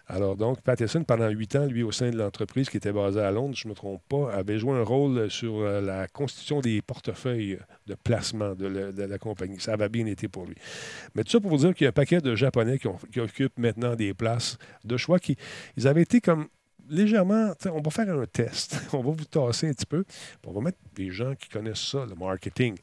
[0.09, 3.29] Alors, donc, Pattison, pendant huit ans, lui, au sein de l'entreprise qui était basée à
[3.29, 6.81] Londres, je ne me trompe pas, avait joué un rôle sur euh, la constitution des
[6.81, 9.59] portefeuilles de placement de, la- compagnie.
[9.59, 10.55] Ça avait bien été pour lui.
[11.13, 13.57] Mais tout ça pour vous dire qu'il y a un paquet de Japonais qui, occupent
[13.57, 15.35] maintenant des places de choix qui
[15.75, 16.47] ils avaient été comme
[16.89, 20.05] légèrement, on va faire un test, on va vous tasser un petit peu,
[20.45, 22.77] on va mettre des gens qui connaissent ça, le marketing.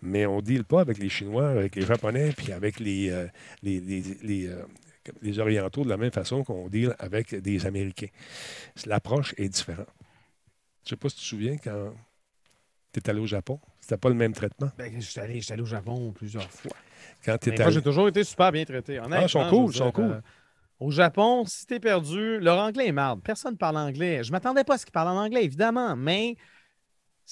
[0.00, 3.26] Mais on ne deal pas avec les Chinois, avec les Japonais, puis avec les, euh,
[3.62, 4.62] les, les, euh,
[5.22, 8.08] les Orientaux de la même façon qu'on deal avec des Américains.
[8.86, 9.86] L'approche est différente.
[10.84, 11.92] Je ne sais pas si tu te souviens quand
[12.92, 14.70] tu es allé au Japon, c'était pas le même traitement.
[14.76, 16.72] Ben, je suis allé, j'étais allé au Japon plusieurs fois.
[17.24, 18.98] Quand Mais moi, j'ai toujours été super bien traité.
[18.98, 20.04] Honnêtement, Ah, ils sont cool, sont cool.
[20.04, 20.20] euh,
[20.80, 23.22] au Japon, si t'es perdu, leur anglais est marde.
[23.22, 24.24] Personne parle anglais.
[24.24, 26.36] Je m'attendais pas à ce qu'ils parlent en anglais, évidemment, mais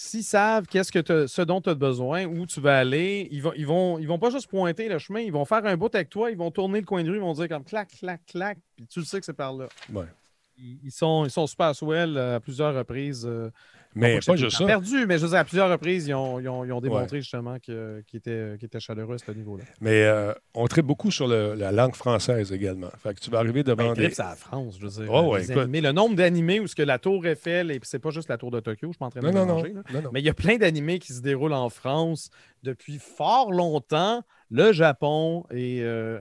[0.01, 3.53] s'ils savent qu'est-ce que ce dont tu as besoin, où tu vas aller, ils vont,
[3.57, 6.09] ils, vont, ils vont pas juste pointer le chemin, ils vont faire un bout avec
[6.09, 8.59] toi, ils vont tourner le coin de rue, ils vont dire comme clac, clac, clac,
[8.77, 9.67] puis tu le sais que c'est par là.
[9.93, 10.05] Ouais.
[10.57, 13.27] Ils, ils sont, ils sont super swell à plusieurs reprises.
[13.27, 13.51] euh,
[13.95, 14.65] Mais pas juste ça.
[14.67, 17.21] perdu, mais je veux dire, à plusieurs reprises, ils ont, ils ont- ils ont démontré
[17.21, 19.65] justement qu'ils étaient, chaleureux à ce niveau-là.
[19.81, 22.91] Mais euh, on traite beaucoup sur le- la langue française également.
[23.03, 24.11] Fait que tu vas arriver devant Ben, des...
[24.11, 25.13] C'est la France, je veux dire.
[25.13, 25.81] Oh, ouais, animés.
[25.81, 28.39] le nombre d'animés où ce que la tour Eiffel, et puis c'est pas juste la
[28.39, 30.11] tour de Tokyo, je suis pas en train de Non, non, non, non.
[30.13, 32.31] Mais il y a plein d'animés qui se déroulent en France
[32.63, 34.23] depuis fort longtemps.
[34.51, 36.21] Le Japon et, euh,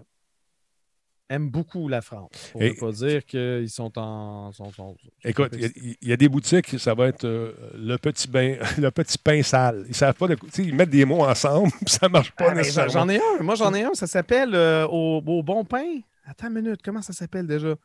[1.29, 2.51] aime beaucoup la France.
[2.59, 4.51] Et- ne pas dire qu'ils sont en.
[4.51, 5.61] sont- sont- sont Écoute, il
[6.01, 9.41] y a- y, des boutiques, ça va être euh, le petit bain, le petit pain
[9.43, 9.85] sale.
[9.87, 12.91] Ils savent pas de Ils mettent des mots ensemble, ça marche pas Ah, nécessairement.
[12.91, 13.43] J'en ai un.
[13.43, 13.93] Moi, j'en ai un.
[13.93, 15.99] Ça s'appelle euh, au, au Bon Pain.
[16.25, 16.81] Attends une minute.
[16.83, 17.75] Comment ça s'appelle déjà?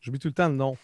[0.00, 0.76] J'oublie tout le temps le nom.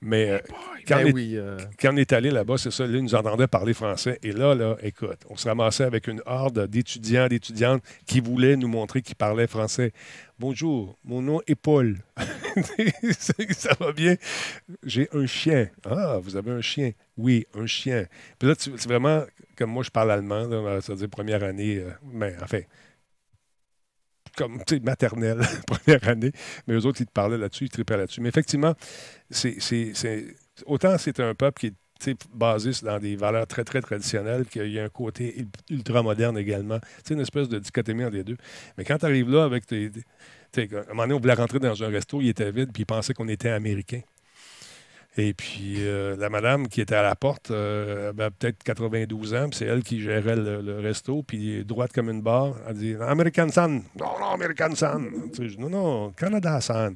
[0.00, 0.38] Mais euh,
[0.86, 1.32] quand, Ben on est, oui.
[1.36, 4.18] euh, quand on est allé là-bas, c'est ça, là, ils nous entendaient parler français.
[4.22, 8.68] Et là, là, écoute, on se ramassait avec une horde d'étudiants, d'étudiantes qui voulaient nous
[8.68, 9.92] montrer qu'ils parlaient français.
[10.38, 11.96] Bonjour, mon nom est Paul.
[13.50, 14.14] ça va bien?
[14.84, 15.68] J'ai un chien.
[15.84, 16.92] Ah, vous avez un chien?
[17.16, 18.04] Oui, un chien.
[18.38, 19.24] Puis là, c'est vraiment
[19.58, 22.60] comme moi, je parle allemand, là, c'est-à-dire première année, euh, mais enfin,
[24.38, 26.32] comme maternelle, première année.
[26.66, 28.20] Mais eux autres, ils te parlaient là-dessus, ils tripaient là-dessus.
[28.20, 28.74] Mais effectivement,
[29.30, 29.58] c'est,
[30.64, 31.74] autant c'est un peuple qui est
[32.32, 36.78] basé dans des valeurs très, très traditionnelles, qu'il y a un côté ul- ultra-moderne également.
[37.04, 38.36] C'est une espèce de dichotomie entre les deux.
[38.76, 39.90] Mais quand tu arrives là avec tes.
[40.56, 42.86] à un moment donné, on voulait rentrer dans un resto, il était vide, puis il
[42.86, 44.00] pensait qu'on était américain.
[45.20, 49.48] Et puis, euh, la madame qui était à la porte euh, avait peut-être 92 ans,
[49.48, 53.48] puis c'est elle qui gérait le, resto, puis droite comme une barre, elle dit American
[53.48, 53.82] San.
[53.98, 54.86] Non, non, American sais,
[55.36, 56.94] je dis, non, non, Canada San.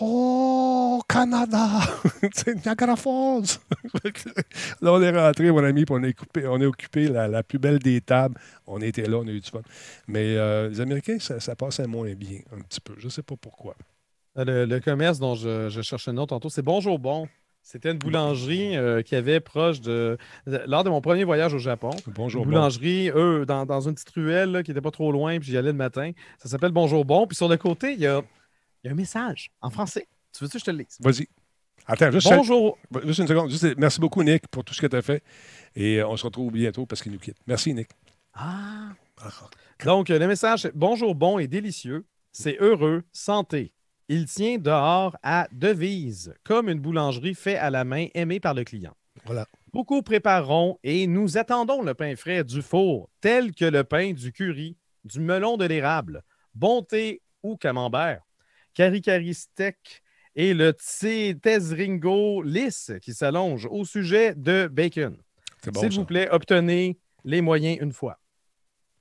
[0.00, 1.80] Oh, Canada.
[2.32, 3.58] Sais, Niagara Falls.
[4.80, 7.80] là, on est rentré, mon ami, puis on, est on a occupé la, plus belle
[7.80, 8.38] des tables.
[8.68, 9.62] On était là, on a eu du fun.
[10.06, 12.94] Mais euh, les Américains, ça, passait moins bien, un petit peu.
[12.98, 13.74] Je ne sais pas pourquoi.
[14.36, 17.26] Le, le commerce dont je, je cherchais le nom tantôt, c'est Bonjour Bon.
[17.66, 20.18] C'était une boulangerie euh, qui avait proche de.
[20.46, 22.42] Lors de mon premier voyage au Japon, Bonjour.
[22.42, 22.56] une bon.
[22.56, 25.56] boulangerie, eux, dans, dans une petite ruelle là, qui n'était pas trop loin, puis j'y
[25.56, 26.12] allais le matin.
[26.38, 27.26] Ça s'appelle Bonjour Bon.
[27.26, 28.20] Puis sur le côté, il y a,
[28.82, 30.06] il y a un message en français.
[30.36, 30.98] Tu veux-tu que je te le lise?
[31.00, 31.26] Vas-y.
[31.86, 32.78] Attends, juste, Bonjour.
[33.04, 33.50] juste une seconde.
[33.50, 35.22] Juste- merci beaucoup, Nick, pour tout ce que tu as fait.
[35.74, 37.36] Et euh, on se retrouve bientôt parce qu'il nous quitte.
[37.46, 37.88] Merci, Nick.
[38.34, 38.88] Ah.
[39.22, 39.28] Ah,
[39.84, 42.04] Donc, euh, le message, est bonjour bon et délicieux.
[42.32, 43.72] C'est heureux, santé.
[44.08, 48.64] Il tient dehors à devise, comme une boulangerie fait à la main, aimée par le
[48.64, 48.94] client.
[49.24, 49.46] Voilà.
[49.72, 54.32] Beaucoup prépareront et nous attendons le pain frais du four, tel que le pain du
[54.32, 56.22] curry, du melon de l'érable,
[56.54, 58.22] bonté ou camembert,
[58.74, 60.02] caricari steak
[60.36, 65.16] et le Tezringo lisse qui s'allonge au sujet de bacon.
[65.72, 68.18] Bon, S'il vous plaît, obtenez les moyens une fois.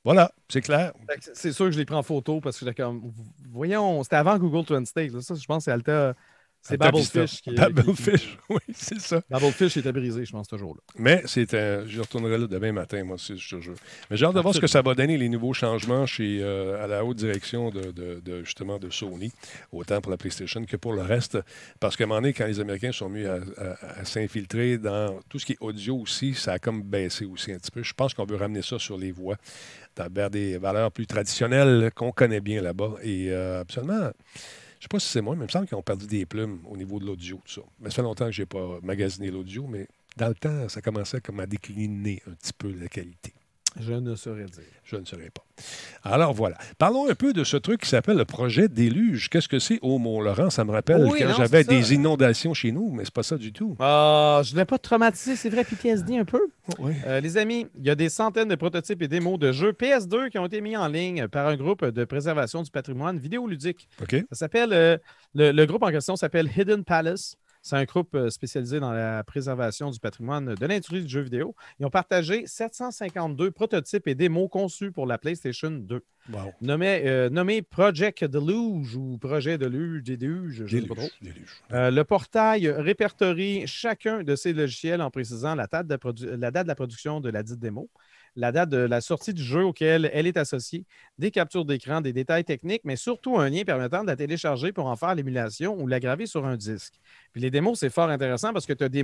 [0.03, 0.91] Voilà, c'est clair.
[1.33, 3.13] C'est sûr que je l'ai pris en photo parce que j'étais comme.
[3.51, 5.21] Voyons, c'était avant Google Translate.
[5.21, 6.13] Ça, je pense que c'est Alta.
[6.65, 7.19] C'est Vista.
[7.41, 7.55] qui,
[8.49, 9.21] oui, c'est ça.
[9.29, 10.79] Babblefish était brisé, je pense, ce jour-là.
[10.97, 13.75] Mais c'est un- je retournerai là demain matin, moi aussi, je te jure.
[14.09, 16.81] Mais j'ai hâte de voir ce que ça va donner, les nouveaux changements chez, euh,
[16.81, 19.31] à la haute direction de, de- de, justement de Sony,
[19.73, 21.37] autant pour la PlayStation que pour le reste.
[21.81, 25.19] Parce qu'à un moment donné, quand les Américains sont mis à, à- à s'infiltrer dans
[25.27, 27.83] tout ce qui est audio aussi, ça a comme baissé aussi un petit peu.
[27.83, 29.35] Je pense qu'on veut ramener ça sur les voix,
[30.11, 32.93] vers des valeurs plus traditionnelles qu'on connaît bien là-bas.
[33.03, 34.11] Et euh, absolument.
[34.83, 36.59] Je sais pas si c'est moi, mais il me semble qu'ils ont perdu des plumes
[36.69, 37.61] au niveau de l'audio, tout ça.
[37.79, 39.87] Mais ça fait longtemps que je n'ai pas magasiné l'audio, mais
[40.17, 43.33] dans le temps, ça commençait comme à décliner un petit peu la qualité.
[43.79, 44.63] Je ne saurais dire.
[44.83, 45.43] Je ne saurais pas.
[46.03, 46.57] Alors voilà.
[46.77, 49.29] Parlons un peu de ce truc qui s'appelle le projet Déluge.
[49.29, 50.49] Qu'est-ce que c'est au Mont-Laurent?
[50.49, 53.37] Ça me rappelle Oui, quand non, j'avais des inondations chez nous, mais c'est pas ça
[53.37, 53.75] du tout.
[53.79, 56.41] Ah, je ne l'ai pas traumatisé, c'est vrai, PTSD un peu.
[56.79, 56.93] Oui.
[57.07, 60.29] Euh, les amis, il y a des centaines de prototypes et démos de jeux PS2
[60.29, 63.87] qui ont été mis en ligne par un groupe de préservation du patrimoine vidéoludique.
[64.01, 64.15] OK.
[64.31, 64.73] Ça s'appelle.
[64.73, 64.97] euh,
[65.35, 67.37] le, le groupe en question s'appelle Hidden Palace.
[67.63, 71.55] C'est un groupe euh, spécialisé dans la préservation du patrimoine de l'industrie du jeu vidéo.
[71.79, 76.03] Ils ont partagé 752 prototypes et démos conçus pour la PlayStation 2.
[76.33, 76.53] Wow.
[76.59, 81.07] Nommé, euh, nommé Project Deluge ou Projet Deluge, Déluge, je ne sais pas trop.
[81.21, 81.35] Déluge.
[81.35, 81.63] Déluge.
[81.71, 86.63] Euh, le portail répertorie chacun de ces logiciels en précisant la date, de la date
[86.63, 87.89] de la production de la dite démo,
[88.35, 90.85] la date de la sortie du jeu auquel elle est associée,
[91.17, 94.87] des captures d'écran, des détails techniques, mais surtout un lien permettant de la télécharger pour
[94.87, 96.93] en faire l'émulation ou la graver sur un disque.
[97.31, 99.03] Puis les démos, c'est fort intéressant parce que tu as, des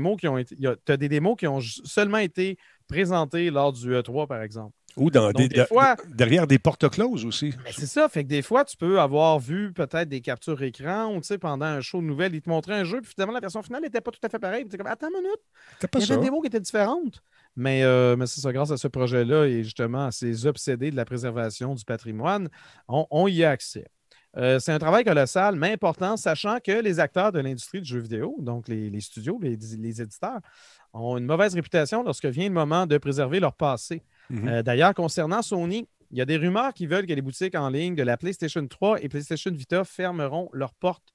[1.10, 2.58] démos qui ont seulement été
[2.88, 4.74] présentées lors du E3, par exemple.
[4.98, 7.52] Ou dans Donc, des, des fois- derrière des portes closes aussi.
[7.52, 11.16] Ben, c'est ça, fait que des fois, tu peux avoir vu peut-être des captures écran
[11.16, 13.62] ou pendant un show de nouvelles, ils te montraient un jeu, puis finalement, la version
[13.62, 14.68] finale n'était pas tout à fait pareille.
[14.68, 15.40] Tu comme, attends une minute,
[15.80, 17.22] pas il y avait des démos qui étaient différentes.
[17.60, 20.96] Mais, euh, mais c'est ça, grâce à ce projet-là et justement à ces obsédés de
[20.96, 22.48] la préservation du patrimoine,
[22.88, 23.86] on, on y a accès.
[24.38, 28.00] Euh, c'est un travail colossal, mais important, sachant que les acteurs de l'industrie du jeu
[28.00, 30.40] vidéo, donc les, les studios, les, les éditeurs,
[30.94, 34.04] ont une mauvaise réputation lorsque vient le moment de préserver leur passé.
[34.30, 34.48] Mhm.
[34.48, 37.70] Euh, D'ailleurs, concernant Sony, il y a des rumeurs qui veulent que les boutiques en
[37.70, 41.14] ligne de la PlayStation 3 et PlayStation Vita fermeront leurs portes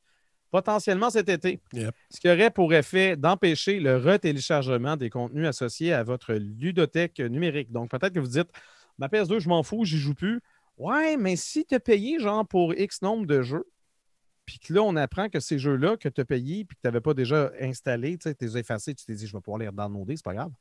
[0.54, 1.60] potentiellement cet été.
[1.72, 1.92] Yep.
[2.10, 7.72] Ce qui aurait pour effet d'empêcher le retéléchargement des contenus associés à votre ludothèque numérique.
[7.72, 8.50] Donc, peut-être que vous dites
[8.96, 10.40] Ma PS2, je m'en fous, j'y joue plus.
[10.76, 13.68] Ouais, mais si tu as payé genre pour X nombre de jeux,
[14.46, 16.86] puis que là, on apprend que ces jeux-là que tu as payés puis que tu
[16.86, 19.68] n'avais pas déjà installés, tu les as effacés, tu t'es dit, je vais pouvoir les
[19.72, 20.52] downloader, c'est pas grave.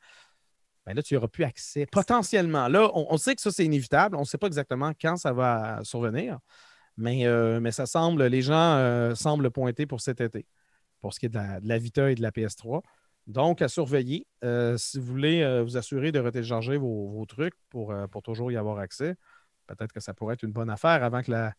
[0.87, 1.85] Ben là, tu n'y auras plus accès.
[1.85, 2.67] Potentiellement.
[2.67, 4.15] Là, on, on sait que ça, c'est inévitable.
[4.15, 6.39] On ne sait pas exactement quand ça va survenir.
[6.97, 10.45] Mais, euh, mais ça semble, les gens euh, semblent pointer pour cet été,
[11.01, 12.81] pour ce qui est de la, Vita et de la PS3.
[13.27, 14.27] Donc, à surveiller.
[14.43, 17.93] Euh, si vous voulez vous assurer de retélécharger vos, vos trucs pour
[18.23, 19.15] toujours y avoir accès,
[19.67, 21.53] peut-être que ça pourrait être une bonne affaire avant que la,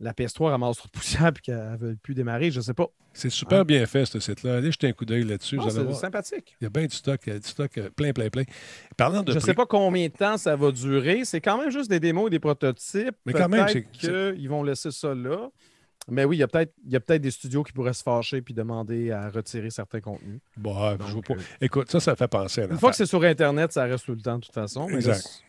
[0.00, 2.50] la PS3 ramasse trop de poussière et qu'elle ne veuille plus démarrer.
[2.50, 2.86] Je ne sais pas.
[3.12, 4.58] C'est super bien fait, ce site-là.
[4.58, 5.58] Allez jeter un coup d'œil là-dessus.
[5.60, 6.56] Ah, c'est sympathique.
[6.60, 8.44] Il y a bien du stock, a du stock euh, plein, plein, plein.
[8.96, 11.24] Parlant de Je ne sais pas combien de temps ça va durer.
[11.24, 13.16] C'est quand même juste des démos et des prototypes.
[13.26, 15.48] Mais quand même, c'est- qu'ils vont laisser ça là.
[16.10, 16.72] Mais oui, il y a peut-être
[17.04, 20.40] peut-être des studios qui pourraient se fâcher puis demander à retirer certains contenus.
[20.56, 21.34] Bah, je vois Donc, pas.
[21.34, 23.84] euh, Écoute, ça, ça fait penser à une Une fois que c'est sur Internet, ça
[23.84, 24.88] reste tout le temps, de toute façon.
[24.88, 25.42] Exact.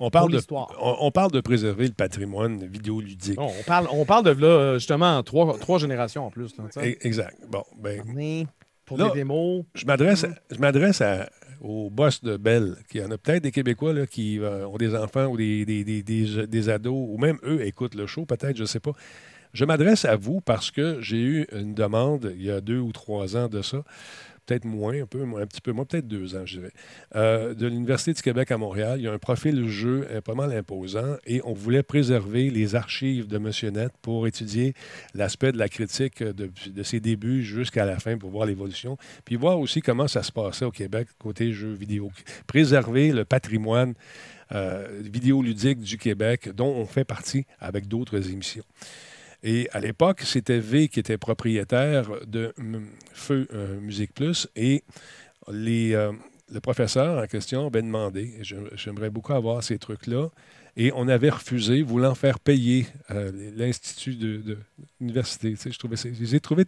[0.00, 0.70] On, parle de, l'histoire.
[0.80, 3.36] on, on parle de préserver le patrimoine vidéoludique.
[3.36, 6.54] bon, on, parle, on parle de là, justement, trois, trois générations en plus.
[6.56, 6.64] Là.
[6.82, 7.36] E- Exact.
[7.50, 8.46] Bon, ben, Mais
[8.84, 9.64] pour Là- des démos.
[9.74, 11.28] je m'adresse, je m'adresse à-
[11.60, 14.94] au boss de Bell, qui en a peut-être des Québécois là, qui euh, ont des
[14.94, 18.56] enfants ou des, des, des- des- des ados, ou même eux écoutent le show, peut-être,
[18.56, 18.92] je ne sais pas.
[19.54, 22.92] Je m'adresse à vous parce que j'ai eu une demande il y a deux ou
[22.92, 23.82] trois ans de ça,
[24.48, 26.72] peut-être moins, un peu, un petit peu moins, peut-être deux ans, je dirais,
[27.14, 28.98] euh, de l'Université du Québec à Montréal.
[28.98, 32.74] Il y a un profil jeu euh, pas mal imposant et on voulait préserver les
[32.74, 33.50] archives de M.
[33.74, 34.74] Net pour étudier
[35.14, 39.36] l'aspect de la critique de, de ses débuts jusqu'à la fin pour voir l'évolution, puis
[39.36, 42.10] voir aussi comment ça se passait au Québec côté jeux vidéo.
[42.46, 43.94] Préserver le patrimoine
[44.52, 48.64] euh, vidéoludique du Québec dont on fait partie avec d'autres émissions.
[49.42, 52.52] Et à l'époque, c'était V qui était propriétaire de
[53.12, 54.82] Feu euh, Musique Plus et
[55.50, 56.12] les, euh,
[56.52, 58.34] le professeur en question avait demandé,
[58.74, 60.28] j'aimerais beaucoup avoir ces trucs-là,
[60.76, 64.58] et on avait refusé, voulant faire payer euh, l'Institut de, de
[65.00, 65.50] l'université.
[65.52, 66.64] Tu sais, je, trouvais, ça- je les ai trouvés,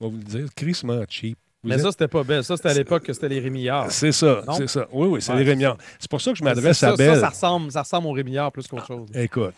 [0.00, 1.38] on va vous le dire, crissement cheap.
[1.62, 2.42] Vous Mais êtes- ça, c'était pas belle.
[2.42, 3.90] Ça, c'était à l'époque que c'était les Rémillards.
[3.92, 4.88] c'est ça, c'est ça.
[4.92, 5.76] Oui, oui, c'est Ouais, les Rémiards.
[5.98, 7.20] C'est pour ça que je m'adresse Ça, à ça, Belle.
[7.20, 9.08] Ça, ressemble, ça ressemble aux Rémillards plus qu'autre chose.
[9.14, 9.54] Écoute,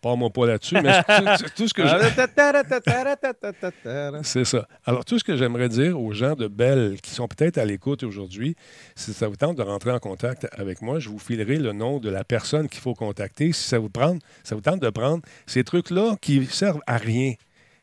[0.00, 1.02] pas-moi pas là-dessus, mais
[1.56, 1.88] tout ce que je...
[4.22, 4.66] C'est ça.
[4.84, 8.02] Alors, tout ce que j'aimerais dire aux gens de Belle qui sont peut-être à l'écoute
[8.02, 8.56] aujourd'hui,
[8.94, 11.98] si ça vous tente de rentrer en contact avec moi, je vous filerai le nom
[11.98, 13.52] de la personne qu'il faut contacter.
[13.52, 17.34] Si ça vous, prend, ça vous tente de prendre ces trucs-là qui servent à rien,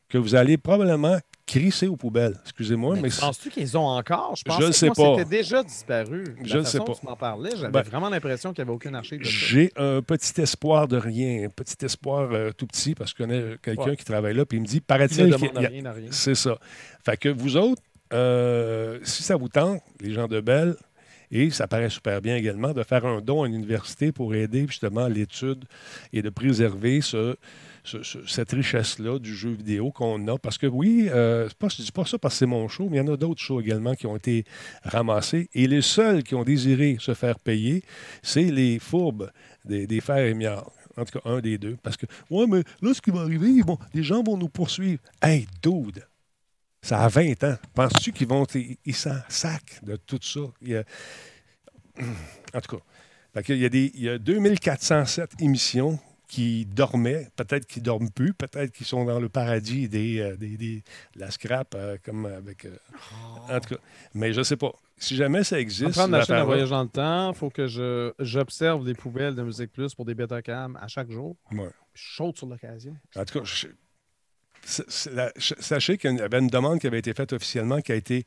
[0.09, 1.17] que vous allez probablement
[1.47, 2.35] crisser aux poubelles.
[2.43, 4.35] Excusez-moi, mais, Mais Penses-tu qu'ils ont encore?
[4.35, 5.17] Je pense Je que sais moi, pas.
[5.17, 6.23] c'était déjà disparu.
[6.41, 6.93] La Je le sais pas.
[6.93, 10.39] Tu m'en parlais, j'avais Ben, vraiment l'impression qu'il n'y avait aucune archive j'ai un petit
[10.41, 13.95] espoir de rien, un petit espoir euh, tout petit, parce que je connais quelqu'un Ouais.
[13.97, 15.83] qui travaille là, puis il me dit, ne paraît-il rien.
[16.11, 16.57] C'est ça.
[17.03, 17.81] Fait que vous autres,
[18.13, 20.75] euh, si ça vous tente, les gens de Belle,
[21.31, 24.65] et ça paraît super bien également, de faire un don à une université pour aider
[24.67, 25.65] justement à l'étude
[26.13, 27.35] et de préserver ce,
[27.87, 30.37] ce- ce- cette richesse-là du jeu vidéo qu'on a.
[30.37, 33.05] Parce que oui, euh, je dis pas ça parce que c'est mon show, mais il
[33.05, 34.43] y en a d'autres shows également qui ont été
[34.83, 35.49] ramassés.
[35.53, 37.83] Et les seuls qui ont désiré se faire payer,
[38.21, 39.31] c'est les fourbes
[39.65, 40.69] des, des frères Émiard.
[40.97, 41.77] En tout cas, un des deux.
[41.83, 43.51] Parce que, ouais, mais là, ce qui va arriver,
[43.93, 44.99] les gens vont nous poursuivre.
[45.21, 46.05] Hey, dude!
[46.81, 47.55] Ça a 20 ans.
[47.73, 48.45] Penses-tu qu'ils vont.
[48.85, 50.39] Ils s'en sacent de tout ça?
[50.61, 50.83] Il
[52.53, 57.29] En tout cas, qu'il y a, des, il y a 2407 émissions qui dormaient.
[57.35, 58.33] Peut-être qu'ils dorment plus.
[58.33, 60.83] Peut-être qu'ils sont dans le paradis des, euh, des- des-
[61.15, 62.65] de la scrap, euh, comme avec.
[62.65, 62.75] euh,
[63.49, 63.81] En tout cas,
[64.13, 64.71] mais je sais pas.
[64.97, 65.91] Si jamais ça existe.
[65.91, 69.35] prendre la chaîne à voyage dans le temps, il faut que je, j'observe des poubelles
[69.35, 71.35] de Musique Plus pour des Betacam à chaque jour.
[71.51, 71.69] Ouais.
[71.93, 72.95] Je saute sur l'occasion.
[73.15, 73.67] En tout cas, je-
[75.11, 78.25] la- sachez qu'il y avait une demande qui avait été faite officiellement qui a été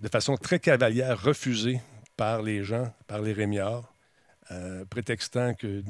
[0.00, 1.80] de façon très cavalière refusée
[2.16, 3.94] par les gens, par les Rémiards,
[4.50, 5.82] euh, prétextant que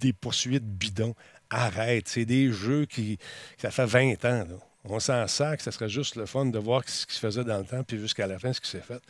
[0.00, 1.14] des poursuites bidons.
[1.50, 3.18] Arrête, c'est des jeux qui.
[3.58, 4.44] Ça fait 20 ans.
[4.86, 7.56] On s'en sac, ça serait juste le fun de voir ce qui se faisait dans
[7.58, 9.00] le temps, puis jusqu'à la fin, ce qui s'est fait.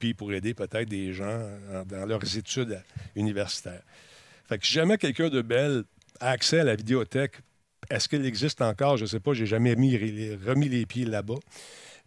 [0.00, 1.40] Puis pour aider peut-être des gens
[1.72, 2.80] en- dans leurs études euh,
[3.14, 3.82] universitaires.
[4.48, 5.84] Fait que si jamais quelqu'un de Belle
[6.18, 7.34] a accès à la vidéothèque,
[7.88, 8.96] est-ce qu'elle existe encore?
[8.96, 9.96] Je ne sais pas, j'ai jamais mis,
[10.44, 11.36] remis les pieds là-bas.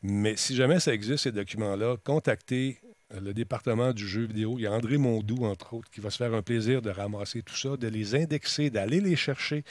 [0.01, 2.88] Mais si jamais ça existe, ces documents-là, contactez euh,
[3.19, 4.57] le département du jeu vidéo.
[4.57, 7.41] Il y a André Mondou, entre autres, qui va se faire un plaisir de ramasser
[7.44, 9.64] tout ça, de les indexer, d'aller les chercher,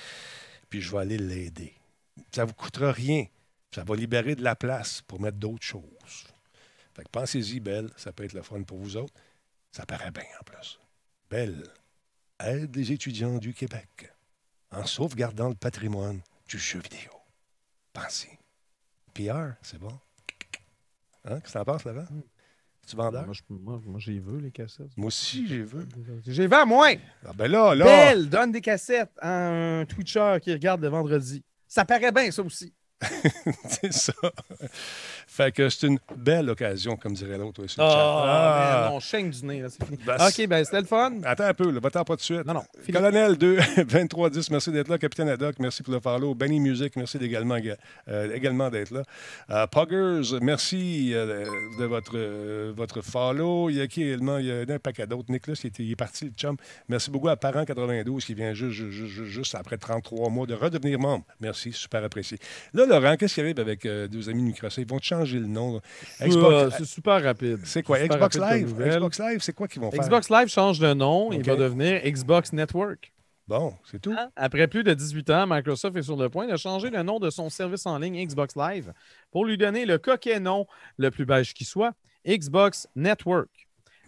[0.68, 1.74] puis je vais aller l'aider.
[2.30, 3.26] Ça ne vous coûtera rien.
[3.74, 6.26] Ça va libérer de la place pour mettre d'autres choses.
[6.94, 9.14] Fait que pensez-y, Belle, ça peut être le fun pour vous autres.
[9.70, 10.78] Ça paraît bien en plus.
[11.30, 11.64] Belle
[12.38, 14.12] aide des étudiants du Québec
[14.70, 17.12] en sauvegardant le patrimoine du jeu vidéo.
[17.92, 18.38] Pensez.
[19.14, 19.98] PR, c'est bon?
[21.24, 21.40] Hein?
[21.40, 22.06] Qu'est-ce que t'en penses, Laurent?
[22.88, 23.24] Tu vendeur?
[23.24, 24.90] Moi, je- moi, moi, j'ai vu les cassettes.
[24.96, 25.86] Moi aussi, j'ai vu.
[26.26, 26.94] J'ai vu à moins.
[27.24, 27.84] Ah ben là, là.
[27.84, 29.48] Belle donne des cassettes à
[29.80, 31.44] un Twitcher qui regarde le vendredi.
[31.68, 32.74] Ça paraît bien, ça aussi.
[33.68, 34.12] c'est ça.
[35.26, 37.76] fait que c'est une belle occasion, comme dirait l'autre aussi.
[37.78, 39.98] Ah, man, on chaîne du nez, là, c'est fini.
[40.06, 41.12] Ben, OK, ben c'était le fun.
[41.24, 42.44] Attends un peu, là, va-t'en pas de suite.
[42.46, 42.64] Non, non.
[42.92, 43.58] Colonel 2,
[43.88, 44.98] 2310, merci d'être là.
[44.98, 46.34] Capitaine Haddock, merci pour le follow.
[46.34, 47.58] Benny Music, merci également,
[48.08, 49.02] euh, également d'être là.
[49.50, 51.44] Euh, Poggers, merci euh,
[51.78, 53.70] de votre, euh, votre follow.
[53.70, 54.38] Il y a qui également?
[54.38, 55.30] Il y a un paquet d'autres.
[55.30, 56.56] Nicolas, il, était- il est parti, le chum.
[56.88, 60.98] Merci beaucoup à Parent92 qui vient juste, juste, juste- juste après 33 mois de redevenir
[60.98, 61.24] membre.
[61.40, 62.38] Merci, super apprécié.
[62.74, 64.78] Là, Laurent, qu'est-ce qui arrive avec euh, deux amis Microsoft?
[64.78, 65.76] Ils vont te changer le nom.
[66.20, 67.58] Euh, Xbox- c'est super rapide.
[67.64, 67.98] c'est quoi?
[67.98, 68.74] Xbox Live?
[68.78, 70.00] Xbox Live, c'est quoi qu'ils vont faire?
[70.02, 71.32] Xbox Live change de nom.
[71.32, 73.12] Il va devenir Xbox Network.
[73.48, 74.14] Bon, c'est tout.
[74.36, 77.28] Après plus de 18 ans, Microsoft est sur le point de changer le nom de
[77.28, 78.92] son service en ligne Xbox Live
[79.30, 80.66] pour lui donner le coquet nom
[80.96, 81.92] le plus beige qui soit,
[82.26, 83.48] Xbox Network.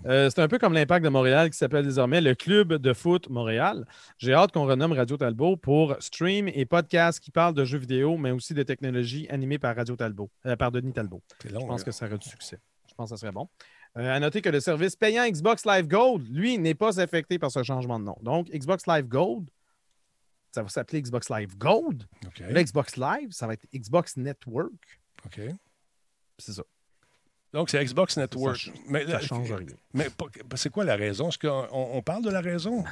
[0.07, 3.29] Euh, c'est un peu comme l'impact de Montréal qui s'appelle désormais le Club de foot
[3.31, 3.87] Montréal.
[4.19, 8.17] J'ai hâte qu'on renomme Radio Talbot pour stream et podcast qui parlent de jeux vidéo,
[8.17, 11.23] mais aussi de technologie animée par Radio Talbot, euh, par Denis Talbot.
[11.41, 11.61] C'est long.
[11.61, 11.85] Je pense là.
[11.85, 12.59] que ça aurait du succès.
[12.89, 13.49] Je pense que ça serait bon.
[13.97, 17.51] Euh, à noter que le service payant Xbox Live Gold, lui, n'est pas affecté par
[17.51, 18.17] ce changement de nom.
[18.23, 19.49] Donc, Xbox Live Gold,
[20.53, 22.05] ça va s'appeler Xbox Live Gold.
[22.27, 22.41] OK.
[22.41, 25.01] Là, Xbox Live, ça va être Xbox Network.
[25.25, 25.41] OK.
[26.39, 26.63] C'est ça.
[27.55, 28.57] Donc, c'est Xbox Network.
[28.57, 29.67] Ça, mais Ça change rien.
[29.93, 30.27] Mais pas-
[30.57, 31.29] c'est quoi la raison?
[31.29, 32.83] Est-ce qu'on on parle de la raison?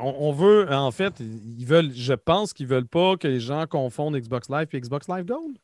[0.00, 3.66] On, on veut, en fait, ils veulent, je pense qu'ils veulent pas que les gens
[3.66, 5.58] confondent Xbox Live et Xbox Live Gold.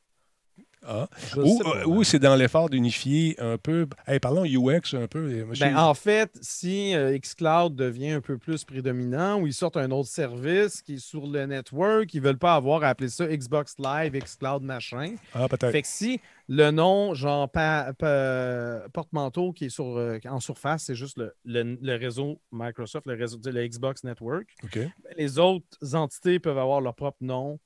[0.86, 1.08] Ah.
[1.36, 3.86] Ou, euh, ou c'est dans l'effort d'unifier un peu.
[4.06, 5.18] Hey, parlons UX un peu.
[5.18, 5.66] euh, monsieur.
[5.66, 9.90] Ben, en fait, si euh, xCloud devient un peu plus prédominant ou ils sortent un
[9.90, 13.26] autre service qui est sur le network, ils ne veulent pas avoir à appeler ça
[13.26, 15.14] Xbox Live, xCloud machin.
[15.34, 15.70] ah, peut-être.
[15.70, 20.84] Fait que si le nom, genre pa- pa- porte-manteau qui est sur, euh, en surface,
[20.84, 24.76] c'est juste le, le- le réseau Microsoft, le réseau le Xbox Network, OK.
[24.78, 27.58] ben, les autres entités peuvent avoir leur propre nom.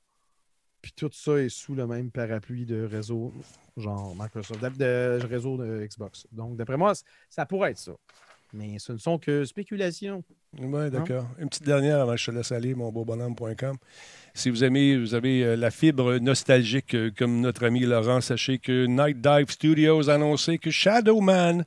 [0.85, 3.33] Puis tout ça est sous le même parapluie de réseau,
[3.75, 6.27] genre Microsoft, de, de réseau de Xbox.
[6.31, 6.93] Donc, d'après moi,
[7.27, 7.93] ça pourrait être ça.
[8.53, 10.23] Mais ce ne sont que spéculations.
[10.59, 11.25] Oui, d'accord.
[11.39, 13.77] Une petite dernière avant que je te laisse aller, mon beau bonhomme.com.
[14.35, 18.59] Si vous aimez, vous avez euh, la fibre nostalgique euh, comme notre ami Laurent, sachez
[18.59, 21.65] que Night Dive Studios a annoncé que Shadowman,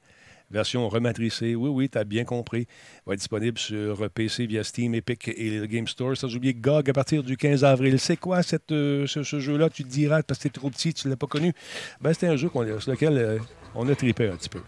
[0.51, 2.67] version rematricée, oui, oui, tu as bien compris,
[3.07, 6.17] va être disponible sur PC via Steam, Epic et le Game Store.
[6.17, 7.99] Sans oublier GOG à partir du 15 avril.
[7.99, 9.71] C'est quoi euh, ce, jeu-là?
[9.71, 11.53] Tu te diras, parce que t'es trop petit, tu ne l'as pas connu.
[12.01, 13.39] Ben, C'était un jeu sur lequel euh,
[13.75, 14.61] on a tripé un petit peu.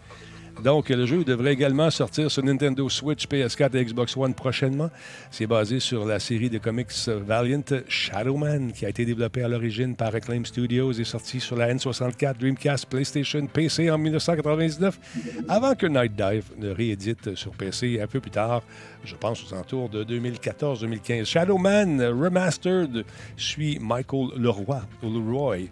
[0.63, 4.89] Donc, le jeu devrait également sortir sur Nintendo Switch, PS4 et Xbox One prochainement.
[5.31, 9.95] C'est basé sur la série de comics Valiant Shadowman, qui a été développée à l'origine
[9.95, 14.99] par Acclaim Studios et sorti sur la N64, Dreamcast, PlayStation, PC en 1999,
[15.47, 18.61] avant que Night Dive ne réédite sur PC un peu plus tard,
[19.03, 21.25] je pense aux alentours de 2014-2015.
[21.25, 23.03] Shadowman Remastered
[23.35, 25.69] suit Michael Leroy, Leroy,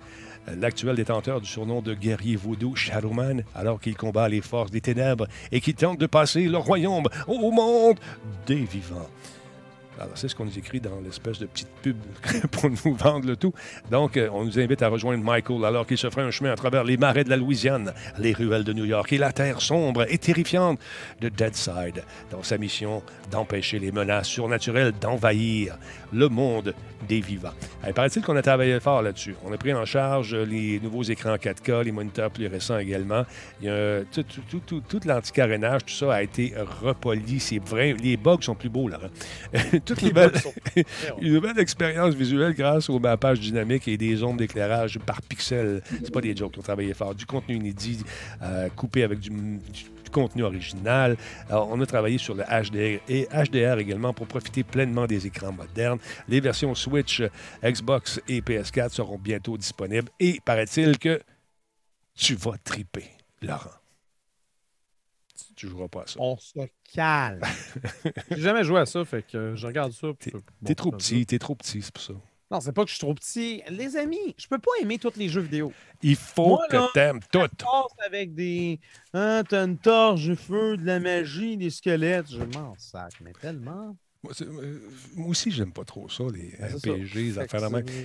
[0.48, 5.28] l'actuel détenteur du surnom de guerrier vaudou Shadowman, alors qu'il combat les forces des ténèbres
[5.52, 8.00] et qu'il tente de passer le royaume au monde
[8.46, 9.10] des vivants.
[10.00, 11.98] Alors, c'est ce qu'on nous écrit dans l'espèce de petite pub
[12.52, 13.54] pour nous vendre le tout.
[13.92, 16.56] Donc, euh, on nous invite à rejoindre Michael alors qu'il se ferait un chemin à
[16.56, 20.06] travers les marais de la Louisiane, les ruelles de New York et la terre sombre
[20.10, 20.80] et terrifiante
[21.20, 25.78] de Deadside, dans sa mission d'empêcher les menaces surnaturelles d'envahir
[26.14, 26.74] le monde
[27.08, 27.54] des vivants.
[27.86, 29.36] Il paraît-il qu'on a travaillé fort là-dessus.
[29.46, 33.26] On a pris en charge les nouveaux écrans 4K, les moniteurs plus récents également.
[33.62, 34.24] Il y a tout,
[34.66, 37.40] tout, l'anticarénage, tout ça a été repoli.
[37.40, 39.00] C'est vrai, les bugs sont plus beaux, là.
[39.96, 40.02] Toute
[40.76, 40.86] Les
[41.22, 45.82] une nouvelle expérience visuelle grâce au mappage dynamique et des ondes d'éclairage par pixel.
[45.90, 47.16] C'est pas des jokes qui ont travaillé fort.
[47.16, 48.04] Du contenu inédit,
[48.42, 49.60] euh, coupé avec du, du-
[50.04, 51.18] du contenu original.
[51.50, 55.52] Alors, on a travaillé sur le HDR et HDR également pour profiter pleinement des écrans
[55.52, 56.00] modernes.
[56.28, 57.22] Les versions Switch,
[57.64, 60.10] Xbox et PS4 seront bientôt disponibles.
[60.20, 61.22] Et paraît-il que
[62.16, 63.06] tu vas triper,
[63.42, 63.70] Laurent.
[65.60, 66.16] Tu joueras pas à ça.
[66.22, 66.54] On se
[66.94, 67.42] calme.
[68.32, 70.08] J'ai jamais joué à ça, fait que je regarde ça.
[70.18, 70.32] T'es
[70.62, 72.14] bon, trop petit, t'es trop petit, c'est pour ça.
[72.50, 73.62] Non, c'est pas que je suis trop petit.
[73.70, 75.74] Les amis, je peux pas aimer tous les jeux vidéo.
[76.02, 77.40] Il faut Moi, que t'aimes tout.
[77.40, 78.80] Passe avec des.
[79.14, 82.32] Hein, t'as une torche, du feu, de la magie, des squelettes.
[82.32, 83.98] Je m'en sac, mais tellement.
[84.24, 84.80] Moi, euh,
[85.16, 86.74] moi aussi, j'aime pas trop ça, les Ben.
[86.76, 87.60] RPG, les affaires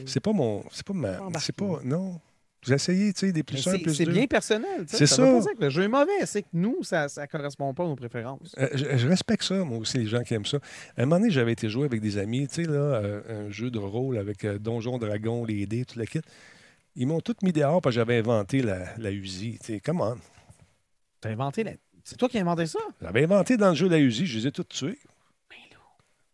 [0.06, 0.64] c'est- pas mon.
[0.72, 1.18] C'est pas ma.
[1.38, 1.78] C'est pas.
[1.84, 2.20] Non.
[2.66, 4.84] J'ai essayé, tu sais, des plus C'est plus c'est bien personnel.
[4.86, 5.22] C'est ça.
[5.22, 7.96] pas que le jeu est mauvais, c'est que nous, ça ne correspond pas à nos
[7.96, 8.54] préférences.
[8.58, 10.58] Euh, je, je respecte ça, moi aussi, les gens qui aiment ça.
[10.96, 13.50] À un moment donné, j'avais été jouer avec des amis, tu sais, là, euh, un
[13.50, 16.20] jeu de rôle avec euh, Donjon Dragon, les dés, tout le kit.
[16.96, 19.58] Ils m'ont tous mis dehors parce que j'avais inventé la, la USI.
[19.60, 20.14] Tu sais, comment?
[21.20, 21.72] T'as inventé la...
[22.04, 22.78] C'est toi qui as inventé ça?
[23.02, 24.98] J'avais inventé dans le jeu la USI, je les ai tous tués.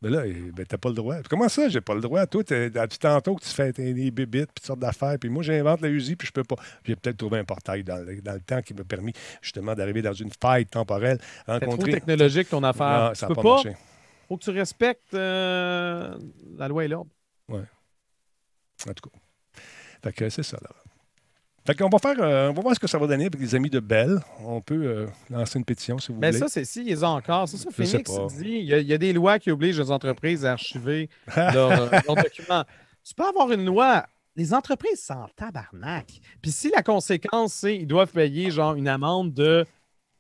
[0.03, 1.17] Mais là, eh, ben, t'as pas le droit.
[1.29, 2.25] Comment ça, j'ai pas le droit?
[2.27, 5.83] Toi, depuis tantôt que tu fais des bébites, puis toutes sortes d'affaires, puis moi, j'invente
[5.83, 6.57] la USI, puis je peux pas.
[6.85, 9.13] J'ai peut-être trouvé un portail dans le, dans le temps qui m'a permis
[9.43, 11.93] justement d'arriver dans une faille temporelle, C'est trop rencontrer.
[11.93, 13.05] technologique ton affaire.
[13.05, 13.77] Non, tu ça peux pas, marché.
[14.27, 16.17] Faut que tu respectes euh,
[16.57, 17.11] la loi et l'ordre.
[17.51, 19.19] En tout cas.
[20.03, 20.71] Fait que c'est ça, là.
[21.71, 23.55] Fait qu'on va faire, euh, on va voir ce que ça va donner avec les
[23.55, 24.19] amis de Bell.
[24.45, 26.41] On peut euh, lancer une pétition si vous Mais voulez.
[26.41, 27.49] Ben, ça, c'est si, ils ont encore.
[27.49, 28.57] Ça, Phoenix dit.
[28.63, 31.95] Il y, a, il y a des lois qui obligent les entreprises à archiver leurs
[31.95, 32.65] euh, documents.
[33.05, 34.05] Tu peux avoir une loi.
[34.35, 36.07] Les entreprises s'en tabarnak.
[36.43, 39.65] Puis si la conséquence, c'est qu'ils doivent payer genre une amende de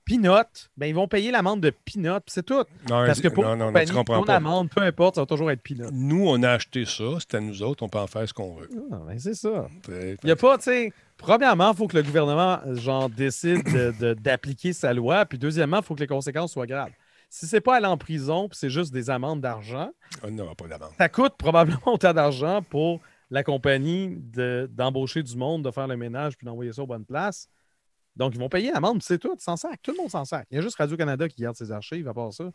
[0.04, 2.64] peanut, ben ils vont payer l'amende de peanut, puis c'est tout.
[2.88, 4.36] non, Parce que pour non, non, non, compagnie, tu comprends ton pas.
[4.36, 5.90] amende, peu importe, ça va toujours être peanut.
[5.92, 8.54] Nous, on a acheté ça, c'est à nous autres, on peut en faire ce qu'on
[8.56, 8.68] veut.
[8.92, 9.68] Ah, ben c'est ça.
[9.88, 13.92] Il n'y a pas, tu sais, premièrement, il faut que le gouvernement, genre, décide de-
[14.00, 15.24] de- d'appliquer sa loi.
[15.26, 16.90] Puis deuxièmement, il faut que les conséquences soient graves.
[17.28, 19.90] Si c'est pas aller en prison, puis c'est juste des amendes d'argent,
[20.24, 20.90] On n'aura pas d'amende.
[20.98, 25.96] ça coûte probablement autant d'argent pour la compagnie de- d'embaucher du monde, de faire le
[25.96, 27.48] ménage, puis d'envoyer ça aux bonnes places.
[28.16, 29.78] Donc, ils vont payer l'amende, puis c'est tout, sans sac.
[29.82, 30.46] Tout le monde s'en sac.
[30.50, 32.50] Il y a juste Radio-Canada qui garde ses archives, à part ça.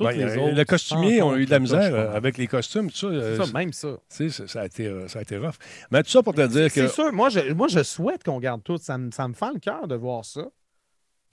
[0.00, 2.90] Ouais, les euh, autres, le costumier ont eu de la misère euh, avec les costumes,
[2.90, 3.06] tout ça.
[3.06, 3.88] euh, C'est ça, même ça.
[4.08, 5.54] tu sais, ça, ça a été, euh, ça a été rough.
[5.90, 6.88] Mais tout ça pour te dire C'est que.
[6.88, 8.78] sûr, moi je, moi je souhaite qu'on garde tout.
[8.78, 10.46] Ça me, ça me fend le cœur de voir ça.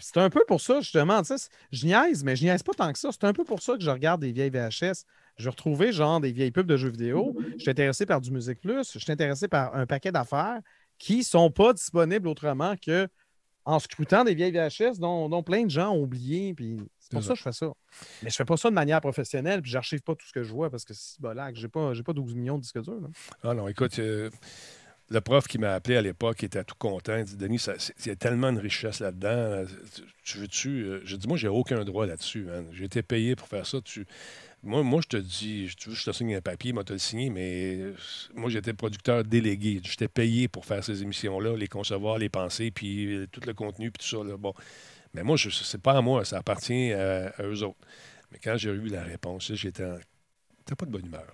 [0.02, 1.20] C'est un peu pour ça, justement.
[1.22, 3.10] tu sais, c'est- Je niaise, mais je niaise pas tant que ça.
[3.12, 5.04] C'est un peu pour ça que je regarde des vieilles VHS.
[5.38, 7.36] Je vais retrouver genre des vieilles pubs de jeux vidéo.
[7.58, 8.92] Je suis intéressé par du Musique Plus.
[8.94, 10.60] Je suis intéressé par un paquet d'affaires
[10.98, 13.08] qui sont pas disponibles autrement que
[13.70, 16.54] en scrutant des vieilles VHS dont, dont plein de gens ont oublié.
[16.54, 17.72] Puis c'est pour ça que je fais ça.
[18.24, 20.52] Mais je fais pas ça de manière professionnelle, puis j'archive pas tout ce que je
[20.52, 21.56] vois parce que c'est bolac.
[21.56, 23.00] J'ai pas, j'ai pas 12 millions de disques durs.
[23.02, 23.08] là.
[23.44, 24.30] Ah non, écoute, euh,
[25.10, 27.18] le prof qui m'a appelé à l'époque était tout content.
[27.18, 27.64] Il dit Denis,
[28.06, 29.28] il y a tellement de richesse là-dedans.
[29.30, 29.66] Euh,
[29.96, 30.70] Tu, tu veux-tu.
[30.84, 32.48] euh, J'ai dit Moi, j'ai aucun droit là-dessus.
[32.72, 33.80] J'ai été payé pour faire ça.
[33.82, 34.06] Tu...
[34.62, 37.00] Moi, moi, je te dis, tu veux, je te signe un papier, moi, te le
[37.00, 37.94] signé, mais
[38.36, 39.80] moi, j'étais producteur délégué.
[39.84, 43.90] J'étais payé pour faire ces émissions-là, les concevoir, les penser, puis euh, tout le contenu,
[43.92, 44.24] puis tout ça.
[44.28, 44.36] là.
[44.38, 44.54] Bon.
[45.14, 47.78] Mais moi, je- c'est pas à moi, ça appartient à, eux autres.
[48.32, 49.98] Mais quand j'ai eu la réponse, j'étais en...
[50.78, 51.26] pas de bonne humeur.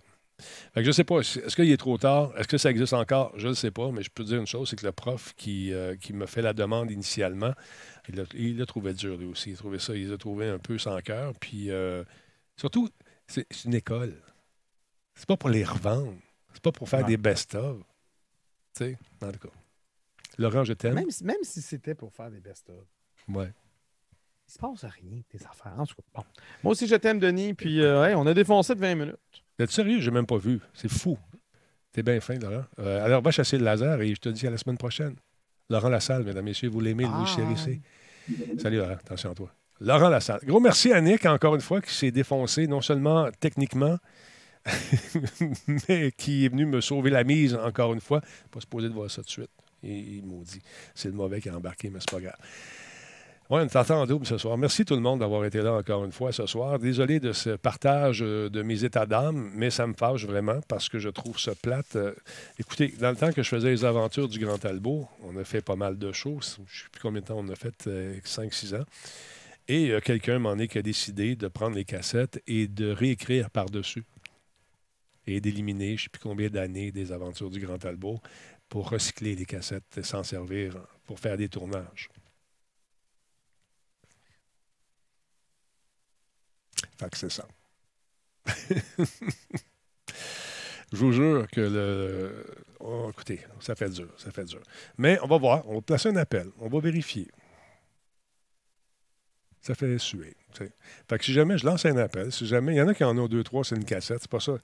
[0.74, 2.34] Fait que je sais pas, est-ce qu'il est trop tard?
[2.38, 3.34] Est-ce que ça existe encore?
[3.38, 5.34] Je ne sais pas, mais je peux te dire une chose, c'est que le prof
[5.38, 7.54] qui, euh, qui me fait la demande initialement,
[8.36, 9.52] il l'a trouvé dur lui aussi.
[9.52, 11.34] Il a trouvé ça, il l'a trouvé un peu sans cœur.
[11.40, 12.04] Puis euh,
[12.58, 12.90] surtout,
[13.28, 14.16] c'est une école.
[15.16, 16.14] C'est pas pour les revendre.
[16.54, 17.78] C'est pas pour faire des best-of.
[18.76, 19.54] Tu sais, en tout cas.
[20.38, 20.96] Laurent, je t'aime.
[20.96, 22.84] Même, si- même si c'était pour faire des best-of.
[23.30, 23.54] Ouais.
[24.48, 25.74] Il se passe rien, tes affaires.
[25.80, 26.24] En tout cas, bon.
[26.64, 27.54] Moi aussi, je t'aime, Denis.
[27.54, 29.16] Puis, euh, hey, on a défoncé de 20 minutes.
[29.58, 30.00] T'es sérieux?
[30.02, 30.60] J'ai même pas vu.
[30.74, 31.18] C'est fou.
[31.92, 32.66] T'es bien fin, Laurent.
[32.80, 35.16] Euh, alors, va chasser le laser et je te dis à la semaine prochaine.
[35.70, 37.26] Laurent Lassalle, mesdames, messieurs, vous l'aimez, Louis Ah.
[37.26, 37.82] Chérissé.
[38.60, 38.92] Salut, Laurent.
[38.94, 39.52] Attention à toi.
[39.82, 40.40] Laurent Lassalle.
[40.46, 43.98] Gros merci à Nick, encore une fois, qui s'est défoncé, non seulement techniquement,
[45.90, 48.22] mais qui est venu me sauver la mise, encore une fois.
[48.52, 49.50] Pas supposé de voir ça tout de suite.
[49.84, 50.62] Il, maudit.
[50.96, 52.38] C'est le mauvais qui a embarqué, mais c'est pas grave.
[53.52, 54.58] Oui, on t'entend en double ce soir.
[54.58, 56.80] Merci tout le monde d'avoir été là encore une fois ce soir.
[56.80, 60.90] Désolé de ce partage euh, de mes états d'âme, mais ça me fâche vraiment parce
[60.90, 61.96] que je trouve ça plate.
[61.96, 62.14] Euh,
[62.58, 65.62] écoutez, dans le temps que je faisais les aventures du Grand Talbot, on a fait
[65.62, 66.58] pas mal de choses.
[66.58, 67.88] Je ne sais plus combien de temps on a fait,
[68.26, 68.86] 5-6 ans.
[69.68, 73.50] Et euh, quelqu'un m'en est qui a décidé de prendre les cassettes et de réécrire
[73.50, 74.04] par-dessus.
[75.28, 78.22] Et d'éliminer, je ne sais plus combien d'années des aventures du Grand Talbot
[78.70, 82.10] pour recycler les cassettes et s'en servir pour faire des tournages.
[86.98, 87.48] Fait que c'est ça.
[90.92, 92.46] Je vous jure que le.
[92.80, 94.62] oh, écoutez, ça fait dur, ça fait dur.
[94.98, 97.28] Mais on va voir, on va placer un appel, on va vérifier.
[99.66, 100.36] Ça fait suer.
[100.54, 103.04] Fait que si jamais je lance un appel, si jamais il y en a qui
[103.04, 104.60] en ont deux, trois, c'est une cassette, c'est pas ça.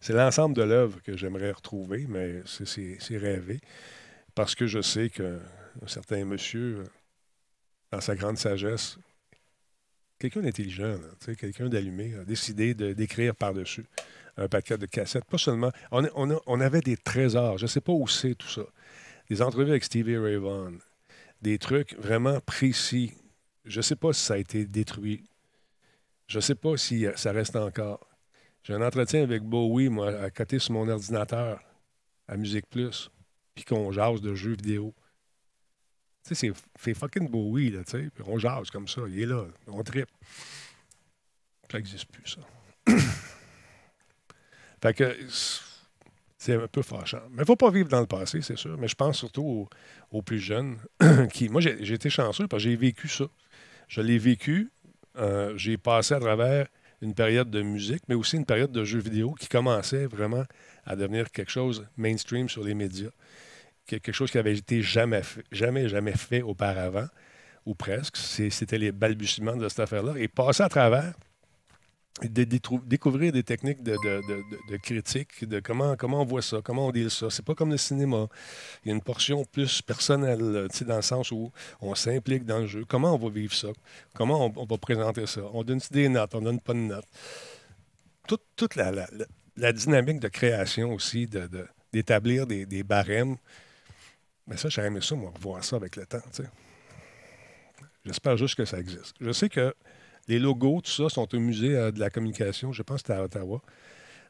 [0.00, 3.60] C'est l'ensemble de l'œuvre que j'aimerais retrouver, mais c'est- rêvé.
[4.32, 5.40] Parce que je sais qu'un
[5.88, 6.84] certain monsieur,
[7.90, 8.96] dans sa grande sagesse,
[10.20, 10.98] quelqu'un d'intelligent,
[11.36, 13.84] quelqu'un d'allumé, a décidé d'écrire par-dessus
[14.36, 15.24] un paquet de cassettes.
[15.24, 15.72] Pas seulement.
[15.90, 17.58] On avait des trésors.
[17.58, 18.62] Je ne sais pas où c'est tout ça.
[19.28, 20.74] Des entrevues avec Stevie Ray Vaughan.
[21.42, 23.14] Des trucs vraiment précis.
[23.64, 25.24] Je ne sais pas si ça a été détruit.
[26.26, 28.06] Je ne sais pas si euh, ça reste encore.
[28.62, 31.60] J'ai un entretien avec Bowie, moi, à côté sur mon ordinateur,
[32.28, 33.10] à Musique Plus,
[33.54, 34.94] puis qu'on jase de jeux vidéo.
[36.26, 38.10] Tu sais, c'est- fucking Bowie, là, tu sais.
[38.14, 39.02] Puis on jase comme ça.
[39.08, 39.44] Il est là.
[39.66, 40.08] On tripe.
[41.70, 42.40] Ça n'existe plus, ça.
[44.82, 45.16] fait que
[46.38, 47.22] c'est un peu fâchant.
[47.30, 48.76] Mais il ne faut pas vivre dans le passé, c'est sûr.
[48.78, 49.68] Mais je pense surtout aux,
[50.10, 50.78] aux plus jeunes.
[51.32, 53.24] qui, moi, j'ai été chanceux parce que j'ai vécu ça.
[53.88, 54.70] Je l'ai vécu.
[55.16, 56.66] euh, j'ai passé à travers
[57.00, 60.44] une période de musique, mais aussi une période de jeux vidéo qui commençait vraiment
[60.86, 63.10] à devenir quelque chose mainstream sur les médias.
[63.86, 67.06] Quelque chose qui avait été jamais fait, jamais, jamais fait auparavant,
[67.66, 68.16] ou presque.
[68.16, 70.14] C'était les balbutiements de cette affaire-là.
[70.16, 71.14] Et passer à travers,
[72.22, 76.92] de découvrir des techniques de, de- critique, de comment, comment on voit ça, comment on
[76.92, 77.28] dit ça.
[77.28, 78.28] C'est pas comme le cinéma.
[78.84, 81.50] Il y a une portion plus personnelle, dans le sens où
[81.80, 82.84] on s'implique dans le jeu.
[82.86, 83.68] Comment on va vivre ça?
[84.14, 85.42] Comment on, va présenter ça?
[85.52, 87.08] On donne des notes, on donne pas de notes?
[88.28, 89.08] Toute, toute la, la-
[89.56, 91.28] la- dynamique de création aussi,
[91.92, 93.36] d'établir des, des barèmes.
[94.46, 96.22] Mais ça, j'aurais aimé ça, moi, revoir ça avec le temps.
[98.04, 99.14] J'espère juste que ça existe.
[99.20, 99.74] Je sais que
[100.28, 102.72] les logos, tout ça, sont au musée euh, de la communication.
[102.72, 103.62] Je pense que c'était à Ottawa.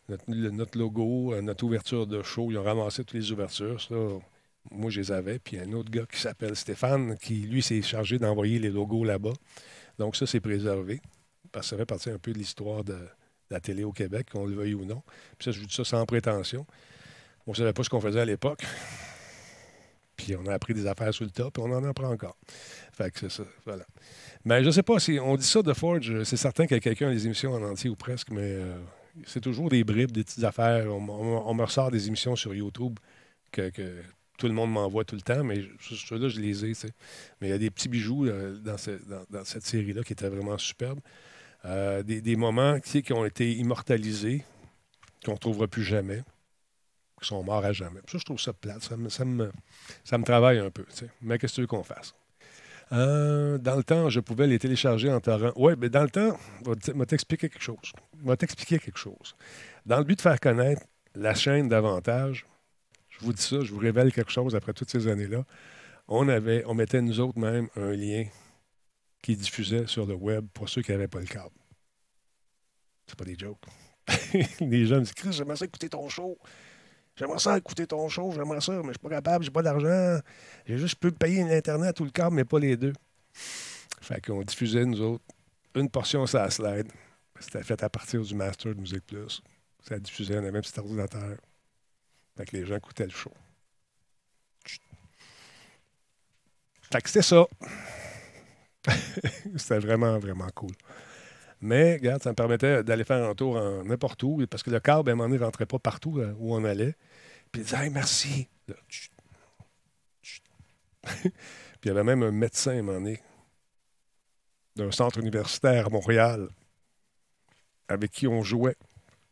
[0.09, 3.81] Notre, logo, euh, notre ouverture de show, ils ont ramassé toutes les ouvertures.
[3.81, 3.95] Ça,
[4.71, 5.39] moi, je les avais.
[5.39, 9.33] Puis un autre gars qui s'appelle Stéphane, qui, lui, s'est chargé d'envoyer les logos là-bas.
[9.99, 11.01] Donc, ça, c'est préservé.
[11.53, 13.09] Parce que ça fait partie un peu de l'histoire de, de
[13.51, 15.03] la télé au Québec, qu'on le veuille ou non.
[15.39, 16.67] Puis ça, je vous dis ça sans prétention.
[17.47, 18.65] On ne savait pas ce qu'on faisait à l'époque.
[20.17, 22.37] Puis on a appris des affaires sur le tas, puis on en apprend encore.
[22.93, 23.85] Fait que c'est ça, voilà.
[24.45, 26.81] Mais je sais pas si on dit ça de Forge, c'est certain qu'il y a
[26.81, 28.77] quelqu'un des émissions en entier ou presque, mais euh,
[29.27, 30.87] c'est toujours des bribes, des petites affaires.
[30.93, 32.99] On, me ressort des émissions sur YouTube
[33.51, 33.71] que,
[34.37, 36.73] tout le monde m'envoie tout le temps, mais ceux-là, je les ai.
[37.41, 40.13] Mais il y a des petits bijoux euh, dans, ce- dans- dans cette série-là qui
[40.13, 40.99] étaient vraiment superbes.
[41.65, 44.45] Euh, des, des moments qui ont été immortalisés,
[45.25, 46.25] qu'on ne retrouvera plus jamais.
[47.27, 48.01] Sont morts à jamais.
[48.11, 48.83] Ça, je trouve ça plate.
[48.83, 49.51] Ça me, ça me,
[50.05, 50.85] ça me travaille un peu.
[51.23, 52.15] Mais qu'est-ce que tu veux qu'on fasse?
[52.93, 55.53] Euh, dans le temps, je pouvais les télécharger en torrent.
[55.57, 57.93] Oui, mais dans le temps, je vais t'expliquer quelque chose.
[58.23, 59.35] Je vais t'expliquer quelque chose.
[59.87, 60.83] Dans le but de faire connaître
[61.15, 62.47] la chaîne davantage,
[63.09, 65.45] je vous dis ça, je vous révèle quelque chose après toutes ces années-là.
[66.09, 68.25] On avait, on mettait nous autres même un lien
[69.23, 71.55] qui diffusait sur le web pour ceux qui n'avaient pas le câble.
[73.07, 73.65] C'est pas des jokes.
[74.61, 76.39] Les gens me disent Chris, j'aimerais ça écouter ton show.
[77.17, 80.21] J'aimerais ça écouter ton show, j'aimerais ça, mais je suis pas capable, j'ai pas d'argent.
[80.67, 82.93] J'ai juste, peux payer l'Internet ou le câble, mais pas les deux.
[84.01, 85.25] Fait qu'on diffusait, nous autres,
[85.75, 86.91] une portion la slide.
[87.39, 89.43] C'était fait à partir du master de Musique Plus.
[89.81, 91.37] Ça diffusait, on avait un petit ordinateur.
[92.37, 93.33] Fait que les gens écoutaient le show.
[96.93, 97.47] Fait que c'était ça.
[99.57, 100.73] c'était vraiment, vraiment cool.
[101.65, 104.81] Mais, regarde, ça me permettait d'aller faire un tour en n'importe où, parce que le
[104.81, 106.95] câble, à un moment donné, ne rentrait pas partout euh, où on allait.
[107.51, 108.49] Puis il disait, hey, merci.
[111.03, 111.31] Puis
[111.85, 113.19] il y avait même un médecin, à un moment donné,
[114.77, 116.51] d'un centre universitaire à Montréal,
[117.89, 118.77] avec qui on jouait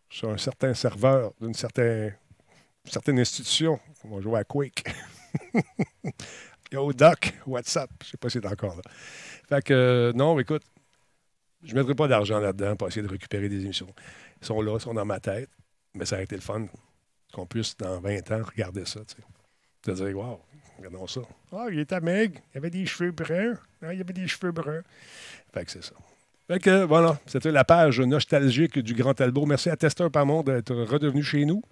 [0.09, 2.17] sur un certain serveur d'une certaine,
[3.19, 3.79] institution.
[4.05, 4.85] On jouait à Quake.
[6.73, 7.91] Yo, Doc, WhatsApp.
[8.03, 8.83] Je sais pas si c'est encore là.
[9.51, 10.63] Fait que, euh, non, écoute,
[11.63, 13.93] je ne mettrai pas d'argent là-dedans pour essayer de récupérer des émissions.
[14.41, 15.51] Ils sont là, ils sont dans ma tête,
[15.95, 16.67] mais ça a été le fun
[17.33, 19.01] qu'on puisse, dans 20 ans, regarder ça.
[19.05, 19.95] Tu sais.
[19.95, 20.41] Dire, wow,
[20.79, 21.23] regardons ça.
[21.53, 23.59] Ah, il était maigre, il avait des cheveux bruns.
[23.83, 24.83] Il avait des cheveux bruns.
[25.53, 25.95] Fait que c'est ça.
[26.49, 29.47] Voilà, c'était la page nostalgique du Grand Talbot.
[29.47, 31.63] Merci à Tester Pamond d'être redevenu chez nous.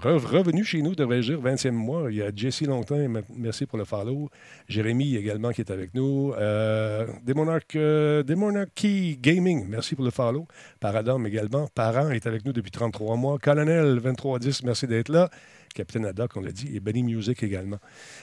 [0.00, 2.10] Re- revenu chez nous, devrais-je dire, 20e mois.
[2.10, 2.98] Il y a Jesse Longtemps,
[3.36, 4.28] merci pour le follow.
[4.68, 6.32] Jérémy également qui est avec nous.
[6.36, 10.46] Euh, Demonarch, euh, Demonarchy Gaming, merci pour le follow.
[10.80, 11.68] Paradam également.
[11.74, 13.38] Parent est avec nous depuis 33 mois.
[13.38, 15.30] Colonel 2310, merci d'être là.
[15.76, 17.78] Capitaine Haddock, on l'a dit, et Benny Music également.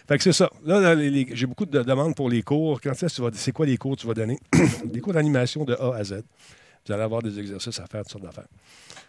[0.08, 0.50] Fait que c'est ça.
[0.66, 2.82] Là, j'ai beaucoup de demandes pour les cours.
[2.82, 4.40] Quand est-ce que tu c'est quoi les cours que tu vas donner?
[4.86, 6.24] des cours d'animation de A à Z.
[6.86, 8.48] Vous allez avoir des exercices à faire, toutes sortes d'affaires.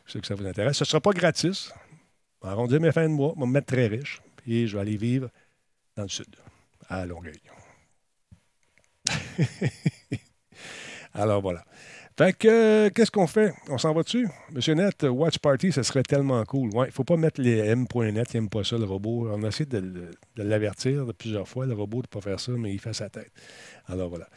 [0.07, 0.77] Je sais que ça vous intéresse.
[0.77, 1.73] Ce ne sera pas gratis.
[2.43, 3.33] On arrondir mes fins de mois.
[3.37, 4.21] On va me mettre très riche.
[4.37, 5.31] Puis je vais aller vivre
[5.97, 6.27] dans le sud,
[6.89, 7.41] à Longueuil.
[11.15, 11.65] Alors voilà.
[12.17, 13.53] Fait que, euh, qu'est-ce qu'on fait?
[13.69, 14.29] On s'en va dessus?
[14.53, 16.69] Monsieur Net, euh, Watch Party, ce serait tellement cool.
[16.73, 19.29] Ouais, il ne faut pas mettre les M.net, il n'aime pas ça, le robot.
[19.33, 22.53] On a essayé de, de l'avertir plusieurs fois, le robot, de ne pas faire ça,
[22.53, 23.33] mais il fait sa tête.
[23.89, 24.29] Alors voilà.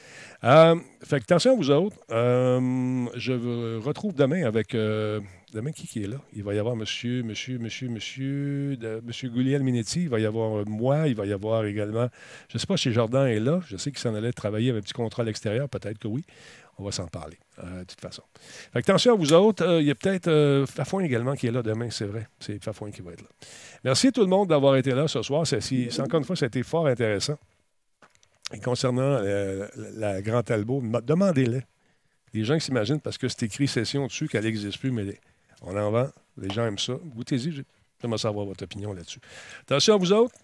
[0.44, 1.96] Euh, fait que attention à vous autres.
[2.10, 4.72] Je vous retrouve demain avec.
[4.72, 6.18] demain, qui, qui est là?
[6.34, 8.76] Il va y avoir monsieur, monsieur, monsieur, monsieur,
[9.06, 10.02] monsieur Gugliel Minetti.
[10.02, 11.08] Il va y avoir moi.
[11.08, 12.10] Il va y avoir également.
[12.50, 13.62] Je ne sais pas si Jordan est là.
[13.68, 15.70] Je sais qu'il s'en allait travailler avec un petit contrat à l'extérieur.
[15.70, 16.26] Peut-être que oui.
[16.80, 18.22] On va s'en parler, euh, de toute façon.
[18.72, 19.66] Fait que attention à vous autres.
[19.66, 22.28] Euh, il y a peut-être euh, Fafouin également qui est là demain, c'est vrai.
[22.40, 23.28] C'est Fafouin qui va être là.
[23.84, 25.48] Merci tout le monde d'avoir été là ce soir.
[25.48, 27.38] C'est, encore une fois, ça a été fort intéressant.
[28.54, 31.62] Et concernant euh, la, Grand Talbot, m- demandez-les.
[32.34, 35.20] Les gens s'imaginent, parce que c'est écrit session dessus, qu'elle n'existe plus, mais
[35.64, 36.08] on en vend.
[36.38, 36.94] Les gens aiment ça.
[37.16, 37.52] Goûtez-y.
[37.52, 37.66] j'ai-
[38.00, 39.20] J'aimerais savoir votre opinion là-dessus.
[39.62, 40.36] Attention à vous autres.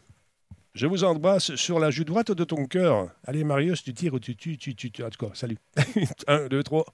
[0.74, 3.12] Je vous embrasse sur la joue droite de ton cœur.
[3.26, 5.04] Allez, Marius, tu tires ou tu tues, tu, tu, tu.
[5.04, 5.60] En tout cas, salut.
[6.28, 6.86] Un, deux, trois.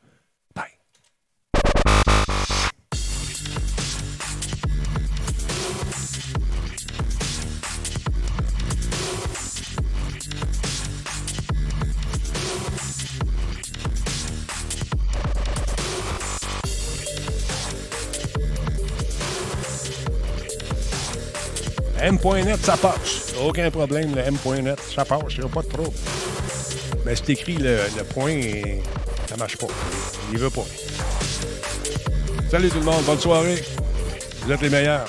[22.01, 23.33] M.net, ça passe.
[23.41, 25.21] Aucun problème, le M.net, ça passe.
[25.31, 25.97] Il n'y a pas de trouble.
[27.05, 27.79] Mais c'est écrit le,
[28.13, 28.81] point et
[29.27, 29.67] ça marche pas.
[30.31, 30.65] Il veut pas.
[32.49, 33.63] Salut tout le monde, bonne soirée.
[34.43, 35.05] Vous êtes les meilleurs.